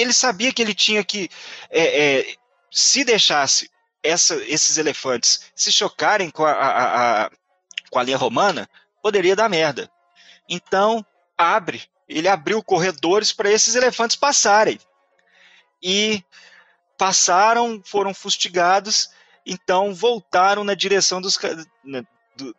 ele 0.00 0.12
sabia 0.12 0.52
que 0.52 0.62
ele 0.62 0.74
tinha 0.74 1.04
que. 1.04 1.28
É, 1.70 2.20
é, 2.20 2.34
se 2.70 3.04
deixasse 3.04 3.70
essa, 4.02 4.34
esses 4.44 4.78
elefantes 4.78 5.50
se 5.54 5.72
chocarem 5.72 6.30
com 6.30 6.44
a, 6.44 6.52
a, 6.52 7.24
a, 7.24 7.30
com 7.90 7.98
a 7.98 8.02
linha 8.02 8.16
romana, 8.16 8.68
poderia 9.02 9.34
dar 9.34 9.48
merda. 9.48 9.90
Então, 10.48 11.04
abre 11.36 11.90
ele 12.10 12.28
abriu 12.28 12.62
corredores 12.62 13.32
para 13.32 13.50
esses 13.50 13.76
elefantes 13.76 14.16
passarem. 14.16 14.78
E 15.80 16.22
passaram, 16.98 17.80
foram 17.84 18.12
fustigados, 18.12 19.08
então 19.46 19.94
voltaram 19.94 20.64
na 20.64 20.74
direção 20.74 21.20
dos, 21.20 21.38
na, 21.84 22.04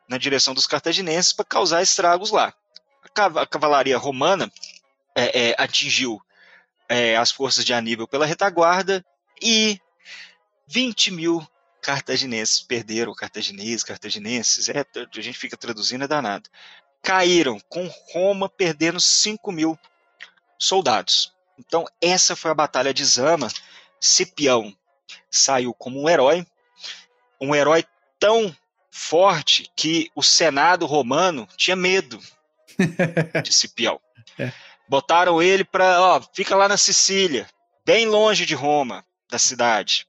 na 0.08 0.18
direção 0.18 0.54
dos 0.54 0.66
cartaginenses 0.66 1.34
para 1.34 1.46
causar 1.46 1.84
estragos 1.84 2.32
lá. 2.32 2.54
A, 3.14 3.46
cavalaria 3.46 3.98
romana 3.98 4.52
é, 5.14 5.50
é, 5.50 5.56
atingiu 5.58 6.20
é, 6.92 7.16
as 7.16 7.32
forças 7.32 7.66
de 7.66 7.74
Aníbal 7.74 8.08
pela 8.08 8.26
retaguarda 8.26 9.04
e 9.42 9.80
20 10.68 11.12
mil 11.12 11.48
cartaginenses 11.82 12.62
perderam, 12.62 13.14
cartagineses, 13.14 13.84
cartaginenses, 13.84 14.70
é, 14.70 14.86
a 14.96 15.22
gente 15.22 15.38
fica 15.38 15.58
traduzindo, 15.58 16.04
é 16.04 16.08
danado 16.08 16.50
caíram, 17.02 17.60
com 17.68 17.90
Roma 18.12 18.48
perdendo 18.48 19.00
5 19.00 19.52
mil 19.52 19.78
soldados. 20.58 21.34
Então, 21.58 21.86
essa 22.02 22.36
foi 22.36 22.52
a 22.52 22.56
Batalha 22.56 22.94
de 22.94 23.04
Zama. 23.04 23.48
Cipião 24.00 24.76
saiu 25.30 25.74
como 25.74 26.02
um 26.02 26.10
herói, 26.10 26.46
um 27.40 27.54
herói 27.54 27.86
tão 28.20 28.56
forte 28.92 29.72
que 29.76 30.12
o 30.16 30.22
Senado 30.22 30.86
romano 30.86 31.48
tinha 31.58 31.76
medo 31.76 32.20
de 33.44 33.52
Cipião. 33.52 34.00
É. 34.38 34.52
Botaram 34.92 35.42
ele 35.42 35.64
para, 35.64 36.02
ó, 36.02 36.22
fica 36.36 36.54
lá 36.54 36.68
na 36.68 36.76
Sicília, 36.76 37.48
bem 37.86 38.06
longe 38.06 38.46
de 38.46 38.54
Roma, 38.54 39.06
da 39.32 39.40
cidade. 39.40 40.06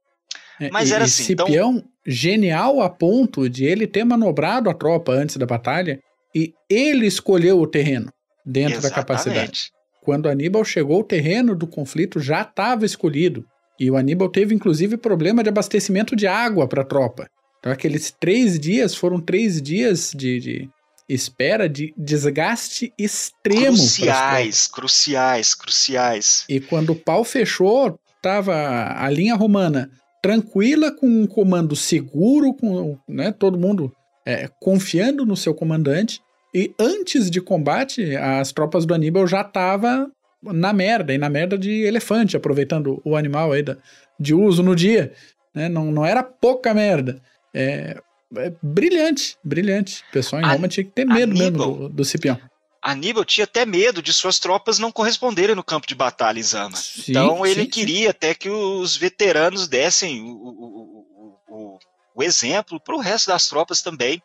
É, 0.61 0.71
Mas 0.73 0.91
e, 0.91 0.95
era 0.95 1.05
assim. 1.05 1.23
Cipião, 1.23 1.77
então... 1.77 1.89
genial 2.05 2.83
a 2.83 2.91
ponto 2.91 3.49
de 3.49 3.65
ele 3.65 3.87
ter 3.87 4.03
manobrado 4.03 4.69
a 4.69 4.75
tropa 4.75 5.13
antes 5.13 5.37
da 5.37 5.47
batalha 5.47 6.01
e 6.35 6.53
ele 6.69 7.07
escolheu 7.07 7.61
o 7.61 7.67
terreno 7.69 8.13
dentro 8.45 8.79
Exatamente. 8.79 8.91
da 8.91 8.97
capacidade. 8.97 9.71
Quando 10.03 10.29
Aníbal 10.29 10.65
chegou, 10.65 10.99
o 10.99 11.05
terreno 11.05 11.55
do 11.55 11.69
conflito 11.69 12.19
já 12.19 12.43
estava 12.43 12.85
escolhido. 12.85 13.47
E 13.79 13.89
o 13.89 13.97
Aníbal 13.97 14.31
teve, 14.31 14.53
inclusive, 14.53 14.97
problema 14.97 15.45
de 15.45 15.49
abastecimento 15.49 16.17
de 16.17 16.27
água 16.27 16.67
para 16.67 16.83
a 16.83 16.85
tropa. 16.85 17.29
Então, 17.61 17.71
aqueles 17.71 18.11
três 18.11 18.59
dias 18.59 18.97
foram 18.97 19.21
três 19.21 19.63
dias 19.63 20.11
de, 20.13 20.41
de 20.41 20.71
espera, 21.15 21.69
de 21.69 21.93
desgaste 21.97 22.93
extremo. 22.99 23.77
Cruciais, 23.77 24.67
cruciais, 24.67 25.55
cruciais. 25.55 26.45
E 26.49 26.61
quando 26.61 26.91
o 26.91 26.97
pau 26.97 27.25
fechou, 27.25 27.99
estava 28.17 28.95
a 28.97 29.09
linha 29.11 29.35
romana 29.35 29.91
tranquila, 30.23 30.93
com 30.93 31.07
um 31.07 31.27
comando 31.27 31.75
seguro, 31.75 32.55
com 32.55 32.97
né, 33.09 33.33
todo 33.33 33.59
mundo 33.59 33.93
é, 34.25 34.49
confiando 34.61 35.27
no 35.27 35.37
seu 35.37 35.55
comandante. 35.55 36.21
E 36.55 36.73
antes 36.79 37.31
de 37.31 37.41
combate, 37.41 38.15
as 38.17 38.53
tropas 38.53 38.87
do 38.87 38.95
Aníbal 38.95 39.27
já 39.27 39.41
estavam 39.41 40.13
na 40.43 40.73
merda, 40.73 41.13
e 41.13 41.19
na 41.19 41.29
merda 41.29 41.57
de 41.57 41.83
elefante, 41.83 42.37
aproveitando 42.37 43.01
o 43.05 43.17
animal 43.17 43.53
aí 43.53 43.63
da, 43.63 43.77
de 44.19 44.35
uso 44.35 44.63
no 44.63 44.75
dia. 44.75 45.13
Né? 45.55 45.69
Não, 45.69 45.91
não 45.91 46.05
era 46.05 46.23
pouca 46.23 46.75
merda. 46.75 47.21
É, 47.55 48.01
é 48.37 48.53
brilhante, 48.63 49.37
brilhante. 49.43 50.05
O 50.09 50.13
pessoal 50.13 50.43
em 50.43 50.47
Roma 50.47 50.69
tinha 50.69 50.85
que 50.85 50.91
ter 50.91 51.05
medo 51.05 51.33
Aníbal, 51.33 51.69
mesmo 51.71 51.89
do, 51.89 51.89
do 51.89 52.05
Cipião. 52.05 52.41
Aníbal 52.81 53.25
tinha 53.25 53.45
até 53.45 53.65
medo 53.65 54.03
de 54.03 54.13
suas 54.13 54.39
tropas 54.39 54.79
não 54.79 54.91
corresponderem 54.91 55.55
no 55.55 55.63
campo 55.63 55.87
de 55.87 55.95
batalha 55.95 56.41
em 56.41 56.43
Zama. 56.43 56.77
Sim, 56.77 57.13
então 57.13 57.47
ele 57.47 57.63
sim, 57.63 57.71
queria 57.71 58.05
sim. 58.05 58.09
até 58.09 58.35
que 58.35 58.51
os 58.51 58.97
veteranos 58.97 59.69
dessem 59.69 60.23
o, 60.23 60.33
o, 60.35 61.07
o, 61.49 61.79
o 62.15 62.23
exemplo 62.23 62.81
para 62.81 62.97
o 62.97 63.01
resto 63.01 63.29
das 63.29 63.47
tropas 63.47 63.83
também 63.83 64.21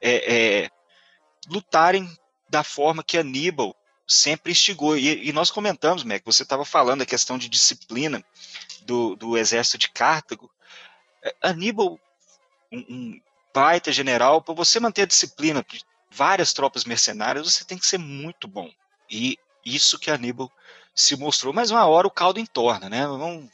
é, 0.00 0.34
é, 0.64 0.70
lutarem 1.48 2.08
da 2.48 2.64
forma 2.64 3.02
que 3.02 3.16
Aníbal 3.16 3.74
sempre 4.06 4.52
instigou. 4.52 4.96
E, 4.96 5.28
e 5.28 5.32
nós 5.32 5.50
comentamos, 5.50 6.02
Mac, 6.02 6.22
você 6.24 6.42
estava 6.42 6.64
falando 6.64 7.02
a 7.02 7.06
questão 7.06 7.38
de 7.38 7.48
disciplina 7.48 8.22
do, 8.82 9.14
do 9.16 9.38
exército 9.38 9.78
de 9.78 9.90
Cartago. 9.90 10.50
É, 11.22 11.34
Aníbal, 11.42 11.98
um, 12.72 12.78
um 12.78 13.20
baita 13.54 13.92
general, 13.92 14.42
para 14.42 14.54
você 14.54 14.78
manter 14.78 15.02
a 15.02 15.06
disciplina 15.06 15.64
de 15.68 15.82
várias 16.10 16.52
tropas 16.52 16.84
mercenárias, 16.84 17.52
você 17.52 17.64
tem 17.64 17.78
que 17.78 17.86
ser 17.86 17.98
muito 17.98 18.46
bom. 18.46 18.70
E 19.10 19.36
isso 19.64 19.98
que 19.98 20.10
Aníbal 20.10 20.50
se 20.94 21.16
mostrou. 21.16 21.52
Mas 21.52 21.70
uma 21.70 21.86
hora 21.86 22.06
o 22.06 22.10
caldo 22.10 22.40
entorna, 22.40 22.88
né? 22.88 23.06
Não, 23.06 23.48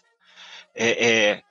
é, 0.75 1.07
é, 1.07 1.43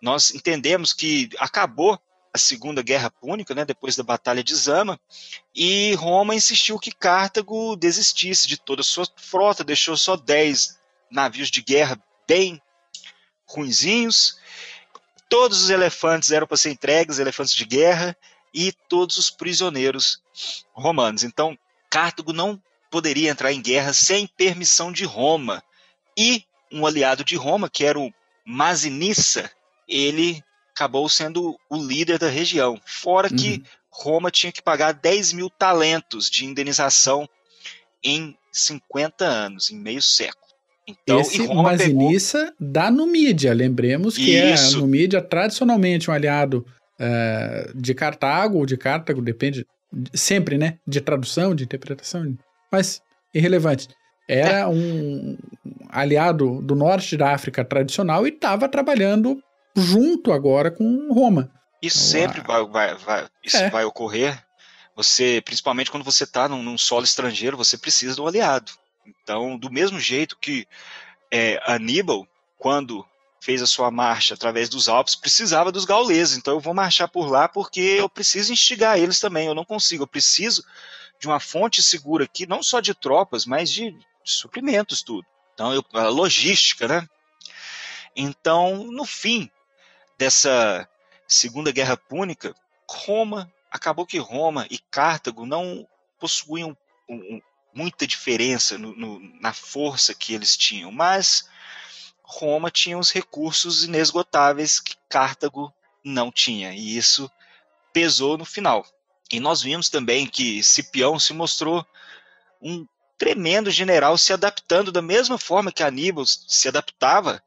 nós 0.00 0.34
entendemos 0.34 0.92
que 0.92 1.28
acabou 1.38 2.00
a 2.32 2.38
Segunda 2.38 2.82
Guerra 2.82 3.10
Púnica, 3.10 3.54
né, 3.54 3.64
depois 3.64 3.94
da 3.94 4.02
Batalha 4.02 4.42
de 4.42 4.56
Zama, 4.56 4.98
e 5.54 5.94
Roma 5.94 6.34
insistiu 6.34 6.80
que 6.80 6.90
Cartago 6.90 7.76
desistisse 7.76 8.48
de 8.48 8.56
toda 8.56 8.80
a 8.80 8.84
sua 8.84 9.06
frota, 9.16 9.62
deixou 9.62 9.96
só 9.96 10.16
10 10.16 10.76
navios 11.08 11.48
de 11.48 11.62
guerra 11.62 11.96
bem 12.26 12.60
ruinzinhos, 13.46 14.36
todos 15.28 15.62
os 15.62 15.70
elefantes 15.70 16.30
eram 16.30 16.46
para 16.46 16.56
ser 16.56 16.70
entregues, 16.70 17.18
elefantes 17.18 17.54
de 17.54 17.64
guerra, 17.64 18.16
e 18.54 18.72
todos 18.88 19.16
os 19.16 19.30
prisioneiros 19.30 20.22
romanos. 20.72 21.24
Então, 21.24 21.58
Cartago 21.90 22.32
não 22.32 22.62
poderia 22.90 23.30
entrar 23.30 23.52
em 23.52 23.60
guerra 23.60 23.92
sem 23.92 24.26
permissão 24.26 24.92
de 24.92 25.04
Roma. 25.04 25.62
E 26.16 26.44
um 26.70 26.86
aliado 26.86 27.24
de 27.24 27.34
Roma, 27.34 27.68
que 27.68 27.84
era 27.84 27.98
o 27.98 28.12
Masinissa, 28.44 29.50
ele 29.88 30.42
acabou 30.70 31.08
sendo 31.08 31.58
o 31.68 31.76
líder 31.76 32.18
da 32.18 32.28
região. 32.28 32.80
Fora 32.86 33.28
uhum. 33.28 33.36
que 33.36 33.64
Roma 33.90 34.30
tinha 34.30 34.52
que 34.52 34.62
pagar 34.62 34.92
10 34.92 35.32
mil 35.32 35.50
talentos 35.50 36.30
de 36.30 36.44
indenização 36.44 37.28
em 38.02 38.36
50 38.52 39.24
anos, 39.24 39.70
em 39.70 39.76
meio 39.76 40.02
século. 40.02 40.43
Então, 40.86 41.20
Esse 41.20 41.46
Masinissa 41.48 42.38
pegou... 42.38 42.72
da 42.72 42.90
Numídia, 42.90 43.54
lembremos 43.54 44.16
que 44.16 44.36
é 44.36 44.52
Isso. 44.52 44.74
é 44.74 44.78
a 44.78 44.80
Numídia 44.80 45.22
tradicionalmente 45.22 46.10
um 46.10 46.14
aliado 46.14 46.66
uh, 47.00 47.76
de 47.78 47.94
Cartago 47.94 48.58
ou 48.58 48.66
de 48.66 48.76
Cartago, 48.76 49.22
depende 49.22 49.66
sempre, 50.12 50.58
né, 50.58 50.78
de 50.86 51.00
tradução, 51.00 51.54
de 51.54 51.64
interpretação, 51.64 52.36
mas 52.70 53.00
irrelevante. 53.32 53.88
Era 54.28 54.60
é. 54.60 54.66
um 54.66 55.36
aliado 55.90 56.60
do 56.62 56.74
norte 56.74 57.16
da 57.16 57.32
África 57.32 57.64
tradicional 57.64 58.26
e 58.26 58.30
estava 58.30 58.68
trabalhando 58.68 59.38
junto 59.76 60.32
agora 60.32 60.70
com 60.70 61.12
Roma. 61.12 61.50
Isso 61.82 62.16
então, 62.16 62.32
sempre 62.32 62.40
vai, 62.46 62.66
vai, 62.66 62.94
vai, 62.96 63.26
isso 63.44 63.56
é. 63.56 63.70
vai 63.70 63.84
ocorrer. 63.84 64.42
Você, 64.96 65.42
principalmente 65.44 65.90
quando 65.90 66.04
você 66.04 66.24
está 66.24 66.48
num, 66.48 66.62
num, 66.62 66.78
solo 66.78 67.04
estrangeiro, 67.04 67.56
você 67.56 67.76
precisa 67.76 68.14
de 68.14 68.20
um 68.20 68.26
aliado. 68.26 68.72
Então, 69.06 69.56
do 69.56 69.70
mesmo 69.70 69.98
jeito 69.98 70.36
que 70.38 70.66
é, 71.30 71.60
Aníbal, 71.66 72.26
quando 72.58 73.06
fez 73.40 73.60
a 73.60 73.66
sua 73.66 73.90
marcha 73.90 74.34
através 74.34 74.68
dos 74.68 74.88
Alpes, 74.88 75.14
precisava 75.14 75.70
dos 75.70 75.84
gauleses. 75.84 76.36
Então, 76.36 76.54
eu 76.54 76.60
vou 76.60 76.72
marchar 76.72 77.08
por 77.08 77.30
lá 77.30 77.46
porque 77.46 77.80
eu 77.80 78.08
preciso 78.08 78.52
instigar 78.52 78.98
eles 78.98 79.20
também. 79.20 79.46
Eu 79.46 79.54
não 79.54 79.64
consigo. 79.64 80.04
Eu 80.04 80.08
preciso 80.08 80.64
de 81.20 81.26
uma 81.26 81.38
fonte 81.38 81.82
segura 81.82 82.24
aqui, 82.24 82.46
não 82.46 82.62
só 82.62 82.80
de 82.80 82.94
tropas, 82.94 83.44
mas 83.44 83.70
de, 83.70 83.90
de 83.90 84.30
suprimentos, 84.30 85.02
tudo. 85.02 85.26
Então, 85.52 85.72
eu, 85.72 85.84
a 85.92 86.08
logística, 86.08 86.88
né? 86.88 87.08
Então, 88.16 88.84
no 88.84 89.04
fim, 89.04 89.50
dessa 90.18 90.88
Segunda 91.26 91.72
Guerra 91.72 91.96
Púnica, 91.96 92.54
Roma, 92.88 93.52
acabou 93.70 94.06
que 94.06 94.18
Roma 94.18 94.66
e 94.70 94.78
Cartago 94.78 95.44
não 95.44 95.86
possuíam 96.18 96.76
um, 97.08 97.16
um, 97.16 97.40
muita 97.74 98.06
diferença 98.06 98.78
no, 98.78 98.94
no, 98.94 99.20
na 99.40 99.52
força 99.52 100.14
que 100.14 100.34
eles 100.34 100.56
tinham, 100.56 100.92
mas 100.92 101.48
Roma 102.22 102.70
tinha 102.70 102.98
os 102.98 103.10
recursos 103.10 103.84
inesgotáveis 103.84 104.80
que 104.80 104.96
Cartago 105.08 105.72
não 106.04 106.30
tinha, 106.30 106.72
e 106.72 106.96
isso 106.96 107.30
pesou 107.92 108.38
no 108.38 108.44
final. 108.44 108.86
E 109.32 109.40
nós 109.40 109.62
vimos 109.62 109.88
também 109.88 110.26
que 110.26 110.62
Cipião 110.62 111.18
se 111.18 111.32
mostrou 111.32 111.84
um 112.60 112.86
tremendo 113.16 113.70
general 113.70 114.18
se 114.18 114.32
adaptando 114.32 114.92
da 114.92 115.02
mesma 115.02 115.38
forma 115.38 115.72
que 115.72 115.82
Aníbal 115.82 116.24
se 116.26 116.68
adaptava 116.68 117.42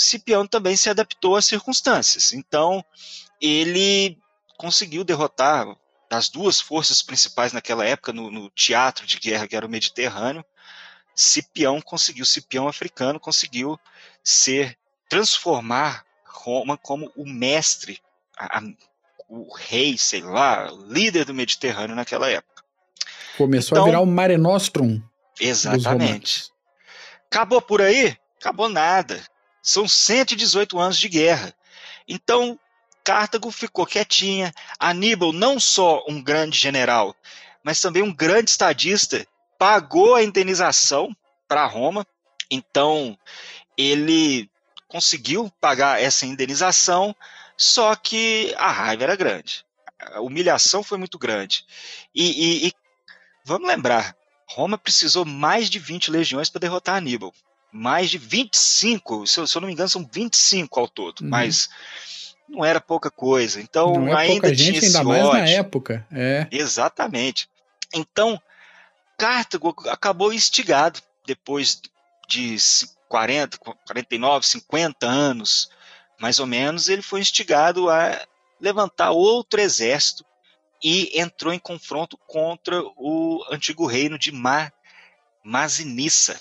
Cipiano 0.00 0.48
também 0.48 0.76
se 0.76 0.88
adaptou 0.88 1.36
às 1.36 1.44
circunstâncias. 1.44 2.32
Então, 2.32 2.84
ele 3.40 4.18
conseguiu 4.56 5.04
derrotar 5.04 5.66
as 6.10 6.28
duas 6.28 6.60
forças 6.60 7.00
principais 7.02 7.52
naquela 7.52 7.86
época 7.86 8.12
no, 8.12 8.30
no 8.30 8.50
teatro 8.50 9.06
de 9.06 9.18
guerra 9.18 9.46
que 9.46 9.54
era 9.54 9.64
o 9.64 9.70
Mediterrâneo. 9.70 10.44
Cipião 11.14 11.80
conseguiu, 11.80 12.24
Cipião 12.24 12.66
africano 12.66 13.20
conseguiu 13.20 13.78
ser 14.22 14.76
transformar 15.08 16.04
Roma 16.24 16.76
como 16.76 17.12
o 17.16 17.26
mestre, 17.26 18.00
a, 18.36 18.58
a, 18.58 18.62
o 19.28 19.54
rei, 19.54 19.96
sei 19.96 20.22
lá, 20.22 20.68
líder 20.88 21.24
do 21.24 21.34
Mediterrâneo 21.34 21.94
naquela 21.94 22.28
época. 22.28 22.62
Começou 23.36 23.76
então, 23.76 23.84
a 23.84 23.86
virar 23.86 24.00
o 24.00 24.06
Mare 24.06 24.36
Nostrum. 24.36 25.00
Exatamente. 25.40 26.50
Acabou 27.30 27.62
por 27.62 27.80
aí? 27.80 28.16
Acabou 28.38 28.68
nada. 28.68 29.22
São 29.62 29.86
118 29.86 30.78
anos 30.78 30.98
de 30.98 31.08
guerra. 31.08 31.54
Então, 32.08 32.58
Cartago 33.04 33.50
ficou 33.50 33.86
quietinha. 33.86 34.52
Aníbal, 34.78 35.32
não 35.32 35.58
só 35.58 36.04
um 36.08 36.22
grande 36.22 36.58
general, 36.58 37.14
mas 37.62 37.80
também 37.80 38.02
um 38.02 38.12
grande 38.12 38.50
estadista, 38.50 39.26
pagou 39.58 40.14
a 40.14 40.22
indenização 40.22 41.14
para 41.48 41.66
Roma. 41.66 42.06
Então, 42.50 43.16
ele 43.76 44.50
conseguiu 44.88 45.52
pagar 45.60 46.00
essa 46.00 46.26
indenização, 46.26 47.14
só 47.56 47.94
que 47.94 48.54
a 48.58 48.70
raiva 48.70 49.04
era 49.04 49.16
grande. 49.16 49.64
A 49.98 50.20
humilhação 50.20 50.82
foi 50.82 50.98
muito 50.98 51.18
grande. 51.18 51.64
E, 52.14 52.64
e, 52.64 52.68
e 52.68 52.72
vamos 53.44 53.68
lembrar, 53.68 54.16
Roma 54.48 54.76
precisou 54.76 55.24
mais 55.24 55.70
de 55.70 55.78
20 55.78 56.10
legiões 56.10 56.48
para 56.48 56.60
derrotar 56.60 56.96
Aníbal 56.96 57.32
mais 57.72 58.10
de 58.10 58.18
25, 58.18 59.26
se 59.26 59.38
eu, 59.38 59.46
se 59.46 59.56
eu 59.56 59.60
não 59.60 59.68
me 59.68 59.72
engano, 59.72 59.88
são 59.88 60.08
25 60.12 60.80
ao 60.80 60.88
todo, 60.88 61.20
uhum. 61.20 61.28
mas 61.28 61.70
não 62.50 62.64
era 62.64 62.80
pouca 62.80 63.10
coisa. 63.10 63.60
Então 63.60 63.94
não 63.94 64.08
é 64.08 64.22
ainda 64.22 64.32
pouca 64.32 64.54
gente, 64.54 64.84
ainda 64.84 65.04
mais 65.04 65.24
na 65.24 65.48
época. 65.48 66.06
É. 66.10 66.46
Exatamente. 66.50 67.48
Então, 67.94 68.40
Cartago 69.16 69.74
acabou 69.88 70.32
instigado 70.32 71.00
depois 71.26 71.80
de 72.28 72.56
40, 73.08 73.58
49, 73.58 74.46
50 74.46 75.06
anos, 75.06 75.70
mais 76.18 76.38
ou 76.38 76.46
menos, 76.46 76.88
ele 76.88 77.02
foi 77.02 77.20
instigado 77.20 77.90
a 77.90 78.20
levantar 78.60 79.10
outro 79.10 79.60
exército 79.60 80.24
e 80.82 81.20
entrou 81.20 81.52
em 81.52 81.58
confronto 81.58 82.16
contra 82.26 82.82
o 82.96 83.44
antigo 83.50 83.86
reino 83.86 84.18
de 84.18 84.32
Ma 84.32 84.72
Masinissa. 85.42 86.40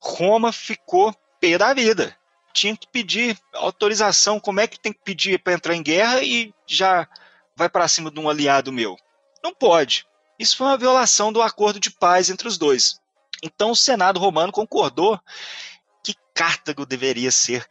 Roma 0.00 0.52
ficou 0.52 1.14
pé 1.40 1.58
da 1.58 1.74
vida. 1.74 2.16
Tinha 2.52 2.76
que 2.76 2.86
pedir 2.86 3.38
autorização. 3.52 4.38
Como 4.38 4.60
é 4.60 4.66
que 4.66 4.78
tem 4.78 4.92
que 4.92 5.02
pedir 5.02 5.38
para 5.38 5.54
entrar 5.54 5.74
em 5.74 5.82
guerra 5.82 6.22
e 6.22 6.52
já 6.66 7.08
vai 7.56 7.68
para 7.68 7.88
cima 7.88 8.10
de 8.10 8.20
um 8.20 8.28
aliado 8.28 8.72
meu? 8.72 8.96
Não 9.42 9.54
pode. 9.54 10.06
Isso 10.38 10.56
foi 10.56 10.66
uma 10.66 10.78
violação 10.78 11.32
do 11.32 11.42
acordo 11.42 11.78
de 11.78 11.90
paz 11.90 12.30
entre 12.30 12.48
os 12.48 12.58
dois. 12.58 13.00
Então 13.42 13.70
o 13.70 13.76
Senado 13.76 14.20
romano 14.20 14.52
concordou 14.52 15.20
que 16.02 16.14
Cartago 16.34 16.86
deveria 16.86 17.30
ser 17.30 17.68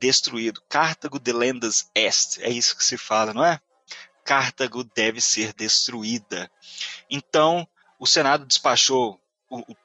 destruído. 0.00 0.62
Cartago 0.68 1.18
de 1.18 1.32
lendas 1.32 1.90
est. 1.94 2.38
É 2.40 2.50
isso 2.50 2.76
que 2.76 2.84
se 2.84 2.98
fala, 2.98 3.32
não 3.32 3.44
é? 3.44 3.58
Cartago 4.24 4.84
deve 4.84 5.20
ser 5.20 5.52
destruída. 5.52 6.50
Então 7.10 7.66
o 7.98 8.06
Senado 8.06 8.44
despachou 8.44 9.20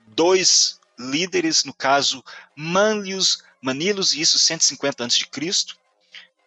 dois 0.07 0.79
líderes, 0.97 1.63
no 1.63 1.73
caso 1.73 2.23
Manlius 2.55 3.43
Manilos, 3.61 4.13
e 4.13 4.21
isso 4.21 4.39
150 4.39 5.05
a.C., 5.05 5.25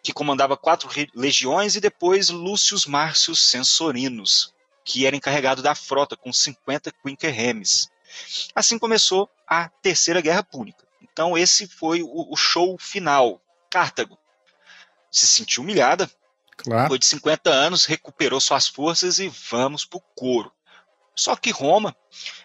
que 0.01 0.11
comandava 0.13 0.57
quatro 0.57 0.89
legiões, 1.15 1.75
e 1.75 1.81
depois 1.81 2.29
Lúcio 2.29 2.77
Márcios 2.89 3.41
Censorinos, 3.41 4.53
que 4.83 5.05
era 5.05 5.15
encarregado 5.15 5.61
da 5.61 5.73
frota 5.73 6.17
com 6.17 6.33
50 6.33 6.91
quinquerremes. 7.03 7.89
Assim 8.53 8.77
começou 8.77 9.29
a 9.47 9.69
Terceira 9.69 10.21
Guerra 10.21 10.43
Púnica. 10.43 10.85
Então 11.01 11.37
esse 11.37 11.67
foi 11.67 12.03
o, 12.03 12.31
o 12.31 12.35
show 12.35 12.77
final. 12.77 13.41
Cartago 13.69 14.17
se 15.13 15.27
sentiu 15.27 15.61
humilhada, 15.61 16.09
claro. 16.57 16.87
foi 16.87 16.97
de 16.97 17.05
50 17.05 17.49
anos, 17.49 17.85
recuperou 17.85 18.41
suas 18.41 18.67
forças 18.67 19.19
e 19.19 19.29
vamos 19.29 19.85
para 19.85 19.97
o 19.97 20.03
couro. 20.15 20.51
Só 21.15 21.35
que 21.35 21.51
Roma, 21.51 21.95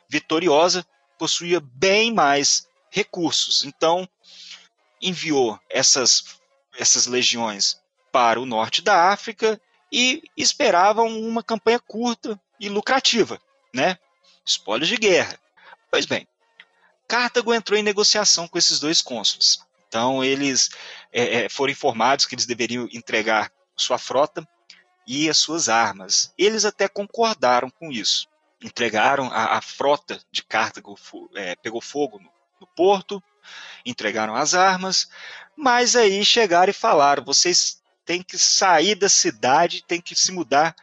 vitoriosa, 0.07 0.87
possuía 1.19 1.61
bem 1.61 2.13
mais 2.13 2.69
recursos. 2.91 3.65
Então 3.65 4.07
enviou 5.01 5.59
essas, 5.69 6.41
essas 6.79 7.07
legiões 7.07 7.81
para 8.13 8.41
o 8.41 8.47
norte 8.47 8.83
da 8.83 9.11
África 9.11 9.61
e 9.93 10.23
esperavam 10.37 11.09
uma 11.21 11.43
campanha 11.43 11.79
curta 11.79 12.41
e 12.61 12.69
lucrativa, 12.69 13.41
né? 13.75 13.99
Espólios 14.45 14.89
de 14.89 14.97
guerra. 14.97 15.39
Pois 15.91 16.07
bem, 16.07 16.27
Cartago 17.07 17.55
entrou 17.55 17.79
em 17.79 17.83
negociação 17.83 18.47
com 18.47 18.59
esses 18.59 18.81
dois 18.81 19.01
cônsules. 19.01 19.65
Então 19.89 20.23
eles 20.23 20.69
é, 21.11 21.45
é, 21.45 21.49
foram 21.49 21.73
informados 21.73 22.27
que 22.27 22.35
eles 22.35 22.47
deveriam 22.47 22.87
entregar 22.93 23.51
sua 23.75 23.99
frota 23.99 24.47
e 25.07 25.31
as 25.31 25.39
suas 25.39 25.69
armas. 25.71 26.33
Eles 26.37 26.67
até 26.67 26.87
concordaram 26.87 27.71
com 27.71 27.91
isso. 27.91 28.29
Entregaram 28.63 29.31
a, 29.33 29.57
a 29.57 29.63
frota 29.63 30.21
de 30.31 30.43
Cartago, 30.43 30.99
é, 31.35 31.57
pegou 31.57 31.81
fogo 31.81 32.19
no, 32.19 32.31
no 32.61 32.67
porto, 32.67 33.23
entregaram 33.85 34.35
as 34.35 34.55
armas, 34.55 35.09
mas 35.57 35.97
aí 35.97 36.25
chegaram 36.25 36.71
e 36.71 36.75
falaram: 36.75 37.25
vocês 37.25 37.81
têm 38.05 38.23
que 38.23 38.39
sair 38.39 38.95
da 38.95 39.09
cidade, 39.09 39.85
têm 39.87 40.01
que 40.01 40.15
se 40.15 40.33
mudar 40.33 40.75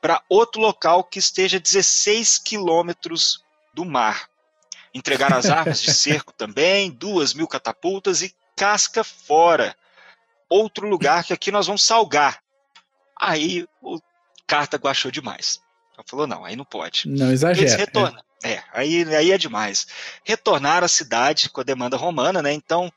para 0.00 0.22
outro 0.28 0.60
local 0.60 1.04
que 1.04 1.18
esteja 1.18 1.58
a 1.58 1.60
16 1.60 2.38
quilômetros 2.38 3.44
do 3.74 3.84
mar. 3.84 4.28
Entregaram 4.94 5.36
as 5.36 5.46
armas 5.46 5.80
de 5.80 5.92
cerco 5.94 6.32
também, 6.32 6.90
duas 6.90 7.34
mil 7.34 7.46
catapultas 7.46 8.22
e 8.22 8.34
casca 8.56 9.04
fora. 9.04 9.76
Outro 10.48 10.88
lugar 10.88 11.24
que 11.24 11.32
aqui 11.32 11.50
nós 11.50 11.66
vamos 11.66 11.82
salgar. 11.82 12.42
Aí 13.20 13.66
o 13.82 14.00
Cartago 14.46 14.88
achou 14.88 15.10
demais. 15.10 15.60
Então 15.92 16.04
falou: 16.06 16.26
não, 16.26 16.44
aí 16.44 16.56
não 16.56 16.64
pode. 16.64 17.08
Não 17.08 17.30
exagera. 17.30 17.68
Eles 17.68 17.74
retornam. 17.74 18.22
É. 18.42 18.62
aí, 18.72 19.14
aí 19.14 19.32
é 19.32 19.38
demais. 19.38 19.86
Retornaram 20.24 20.86
à 20.86 20.88
cidade 20.88 21.50
com 21.50 21.60
a 21.60 21.64
demanda 21.64 21.96
romana, 21.96 22.40
né? 22.40 22.52
Então, 22.52 22.90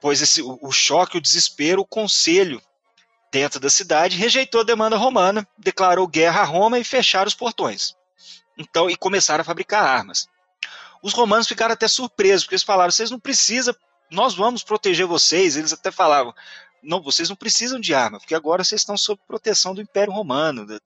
pois 0.00 0.22
esse, 0.22 0.40
o, 0.40 0.58
o 0.62 0.70
choque, 0.70 1.18
o 1.18 1.20
desespero, 1.20 1.82
o 1.82 1.86
conselho 1.86 2.62
dentro 3.30 3.60
da 3.60 3.68
cidade 3.68 4.16
rejeitou 4.16 4.60
a 4.60 4.64
demanda 4.64 4.96
romana, 4.96 5.46
declarou 5.56 6.06
guerra 6.06 6.40
a 6.40 6.44
Roma 6.44 6.78
e 6.78 6.84
fecharam 6.84 7.28
os 7.28 7.34
portões. 7.34 7.94
Então, 8.56 8.88
e 8.88 8.96
começaram 8.96 9.42
a 9.42 9.44
fabricar 9.44 9.84
armas. 9.84 10.28
Os 11.02 11.12
romanos 11.12 11.46
ficaram 11.46 11.72
até 11.72 11.86
surpresos, 11.86 12.44
porque 12.44 12.54
eles 12.54 12.62
falaram: 12.62 12.90
vocês 12.90 13.10
não 13.10 13.20
precisam, 13.20 13.74
nós 14.10 14.34
vamos 14.34 14.62
proteger 14.62 15.06
vocês. 15.06 15.56
Eles 15.56 15.72
até 15.72 15.90
falavam: 15.90 16.34
não, 16.82 17.02
vocês 17.02 17.28
não 17.28 17.36
precisam 17.36 17.78
de 17.78 17.94
arma, 17.94 18.18
porque 18.18 18.34
agora 18.34 18.64
vocês 18.64 18.80
estão 18.80 18.96
sob 18.96 19.20
proteção 19.26 19.74
do 19.74 19.82
Império 19.82 20.12
Romano. 20.12 20.66
Do, 20.66 20.80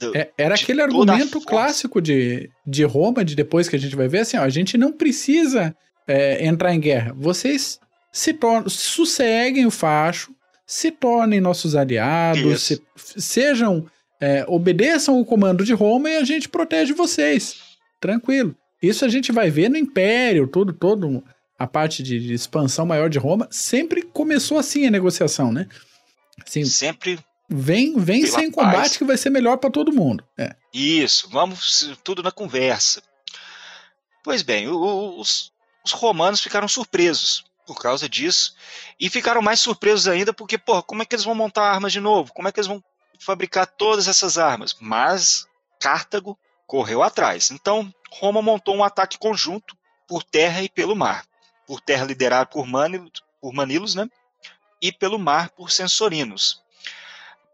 do, 0.00 0.16
é, 0.16 0.30
era 0.36 0.54
aquele 0.54 0.82
argumento 0.82 1.40
clássico 1.40 2.00
de, 2.00 2.50
de 2.66 2.84
Roma, 2.84 3.24
de 3.24 3.34
depois 3.34 3.68
que 3.68 3.76
a 3.76 3.78
gente 3.78 3.96
vai 3.96 4.08
ver 4.08 4.20
assim: 4.20 4.36
ó, 4.36 4.42
a 4.42 4.48
gente 4.48 4.76
não 4.76 4.92
precisa 4.92 5.74
é, 6.06 6.44
entrar 6.44 6.74
em 6.74 6.80
guerra. 6.80 7.14
Vocês 7.16 7.80
se 8.12 8.32
tornam, 8.32 8.68
sosseguem 8.68 9.66
o 9.66 9.70
facho, 9.70 10.32
se 10.66 10.90
tornem 10.90 11.40
nossos 11.40 11.74
aliados, 11.74 12.62
se, 12.62 12.82
sejam, 12.96 13.86
é, 14.20 14.44
obedeçam 14.48 15.20
o 15.20 15.24
comando 15.24 15.64
de 15.64 15.72
Roma 15.72 16.10
e 16.10 16.16
a 16.16 16.24
gente 16.24 16.48
protege 16.48 16.92
vocês. 16.92 17.56
Tranquilo. 18.00 18.54
Isso 18.82 19.04
a 19.04 19.08
gente 19.08 19.32
vai 19.32 19.50
ver 19.50 19.70
no 19.70 19.76
Império, 19.76 20.46
todo, 20.46 20.72
todo 20.72 21.24
a 21.58 21.66
parte 21.66 22.02
de 22.02 22.32
expansão 22.32 22.84
maior 22.84 23.08
de 23.08 23.18
Roma, 23.18 23.48
sempre 23.50 24.02
começou 24.02 24.58
assim 24.58 24.86
a 24.86 24.90
negociação, 24.90 25.50
né? 25.50 25.66
Assim, 26.44 26.64
sempre 26.64 27.18
vem 27.48 27.98
vem 27.98 28.26
sem 28.26 28.50
combate 28.50 28.76
paz. 28.76 28.96
que 28.96 29.04
vai 29.04 29.16
ser 29.16 29.30
melhor 29.30 29.56
para 29.58 29.70
todo 29.70 29.92
mundo. 29.92 30.24
É. 30.36 30.54
Isso, 30.72 31.28
vamos 31.30 31.96
tudo 32.02 32.22
na 32.22 32.30
conversa. 32.30 33.02
Pois 34.22 34.42
bem, 34.42 34.68
os, 34.68 35.52
os 35.84 35.92
romanos 35.92 36.40
ficaram 36.40 36.66
surpresos 36.66 37.44
por 37.66 37.80
causa 37.80 38.08
disso 38.08 38.54
e 38.98 39.10
ficaram 39.10 39.42
mais 39.42 39.60
surpresos 39.60 40.08
ainda 40.08 40.32
porque, 40.32 40.58
pô, 40.58 40.82
como 40.82 41.02
é 41.02 41.04
que 41.04 41.14
eles 41.14 41.24
vão 41.24 41.34
montar 41.34 41.70
armas 41.70 41.92
de 41.92 42.00
novo? 42.00 42.32
Como 42.32 42.48
é 42.48 42.52
que 42.52 42.60
eles 42.60 42.68
vão 42.68 42.82
fabricar 43.18 43.66
todas 43.66 44.08
essas 44.08 44.38
armas? 44.38 44.76
Mas 44.80 45.46
Cartago 45.80 46.38
correu 46.66 47.02
atrás. 47.02 47.50
Então, 47.50 47.92
Roma 48.10 48.42
montou 48.42 48.74
um 48.74 48.84
ataque 48.84 49.18
conjunto 49.18 49.76
por 50.08 50.22
terra 50.22 50.62
e 50.62 50.68
pelo 50.68 50.96
mar. 50.96 51.24
Por 51.66 51.80
terra 51.80 52.04
liderado 52.04 52.50
por, 52.50 52.66
Manilos, 52.66 53.22
por 53.40 53.52
Manilos 53.52 53.94
né? 53.94 54.08
e 54.80 54.92
pelo 54.92 55.18
mar 55.18 55.50
por 55.50 55.70
Censorinos. 55.70 56.62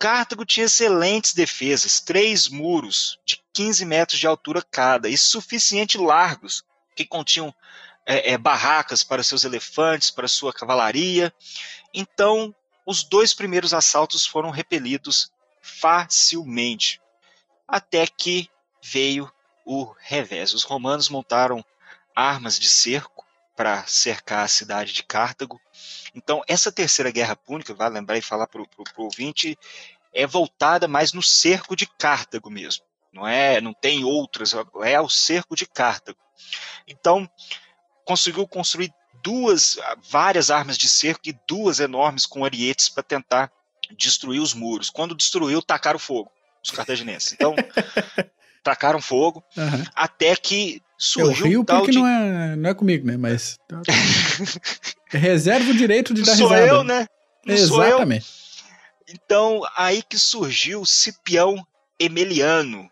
Cartago 0.02 0.44
tinha 0.44 0.66
excelentes 0.66 1.32
defesas, 1.32 2.00
três 2.00 2.48
muros 2.48 3.20
de 3.24 3.40
15 3.52 3.84
metros 3.84 4.18
de 4.18 4.26
altura 4.26 4.60
cada 4.60 5.08
e 5.08 5.16
suficiente 5.16 5.96
largos, 5.96 6.64
que 6.96 7.06
continham 7.06 7.54
é, 8.04 8.32
é, 8.32 8.36
barracas 8.36 9.04
para 9.04 9.22
seus 9.22 9.44
elefantes, 9.44 10.10
para 10.10 10.26
sua 10.26 10.52
cavalaria. 10.52 11.32
Então, 11.94 12.52
os 12.84 13.04
dois 13.04 13.32
primeiros 13.32 13.72
assaltos 13.72 14.26
foram 14.26 14.50
repelidos 14.50 15.30
facilmente, 15.60 17.00
até 17.68 18.04
que 18.04 18.50
veio 18.82 19.32
o 19.64 19.84
revés. 20.00 20.52
Os 20.52 20.64
romanos 20.64 21.08
montaram 21.08 21.64
armas 22.12 22.58
de 22.58 22.68
cerco 22.68 23.24
para 23.62 23.86
cercar 23.86 24.44
a 24.44 24.48
cidade 24.48 24.92
de 24.92 25.04
Cartago. 25.04 25.60
Então, 26.16 26.42
essa 26.48 26.72
terceira 26.72 27.12
guerra 27.12 27.36
púnica, 27.36 27.72
vai 27.72 27.88
lembrar 27.88 28.18
e 28.18 28.20
falar 28.20 28.48
para 28.48 28.60
o 28.60 28.66
ouvinte, 28.96 29.56
é 30.12 30.26
voltada 30.26 30.88
mais 30.88 31.12
no 31.12 31.22
cerco 31.22 31.76
de 31.76 31.86
Cartago 31.86 32.50
mesmo. 32.50 32.84
Não 33.12 33.24
é, 33.24 33.60
não 33.60 33.72
tem 33.72 34.02
outras, 34.02 34.52
é 34.84 35.00
o 35.00 35.08
cerco 35.08 35.54
de 35.54 35.64
Cartago. 35.64 36.18
Então, 36.88 37.30
conseguiu 38.04 38.48
construir 38.48 38.92
duas, 39.22 39.78
várias 40.10 40.50
armas 40.50 40.76
de 40.76 40.88
cerco 40.88 41.28
e 41.28 41.38
duas 41.46 41.78
enormes 41.78 42.26
com 42.26 42.44
arietes 42.44 42.88
para 42.88 43.04
tentar 43.04 43.52
destruir 43.96 44.40
os 44.40 44.54
muros. 44.54 44.90
Quando 44.90 45.14
destruiu, 45.14 45.62
tacaram 45.62 46.00
fogo 46.00 46.32
os 46.64 46.72
cartaginenses. 46.74 47.32
Então, 47.32 47.54
tacaram 48.62 49.00
fogo, 49.00 49.42
uhum. 49.56 49.84
até 49.94 50.36
que 50.36 50.80
surgiu 50.96 51.46
Eu 51.46 51.50
rio 51.50 51.60
um 51.60 51.64
porque 51.64 51.90
de... 51.90 51.98
não, 51.98 52.06
é, 52.06 52.56
não 52.56 52.70
é 52.70 52.74
comigo, 52.74 53.06
né? 53.06 53.16
Mas 53.16 53.58
reserva 55.10 55.70
o 55.70 55.74
direito 55.74 56.14
de 56.14 56.22
dar 56.22 56.36
Sou 56.36 56.48
risada. 56.48 56.66
eu, 56.66 56.84
né? 56.84 57.06
Não 57.44 57.54
Exatamente. 57.54 58.26
Então, 59.08 59.60
aí 59.76 60.02
que 60.02 60.18
surgiu 60.18 60.86
Cipião 60.86 61.66
Emeliano. 61.98 62.88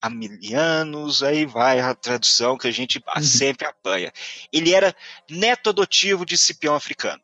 Amelianos, 0.00 1.22
aí 1.22 1.44
vai 1.44 1.80
a 1.80 1.94
tradução 1.94 2.56
que 2.56 2.68
a 2.68 2.70
gente 2.70 3.02
uhum. 3.14 3.22
sempre 3.22 3.66
apanha. 3.66 4.12
Ele 4.52 4.72
era 4.72 4.94
neto 5.28 5.70
adotivo 5.70 6.24
de 6.24 6.38
Cipião 6.38 6.74
africano. 6.74 7.20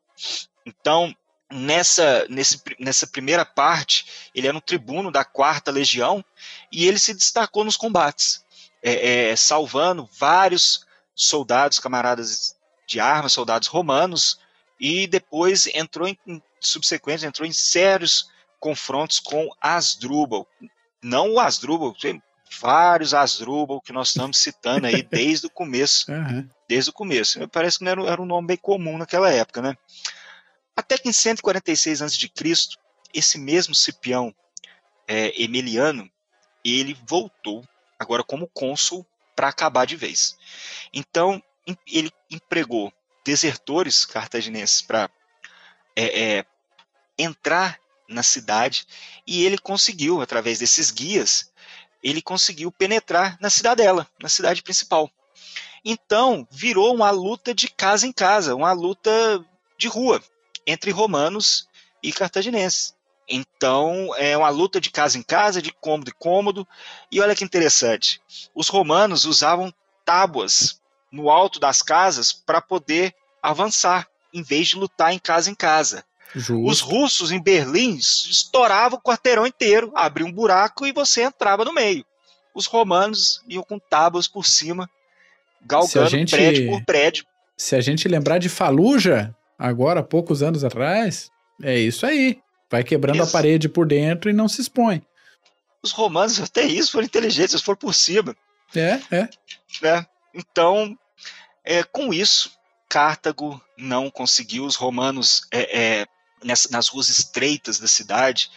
Então, 0.67 1.15
nessa, 1.53 2.27
nesse, 2.29 2.61
nessa 2.79 3.07
primeira 3.07 3.45
parte, 3.45 4.31
ele 4.35 4.47
era 4.47 4.57
um 4.57 4.61
tribuno 4.61 5.11
da 5.11 5.25
quarta 5.25 5.71
legião 5.71 6.25
e 6.71 6.87
ele 6.87 6.99
se 6.99 7.15
destacou 7.15 7.65
nos 7.65 7.77
combates, 7.77 8.45
é, 8.83 9.31
é, 9.31 9.37
salvando 9.37 10.09
vários 10.19 10.87
soldados, 11.15 11.79
camaradas 11.79 12.57
de 12.87 12.99
armas, 12.99 13.33
soldados 13.33 13.69
romanos, 13.69 14.39
e 14.81 15.07
depois 15.07 15.67
entrou 15.69 16.09
em, 16.09 16.19
em 16.27 16.43
subsequente, 16.61 17.27
entrou 17.27 17.47
em 17.47 17.53
sérios 17.53 18.29
confrontos 18.59 19.21
com 19.21 19.49
Asdrubal. 19.61 20.47
Não 21.03 21.35
o 21.35 21.41
Asdrubal, 21.41 21.95
tem 21.95 22.23
vários 22.61 23.15
Asdrubal 23.15 23.81
que 23.81 23.93
nós 23.93 24.09
estamos 24.09 24.39
citando 24.39 24.87
aí 24.87 25.03
desde 25.03 25.47
o 25.47 25.51
começo. 25.51 26.11
Uhum. 26.11 26.49
Desde 26.69 26.91
o 26.91 26.93
começo. 26.93 27.47
Parece 27.49 27.79
que 27.79 27.85
não 27.85 27.93
era, 27.93 28.03
era 28.11 28.23
um 28.23 28.27
nome 28.27 28.49
bem 28.49 28.57
comum 28.57 28.99
naquela 28.99 29.31
época, 29.31 29.63
né? 29.63 29.77
Até 30.77 30.97
que 30.99 31.09
em 31.09 31.13
146 31.13 32.03
a.C., 32.03 32.31
esse 33.13 33.39
mesmo 33.39 33.75
Cipião 33.75 34.35
é, 35.07 35.43
Emiliano, 35.43 36.11
ele 36.65 36.97
voltou 37.07 37.65
agora 37.99 38.25
como 38.25 38.49
cônsul 38.49 39.07
para 39.37 39.49
acabar 39.49 39.87
de 39.87 39.97
vez. 39.97 40.37
Então, 40.93 41.43
ele 41.87 42.11
empregou 42.31 42.93
desertores 43.25 44.05
cartaginenses 44.05 44.83
para 44.83 45.11
é, 45.95 46.39
é, 46.39 46.47
entrar 47.19 47.79
na 48.09 48.23
cidade 48.23 48.87
e 49.27 49.45
ele 49.45 49.59
conseguiu, 49.59 50.21
através 50.21 50.59
desses 50.59 50.91
guias, 50.91 51.53
ele 52.03 52.21
conseguiu 52.21 52.73
penetrar 52.73 53.39
na 53.41 53.49
cidadela, 53.49 54.09
na 54.21 54.29
cidade 54.29 54.63
principal. 54.63 55.11
Então, 55.85 56.47
virou 56.51 56.95
uma 56.95 57.11
luta 57.11 57.55
de 57.55 57.69
casa 57.69 58.07
em 58.07 58.13
casa, 58.13 58.55
uma 58.55 58.73
luta 58.73 59.11
de 59.77 59.89
rua 59.89 60.23
entre 60.67 60.91
romanos 60.91 61.67
e 62.03 62.13
cartaginenses. 62.13 62.95
Então, 63.29 64.11
é 64.17 64.37
uma 64.37 64.49
luta 64.49 64.81
de 64.81 64.91
casa 64.91 65.17
em 65.17 65.23
casa, 65.23 65.63
de 65.63 65.73
cômodo 65.73 66.11
em 66.11 66.19
cômodo. 66.19 66.67
E 67.11 67.21
olha 67.21 67.35
que 67.35 67.45
interessante: 67.45 68.21
os 68.55 68.69
romanos 68.69 69.25
usavam 69.25 69.73
tábuas 70.05 70.81
no 71.11 71.31
alto 71.31 71.61
das 71.61 71.83
casas 71.83 72.33
para 72.33 72.61
poder 72.61 73.15
avançar, 73.43 74.09
em 74.33 74.43
vez 74.43 74.69
de 74.69 74.77
lutar 74.77 75.13
em 75.13 75.19
casa 75.19 75.51
em 75.51 75.55
casa. 75.55 76.05
Justo. 76.35 76.65
Os 76.65 76.81
russos 76.81 77.31
em 77.31 77.43
Berlim 77.43 77.97
estouravam 77.97 78.99
o 78.99 79.03
quarteirão 79.03 79.47
inteiro, 79.47 79.93
abriam 79.95 80.29
um 80.29 80.33
buraco 80.33 80.87
e 80.87 80.93
você 80.93 81.23
entrava 81.23 81.65
no 81.65 81.75
meio. 81.75 82.05
Os 82.55 82.67
romanos 82.67 83.43
iam 83.47 83.63
com 83.63 83.79
tábuas 83.79 84.27
por 84.27 84.47
cima, 84.47 84.89
galgando 85.61 86.09
gente, 86.09 86.31
prédio 86.31 86.71
por 86.71 86.85
prédio. 86.85 87.27
Se 87.57 87.77
a 87.77 87.81
gente 87.81 88.09
lembrar 88.09 88.39
de 88.39 88.49
Faluja, 88.49 89.35
agora, 89.59 90.03
poucos 90.03 90.43
anos 90.43 90.65
atrás, 90.65 91.31
é 91.63 91.79
isso 91.79 92.07
aí. 92.07 92.41
Vai 92.71 92.83
quebrando 92.83 93.23
isso. 93.23 93.29
a 93.29 93.33
parede 93.33 93.69
por 93.69 93.87
dentro 93.87 94.31
e 94.31 94.33
não 94.33 94.49
se 94.49 94.61
expõe. 94.61 95.03
Os 95.83 95.93
romanos, 95.93 96.41
até 96.41 96.63
isso, 96.63 96.93
foram 96.93 97.05
inteligentes, 97.05 97.53
eles 97.53 97.65
foram 97.65 97.79
por 97.79 97.95
cima. 97.95 98.35
É, 98.75 99.01
é. 99.11 99.29
é. 99.83 100.07
Então, 100.35 100.97
é, 101.65 101.83
com 101.83 102.15
isso, 102.15 102.53
Cartago 102.89 103.61
não 103.77 104.11
conseguiu, 104.11 104.65
os 104.65 104.77
romanos, 104.77 105.43
é, 105.51 105.79
é, 106.01 106.07
nas, 106.43 106.69
nas, 106.71 106.89
ruas 106.89 107.09
estreitas 107.09 107.79
da 107.79 107.87
cidade, 107.89 108.51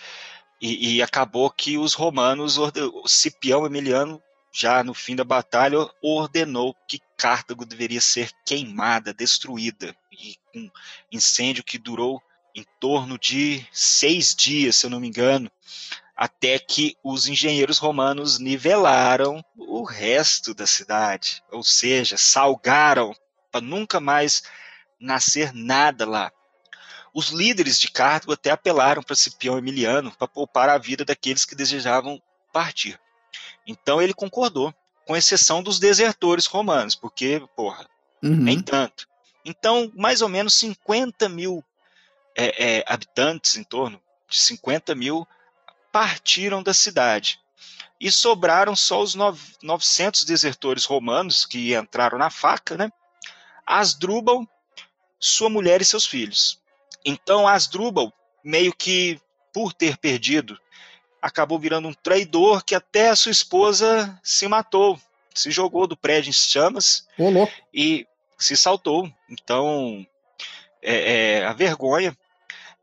e, 0.61 0.95
e 0.95 1.01
acabou 1.01 1.49
que 1.49 1.77
os 1.77 1.93
romanos, 1.93 2.57
o 2.57 3.07
Cipião 3.07 3.65
Emiliano, 3.65 4.21
já 4.55 4.81
no 4.85 4.93
fim 4.93 5.17
da 5.17 5.25
batalha, 5.25 5.77
ordenou 6.01 6.73
que 6.87 7.01
Cartago 7.17 7.65
deveria 7.65 7.99
ser 7.99 8.31
queimada, 8.45 9.13
destruída, 9.13 9.93
e 10.09 10.37
um 10.55 10.71
incêndio 11.11 11.61
que 11.61 11.77
durou 11.77 12.23
em 12.55 12.65
torno 12.79 13.19
de 13.19 13.67
seis 13.73 14.33
dias, 14.33 14.77
se 14.77 14.85
eu 14.85 14.89
não 14.89 15.01
me 15.01 15.09
engano, 15.09 15.51
até 16.15 16.57
que 16.57 16.95
os 17.03 17.27
engenheiros 17.27 17.79
romanos 17.79 18.39
nivelaram 18.39 19.43
o 19.57 19.83
resto 19.83 20.53
da 20.53 20.65
cidade, 20.65 21.43
ou 21.51 21.61
seja, 21.61 22.15
salgaram 22.15 23.13
para 23.51 23.59
nunca 23.59 23.99
mais 23.99 24.43
nascer 24.97 25.53
nada 25.53 26.07
lá. 26.07 26.31
Os 27.13 27.31
líderes 27.31 27.77
de 27.77 27.91
Cartago 27.91 28.31
até 28.31 28.51
apelaram 28.51 29.03
para 29.03 29.17
Cipião 29.17 29.57
Emiliano 29.57 30.15
para 30.15 30.29
poupar 30.29 30.69
a 30.69 30.77
vida 30.77 31.03
daqueles 31.03 31.43
que 31.43 31.55
desejavam 31.55 32.21
partir. 32.53 32.97
Então 33.65 34.01
ele 34.01 34.13
concordou, 34.13 34.73
com 35.05 35.15
exceção 35.15 35.61
dos 35.61 35.79
desertores 35.79 36.45
romanos, 36.45 36.95
porque, 36.95 37.41
porra, 37.55 37.87
uhum. 38.23 38.35
nem 38.35 38.59
tanto. 38.59 39.07
Então, 39.43 39.91
mais 39.95 40.21
ou 40.21 40.29
menos 40.29 40.55
50 40.55 41.29
mil 41.29 41.63
é, 42.35 42.79
é, 42.79 42.83
habitantes, 42.87 43.55
em 43.55 43.63
torno 43.63 44.01
de 44.27 44.39
50 44.39 44.95
mil, 44.95 45.27
partiram 45.91 46.63
da 46.63 46.73
cidade. 46.73 47.39
E 47.99 48.11
sobraram 48.11 48.75
só 48.75 49.01
os 49.01 49.15
900 49.15 50.25
desertores 50.25 50.83
romanos 50.83 51.45
que 51.45 51.73
entraram 51.75 52.17
na 52.17 52.29
faca, 52.29 52.75
né? 52.75 52.91
Asdrubal, 53.65 54.45
sua 55.19 55.49
mulher 55.49 55.81
e 55.81 55.85
seus 55.85 56.05
filhos. 56.05 56.59
Então 57.05 57.47
Asdrubal, 57.47 58.11
meio 58.43 58.73
que 58.73 59.19
por 59.53 59.71
ter 59.71 59.97
perdido, 59.97 60.59
acabou 61.25 61.57
virando 61.57 61.87
um 61.87 61.93
traidor 61.93 62.63
que 62.63 62.75
até 62.75 63.09
a 63.09 63.15
sua 63.15 63.31
esposa 63.31 64.15
se 64.23 64.47
matou, 64.47 65.01
se 65.33 65.49
jogou 65.49 65.87
do 65.87 65.97
prédio 65.97 66.29
em 66.29 66.33
chamas 66.33 67.07
e 67.73 68.05
se 68.37 68.55
saltou. 68.55 69.11
Então, 69.27 70.05
é, 70.83 71.39
é, 71.39 71.45
a 71.45 71.51
vergonha. 71.51 72.15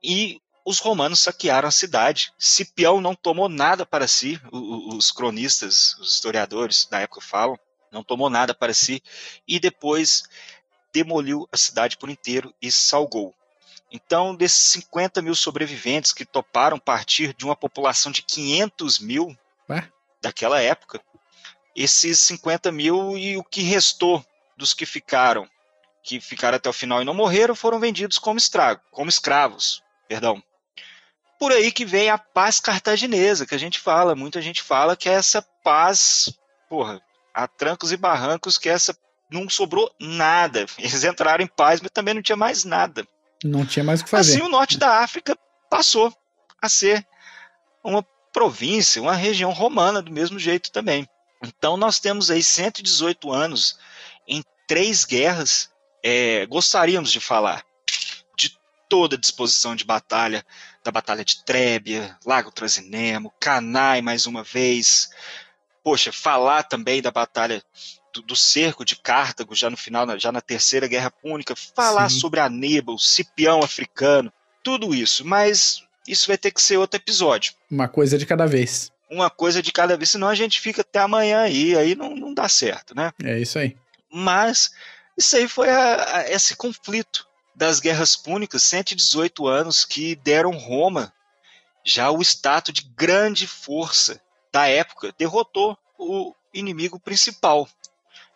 E 0.02 0.40
os 0.64 0.80
romanos 0.80 1.20
saquearam 1.20 1.68
a 1.68 1.70
cidade. 1.70 2.32
Cipião 2.36 3.00
não 3.00 3.14
tomou 3.14 3.48
nada 3.48 3.86
para 3.86 4.08
si, 4.08 4.40
os 4.50 5.12
cronistas, 5.12 5.94
os 6.00 6.12
historiadores 6.12 6.88
da 6.90 6.98
época 6.98 7.20
falam, 7.20 7.56
não 7.92 8.02
tomou 8.02 8.28
nada 8.28 8.52
para 8.52 8.74
si, 8.74 9.00
e 9.46 9.60
depois 9.60 10.24
demoliu 10.92 11.48
a 11.52 11.56
cidade 11.56 11.96
por 11.96 12.10
inteiro 12.10 12.52
e 12.60 12.72
salgou. 12.72 13.32
Então, 13.92 14.34
desses 14.34 14.58
50 14.58 15.20
mil 15.20 15.34
sobreviventes 15.34 16.12
que 16.12 16.24
toparam 16.24 16.78
partir 16.78 17.34
de 17.34 17.44
uma 17.44 17.54
população 17.54 18.10
de 18.10 18.22
500 18.22 18.98
mil 18.98 19.36
Ué? 19.68 19.86
daquela 20.22 20.60
época, 20.62 20.98
esses 21.76 22.18
50 22.20 22.72
mil 22.72 23.18
e 23.18 23.36
o 23.36 23.44
que 23.44 23.60
restou 23.60 24.24
dos 24.56 24.72
que 24.72 24.86
ficaram, 24.86 25.46
que 26.02 26.20
ficaram 26.20 26.56
até 26.56 26.70
o 26.70 26.72
final 26.72 27.02
e 27.02 27.04
não 27.04 27.12
morreram, 27.12 27.54
foram 27.54 27.78
vendidos 27.78 28.18
como, 28.18 28.38
estrago, 28.38 28.80
como 28.90 29.10
escravos. 29.10 29.82
Perdão. 30.08 30.42
Por 31.38 31.52
aí 31.52 31.70
que 31.70 31.84
vem 31.84 32.08
a 32.08 32.16
paz 32.16 32.60
cartaginesa, 32.60 33.44
que 33.44 33.54
a 33.54 33.58
gente 33.58 33.78
fala, 33.78 34.14
muita 34.14 34.40
gente 34.40 34.62
fala 34.62 34.96
que 34.96 35.08
é 35.08 35.12
essa 35.12 35.42
paz, 35.62 36.32
porra, 36.68 37.02
a 37.34 37.46
trancos 37.46 37.92
e 37.92 37.96
barrancos, 37.96 38.56
que 38.56 38.68
essa 38.68 38.96
não 39.30 39.48
sobrou 39.50 39.92
nada. 40.00 40.64
Eles 40.78 41.04
entraram 41.04 41.44
em 41.44 41.48
paz, 41.48 41.80
mas 41.80 41.90
também 41.90 42.14
não 42.14 42.22
tinha 42.22 42.36
mais 42.36 42.64
nada. 42.64 43.06
Não 43.44 43.66
tinha 43.66 43.84
mais 43.84 44.00
o 44.00 44.04
que 44.04 44.10
fazer. 44.10 44.36
Assim, 44.36 44.42
o 44.42 44.48
norte 44.48 44.78
da 44.78 44.98
África 45.00 45.36
passou 45.70 46.14
a 46.60 46.68
ser 46.68 47.06
uma 47.82 48.02
província, 48.32 49.02
uma 49.02 49.14
região 49.14 49.50
romana 49.50 50.00
do 50.00 50.12
mesmo 50.12 50.38
jeito 50.38 50.70
também. 50.70 51.08
Então 51.42 51.76
nós 51.76 51.98
temos 51.98 52.30
aí 52.30 52.42
118 52.42 53.30
anos 53.32 53.78
em 54.26 54.42
três 54.66 55.04
guerras. 55.04 55.70
É, 56.02 56.46
gostaríamos 56.46 57.12
de 57.12 57.20
falar 57.20 57.64
de 58.36 58.56
toda 58.88 59.16
a 59.16 59.18
disposição 59.18 59.74
de 59.74 59.84
batalha, 59.84 60.44
da 60.84 60.90
Batalha 60.90 61.24
de 61.24 61.44
Trébia, 61.44 62.16
Lago 62.24 62.50
Trasinemo, 62.50 63.32
Canai 63.40 64.00
mais 64.02 64.26
uma 64.26 64.42
vez. 64.42 65.10
Poxa, 65.82 66.12
falar 66.12 66.64
também 66.64 67.02
da 67.02 67.10
Batalha 67.10 67.62
do, 68.12 68.22
do, 68.22 68.36
cerco 68.36 68.84
de 68.84 68.96
Cartago, 68.96 69.54
já 69.54 69.70
no 69.70 69.76
final, 69.76 70.18
já 70.18 70.30
na 70.30 70.40
Terceira 70.40 70.86
Guerra 70.86 71.10
Púnica, 71.10 71.54
falar 71.56 72.08
Sim. 72.10 72.20
sobre 72.20 72.40
Aníbal, 72.40 72.98
Cipião 72.98 73.60
africano, 73.62 74.32
tudo 74.62 74.94
isso, 74.94 75.24
mas 75.24 75.82
isso 76.06 76.26
vai 76.26 76.38
ter 76.38 76.50
que 76.50 76.62
ser 76.62 76.76
outro 76.76 76.98
episódio. 76.98 77.54
Uma 77.70 77.88
coisa 77.88 78.18
de 78.18 78.26
cada 78.26 78.46
vez. 78.46 78.90
Uma 79.10 79.30
coisa 79.30 79.62
de 79.62 79.72
cada 79.72 79.96
vez, 79.96 80.10
senão 80.10 80.28
a 80.28 80.34
gente 80.34 80.60
fica 80.60 80.80
até 80.80 80.98
amanhã 80.98 81.42
aí, 81.42 81.76
aí 81.76 81.94
não, 81.94 82.14
não 82.14 82.32
dá 82.32 82.48
certo, 82.48 82.94
né? 82.94 83.12
É 83.22 83.38
isso 83.38 83.58
aí. 83.58 83.76
Mas 84.10 84.70
isso 85.16 85.36
aí 85.36 85.48
foi 85.48 85.70
a, 85.70 86.18
a, 86.18 86.30
esse 86.30 86.56
conflito 86.56 87.26
das 87.54 87.80
guerras 87.80 88.16
púnicas, 88.16 88.62
118 88.62 89.46
anos, 89.46 89.84
que 89.84 90.16
deram 90.16 90.52
Roma 90.52 91.12
já 91.84 92.10
o 92.10 92.22
status 92.22 92.72
de 92.72 92.82
grande 92.96 93.46
força 93.46 94.20
da 94.52 94.66
época, 94.66 95.14
derrotou 95.18 95.76
o 95.98 96.34
inimigo 96.52 96.98
principal, 97.00 97.68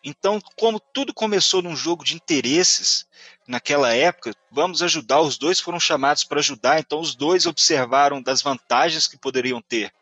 então, 0.08 0.40
como 0.54 0.78
tudo 0.78 1.12
começou 1.12 1.60
num 1.60 1.74
jogo 1.74 2.04
de 2.04 2.14
interesses 2.14 3.04
naquela 3.44 3.92
época, 3.92 4.32
vamos 4.52 4.80
ajudar. 4.80 5.20
Os 5.20 5.36
dois 5.36 5.58
foram 5.58 5.80
chamados 5.80 6.22
para 6.22 6.38
ajudar, 6.38 6.78
então 6.78 7.00
os 7.00 7.16
dois 7.16 7.44
observaram 7.44 8.22
das 8.22 8.40
vantagens 8.40 9.08
que 9.08 9.18
poderiam 9.18 9.60
ter. 9.60 9.92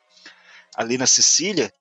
Ali 0.76 0.98
na 0.98 1.06
Sicília, 1.06 1.72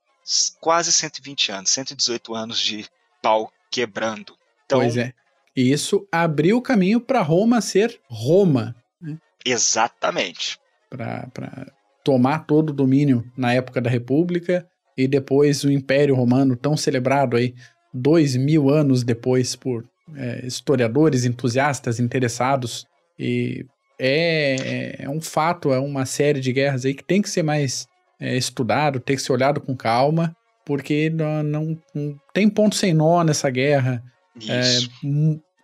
quase 0.62 0.94
120 0.94 1.52
anos, 1.52 1.72
118 1.72 2.34
anos 2.34 2.60
de 2.62 2.86
pau 3.22 3.52
quebrando. 3.70 4.38
Então, 4.66 4.80
pois 4.80 4.95
é. 4.95 5.14
E 5.54 5.74
isso 5.74 6.08
abriu 6.10 6.56
o 6.56 6.62
caminho 6.62 7.02
para 7.02 7.22
Roma 7.22 7.60
ser 7.60 8.00
Roma. 8.08 8.74
Né? 9.02 9.18
Exatamente. 9.44 10.58
Para 10.90 11.74
tomar 12.06 12.45
todo 12.45 12.70
o 12.70 12.74
domínio 12.74 13.30
na 13.36 13.54
época 13.54 13.82
da 13.82 13.90
República 13.90 14.66
e 14.95 15.10
depois 15.10 15.66
o 15.66 15.72
Império 15.72 16.16
Romano, 16.16 16.56
tão 16.56 16.78
celebrado 16.78 17.36
aí 17.36 17.54
dois 17.94 18.36
mil 18.36 18.70
anos 18.70 19.03
depois 19.03 19.56
por 19.56 19.86
é, 20.15 20.45
historiadores, 20.45 21.26
entusiastas, 21.26 21.99
interessados. 21.99 22.86
E 23.18 23.65
é, 23.99 25.03
é, 25.03 25.10
um 25.10 25.22
fato, 25.22 25.72
é 25.72 25.80
uma 25.80 26.06
série 26.06 26.40
de 26.40 26.52
guerras 26.52 26.86
aí 26.86 26.94
que 26.94 27.03
tem 27.03 27.22
que 27.22 27.30
ser 27.30 27.44
mais 27.44 27.88
é, 28.20 28.36
estudado, 28.36 28.99
tem 28.99 29.15
que 29.15 29.22
ser 29.22 29.34
olhado 29.34 29.61
com 29.61 29.76
calma, 29.76 30.36
porque 30.65 31.10
não, 31.10 31.44
não, 31.44 31.78
não 31.94 32.15
tem 32.34 32.49
ponto 32.49 32.76
sem 32.76 32.94
nó 32.94 33.24
nessa 33.24 33.49
guerra. 33.49 34.02
É, 34.49 34.64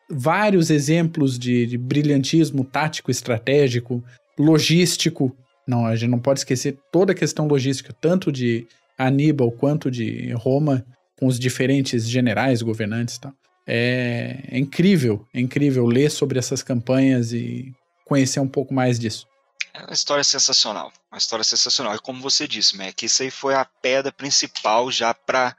vários 0.09 0.69
exemplos 0.69 1.37
de, 1.37 1.65
de 1.65 1.77
brilhantismo 1.77 2.63
tático, 2.63 3.09
estratégico, 3.09 4.03
logístico. 4.37 5.35
Não, 5.67 5.85
a 5.85 5.95
gente 5.95 6.09
não 6.09 6.19
pode 6.19 6.39
esquecer 6.39 6.77
toda 6.91 7.11
a 7.11 7.15
questão 7.15 7.47
logística, 7.47 7.93
tanto 7.99 8.31
de 8.31 8.67
Aníbal 8.97 9.51
quanto 9.51 9.89
de 9.89 10.31
Roma, 10.33 10.85
com 11.19 11.27
os 11.27 11.37
diferentes 11.37 12.07
generais, 12.07 12.61
governantes 12.61 13.15
e 13.15 13.21
tal. 13.21 13.33
É, 13.67 14.39
é, 14.51 14.57
incrível, 14.57 15.27
é 15.33 15.39
incrível 15.39 15.85
ler 15.85 16.09
sobre 16.09 16.39
essas 16.39 16.63
campanhas 16.63 17.33
e 17.33 17.71
conhecer 18.05 18.39
um 18.39 18.47
pouco 18.47 18.73
mais 18.73 18.97
disso. 18.97 19.27
É 19.73 19.81
uma 19.81 19.93
história 19.93 20.23
sensacional, 20.23 20.91
uma 21.11 21.17
história 21.17 21.43
sensacional. 21.43 21.93
E 21.95 21.99
como 21.99 22.21
você 22.21 22.47
disse, 22.47 22.75
Mac, 22.75 23.03
isso 23.03 23.21
aí 23.21 23.29
foi 23.29 23.53
a 23.53 23.65
pedra 23.65 24.11
principal 24.11 24.89
já 24.89 25.13
para 25.13 25.55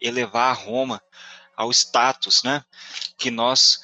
elevar 0.00 0.50
a 0.50 0.52
Roma 0.52 1.00
ao 1.56 1.70
status 1.72 2.42
né, 2.44 2.62
que 3.16 3.30
nós 3.30 3.80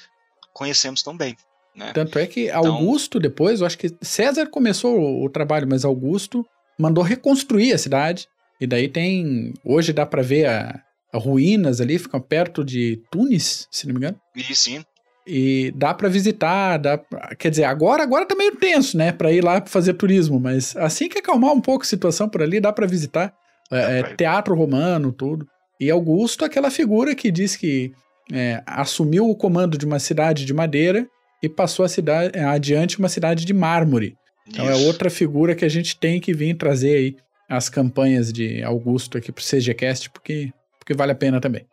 conhecemos 0.52 1.02
tão 1.02 1.16
bem. 1.16 1.36
Né? 1.74 1.92
Tanto 1.92 2.18
é 2.18 2.26
que 2.26 2.48
então 2.48 2.76
Augusto, 2.76 3.18
então, 3.18 3.28
depois, 3.28 3.60
eu 3.60 3.66
acho 3.66 3.78
que 3.78 3.90
César 4.00 4.46
começou 4.46 4.96
o, 4.96 5.24
o 5.24 5.30
trabalho, 5.30 5.66
mas 5.68 5.84
Augusto 5.84 6.46
mandou 6.78 7.02
reconstruir 7.02 7.72
a 7.72 7.78
cidade. 7.78 8.28
E 8.60 8.66
daí 8.66 8.88
tem. 8.88 9.52
Hoje 9.64 9.92
dá 9.92 10.06
para 10.06 10.22
ver 10.22 10.46
a, 10.46 10.80
ruínas 11.14 11.80
ali, 11.80 11.98
ficam 11.98 12.20
perto 12.20 12.64
de 12.64 13.00
Tunis, 13.10 13.66
se 13.70 13.86
não 13.86 13.94
me 13.94 13.98
engano. 13.98 14.20
E 14.34 14.54
sim. 14.54 14.84
E 15.26 15.72
dá 15.74 15.94
para 15.94 16.08
visitar, 16.08 16.76
dá 16.76 16.98
pra, 16.98 17.34
quer 17.34 17.50
dizer, 17.50 17.64
agora 17.64 18.02
agora 18.02 18.26
tá 18.26 18.34
meio 18.34 18.56
tenso, 18.56 18.96
né, 18.96 19.10
para 19.10 19.32
ir 19.32 19.42
lá 19.42 19.64
fazer 19.64 19.94
turismo, 19.94 20.38
mas 20.38 20.76
assim 20.76 21.08
que 21.08 21.18
acalmar 21.18 21.52
um 21.52 21.60
pouco 21.60 21.82
a 21.82 21.86
situação 21.86 22.28
por 22.28 22.42
ali, 22.42 22.60
dá 22.60 22.72
para 22.72 22.86
visitar. 22.86 23.32
É, 23.70 24.00
é, 24.00 24.02
teatro 24.14 24.54
romano, 24.54 25.10
tudo. 25.10 25.46
E 25.80 25.90
Augusto, 25.90 26.44
aquela 26.44 26.70
figura 26.70 27.14
que 27.14 27.30
diz 27.30 27.56
que 27.56 27.92
é, 28.32 28.62
assumiu 28.66 29.28
o 29.28 29.34
comando 29.34 29.76
de 29.78 29.86
uma 29.86 29.98
cidade 29.98 30.44
de 30.44 30.52
madeira 30.52 31.08
e 31.42 31.48
passou 31.48 31.84
a 31.84 31.88
cidade 31.88 32.38
é, 32.38 32.44
adiante 32.44 32.98
uma 32.98 33.08
cidade 33.08 33.44
de 33.44 33.52
mármore. 33.52 34.16
Então 34.46 34.68
é 34.68 34.72
Isso. 34.72 34.82
é 34.82 34.86
outra 34.86 35.10
figura 35.10 35.54
que 35.54 35.64
a 35.64 35.68
gente 35.68 35.98
tem 35.98 36.20
que 36.20 36.34
vir 36.34 36.56
trazer 36.56 36.94
aí 36.96 37.16
as 37.48 37.68
campanhas 37.68 38.32
de 38.32 38.62
Augusto 38.62 39.18
aqui 39.18 39.30
pro 39.30 39.44
CGCast, 39.44 40.10
porque, 40.10 40.50
porque 40.84 40.94
vale 40.94 41.12
a 41.12 41.16
pena 41.16 41.40
também. 41.40 41.66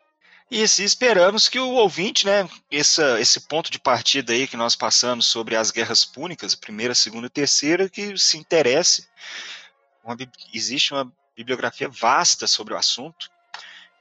E 0.49 0.63
assim, 0.63 0.83
esperamos 0.83 1.47
que 1.47 1.59
o 1.59 1.69
ouvinte, 1.71 2.25
né, 2.25 2.49
essa, 2.71 3.19
esse 3.19 3.41
ponto 3.41 3.71
de 3.71 3.79
partida 3.79 4.33
aí 4.33 4.47
que 4.47 4.57
nós 4.57 4.75
passamos 4.75 5.25
sobre 5.25 5.55
as 5.55 5.71
guerras 5.71 6.03
púnicas, 6.03 6.55
primeira, 6.55 6.95
segunda 6.95 7.27
e 7.27 7.29
terceira, 7.29 7.89
que 7.89 8.17
se 8.17 8.37
interesse. 8.37 9.07
Uma, 10.03 10.17
existe 10.53 10.93
uma 10.93 11.11
bibliografia 11.35 11.87
vasta 11.87 12.47
sobre 12.47 12.73
o 12.73 12.77
assunto. 12.77 13.29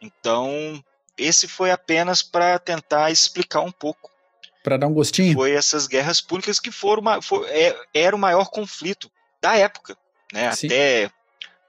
Então, 0.01 0.83
esse 1.17 1.47
foi 1.47 1.71
apenas 1.71 2.23
para 2.23 2.59
tentar 2.59 3.11
explicar 3.11 3.61
um 3.61 3.71
pouco. 3.71 4.11
Para 4.65 4.77
dar 4.77 4.89
um 4.89 4.95
gostinho? 4.95 5.35
Foi 5.35 5.53
essas 5.53 5.87
guerras 5.87 6.21
púnicas 6.21 6.59
que 6.59 6.73
foram 6.73 7.23
foi, 7.23 7.49
é, 7.49 7.77
era 7.95 8.15
o 8.15 8.19
maior 8.19 8.51
conflito 8.51 9.11
da 9.41 9.57
época, 9.57 9.97
né? 10.33 10.49
Até 10.49 11.11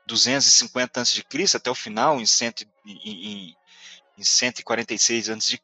250 0.08 1.02
a.C., 1.02 1.24
até 1.56 1.70
o 1.70 1.76
final, 1.76 2.20
em, 2.20 2.26
cento, 2.26 2.66
em, 2.86 3.56
em 4.18 4.24
146 4.24 5.30
a.C., 5.30 5.60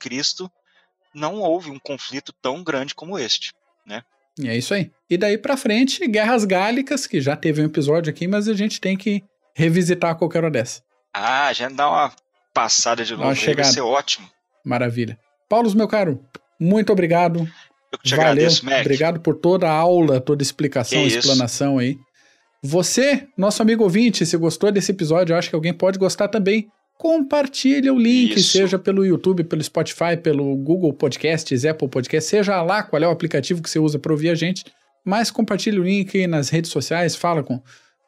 não 1.13 1.35
houve 1.41 1.71
um 1.71 1.79
conflito 1.79 2.31
tão 2.33 2.63
grande 2.63 2.93
como 2.93 3.17
este, 3.17 3.53
né? 3.85 4.03
É 4.43 4.55
isso 4.55 4.73
aí. 4.73 4.91
E 5.09 5.17
daí 5.17 5.37
para 5.37 5.57
frente, 5.57 6.07
Guerras 6.07 6.45
Gálicas, 6.45 7.07
que 7.07 7.19
já 7.19 7.35
teve 7.35 7.61
um 7.61 7.65
episódio 7.65 8.11
aqui, 8.11 8.27
mas 8.27 8.47
a 8.47 8.53
gente 8.53 8.79
tem 8.79 8.95
que 8.95 9.23
revisitar 9.55 10.15
qualquer 10.15 10.39
hora 10.43 10.51
dessa. 10.51 10.83
Ah, 11.13 11.51
já 11.51 11.67
dá 11.69 11.89
uma 11.89 12.13
passada 12.53 13.03
de 13.03 13.15
novo, 13.15 13.29
aí, 13.29 13.53
vai 13.55 13.65
ser 13.65 13.81
ótimo. 13.81 14.29
Maravilha. 14.63 15.17
Paulo, 15.49 15.73
meu 15.75 15.87
caro, 15.87 16.23
muito 16.59 16.91
obrigado. 16.91 17.49
Eu 17.91 17.97
que 17.97 18.09
te 18.09 18.15
Valeu. 18.15 18.31
agradeço, 18.31 18.65
Mac. 18.65 18.81
Obrigado 18.81 19.19
por 19.19 19.35
toda 19.35 19.67
a 19.67 19.71
aula, 19.71 20.21
toda 20.21 20.43
a 20.43 20.45
explicação, 20.45 21.01
que 21.01 21.07
explanação 21.07 21.81
isso. 21.81 21.99
aí. 21.99 22.07
Você, 22.61 23.27
nosso 23.37 23.61
amigo 23.61 23.83
ouvinte, 23.83 24.25
se 24.25 24.37
gostou 24.37 24.71
desse 24.71 24.91
episódio, 24.91 25.33
eu 25.33 25.37
acho 25.37 25.49
que 25.49 25.55
alguém 25.55 25.73
pode 25.73 25.97
gostar 25.97 26.27
também 26.27 26.69
compartilha 26.97 27.93
o 27.93 27.99
link, 27.99 28.37
Isso. 28.37 28.57
seja 28.57 28.79
pelo 28.79 29.05
YouTube, 29.05 29.43
pelo 29.43 29.63
Spotify, 29.63 30.17
pelo 30.21 30.55
Google 30.55 30.91
Podcasts, 30.91 31.63
Apple 31.63 31.87
Podcasts, 31.87 32.29
seja 32.29 32.61
lá 32.61 32.81
qual 32.81 33.01
é 33.01 33.07
o 33.07 33.11
aplicativo 33.11 33.61
que 33.61 33.69
você 33.69 33.79
usa 33.79 33.99
para 33.99 34.11
ouvir 34.11 34.29
a 34.29 34.35
gente, 34.35 34.65
mas 35.05 35.29
compartilha 35.29 35.79
o 35.79 35.83
link 35.83 36.25
nas 36.27 36.49
redes 36.49 36.71
sociais, 36.71 37.15
fala 37.15 37.43
com, 37.43 37.61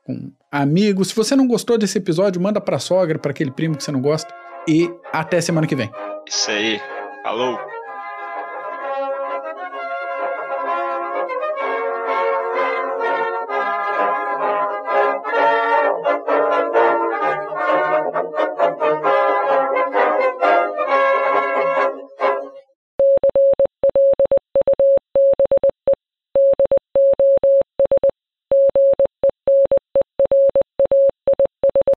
com 0.03 0.32
amigos. 0.52 1.10
Se 1.10 1.16
você 1.16 1.36
não 1.36 1.48
gostou 1.48 1.78
desse 1.78 1.98
episódio, 1.98 2.41
manda 2.41 2.60
para 2.60 2.80
sogra, 2.80 3.20
para 3.20 3.32
aquele 3.32 3.52
primo 3.52 3.78
que 3.78 3.84
você 3.84 3.91
não 3.91 4.02
gosta 4.02 4.34
e 4.68 4.90
até 5.14 5.40
semana 5.40 5.68
que 5.68 5.76
vem. 5.76 5.90
Isso 6.28 6.49
aí. 6.49 6.80
Falou. 7.24 7.79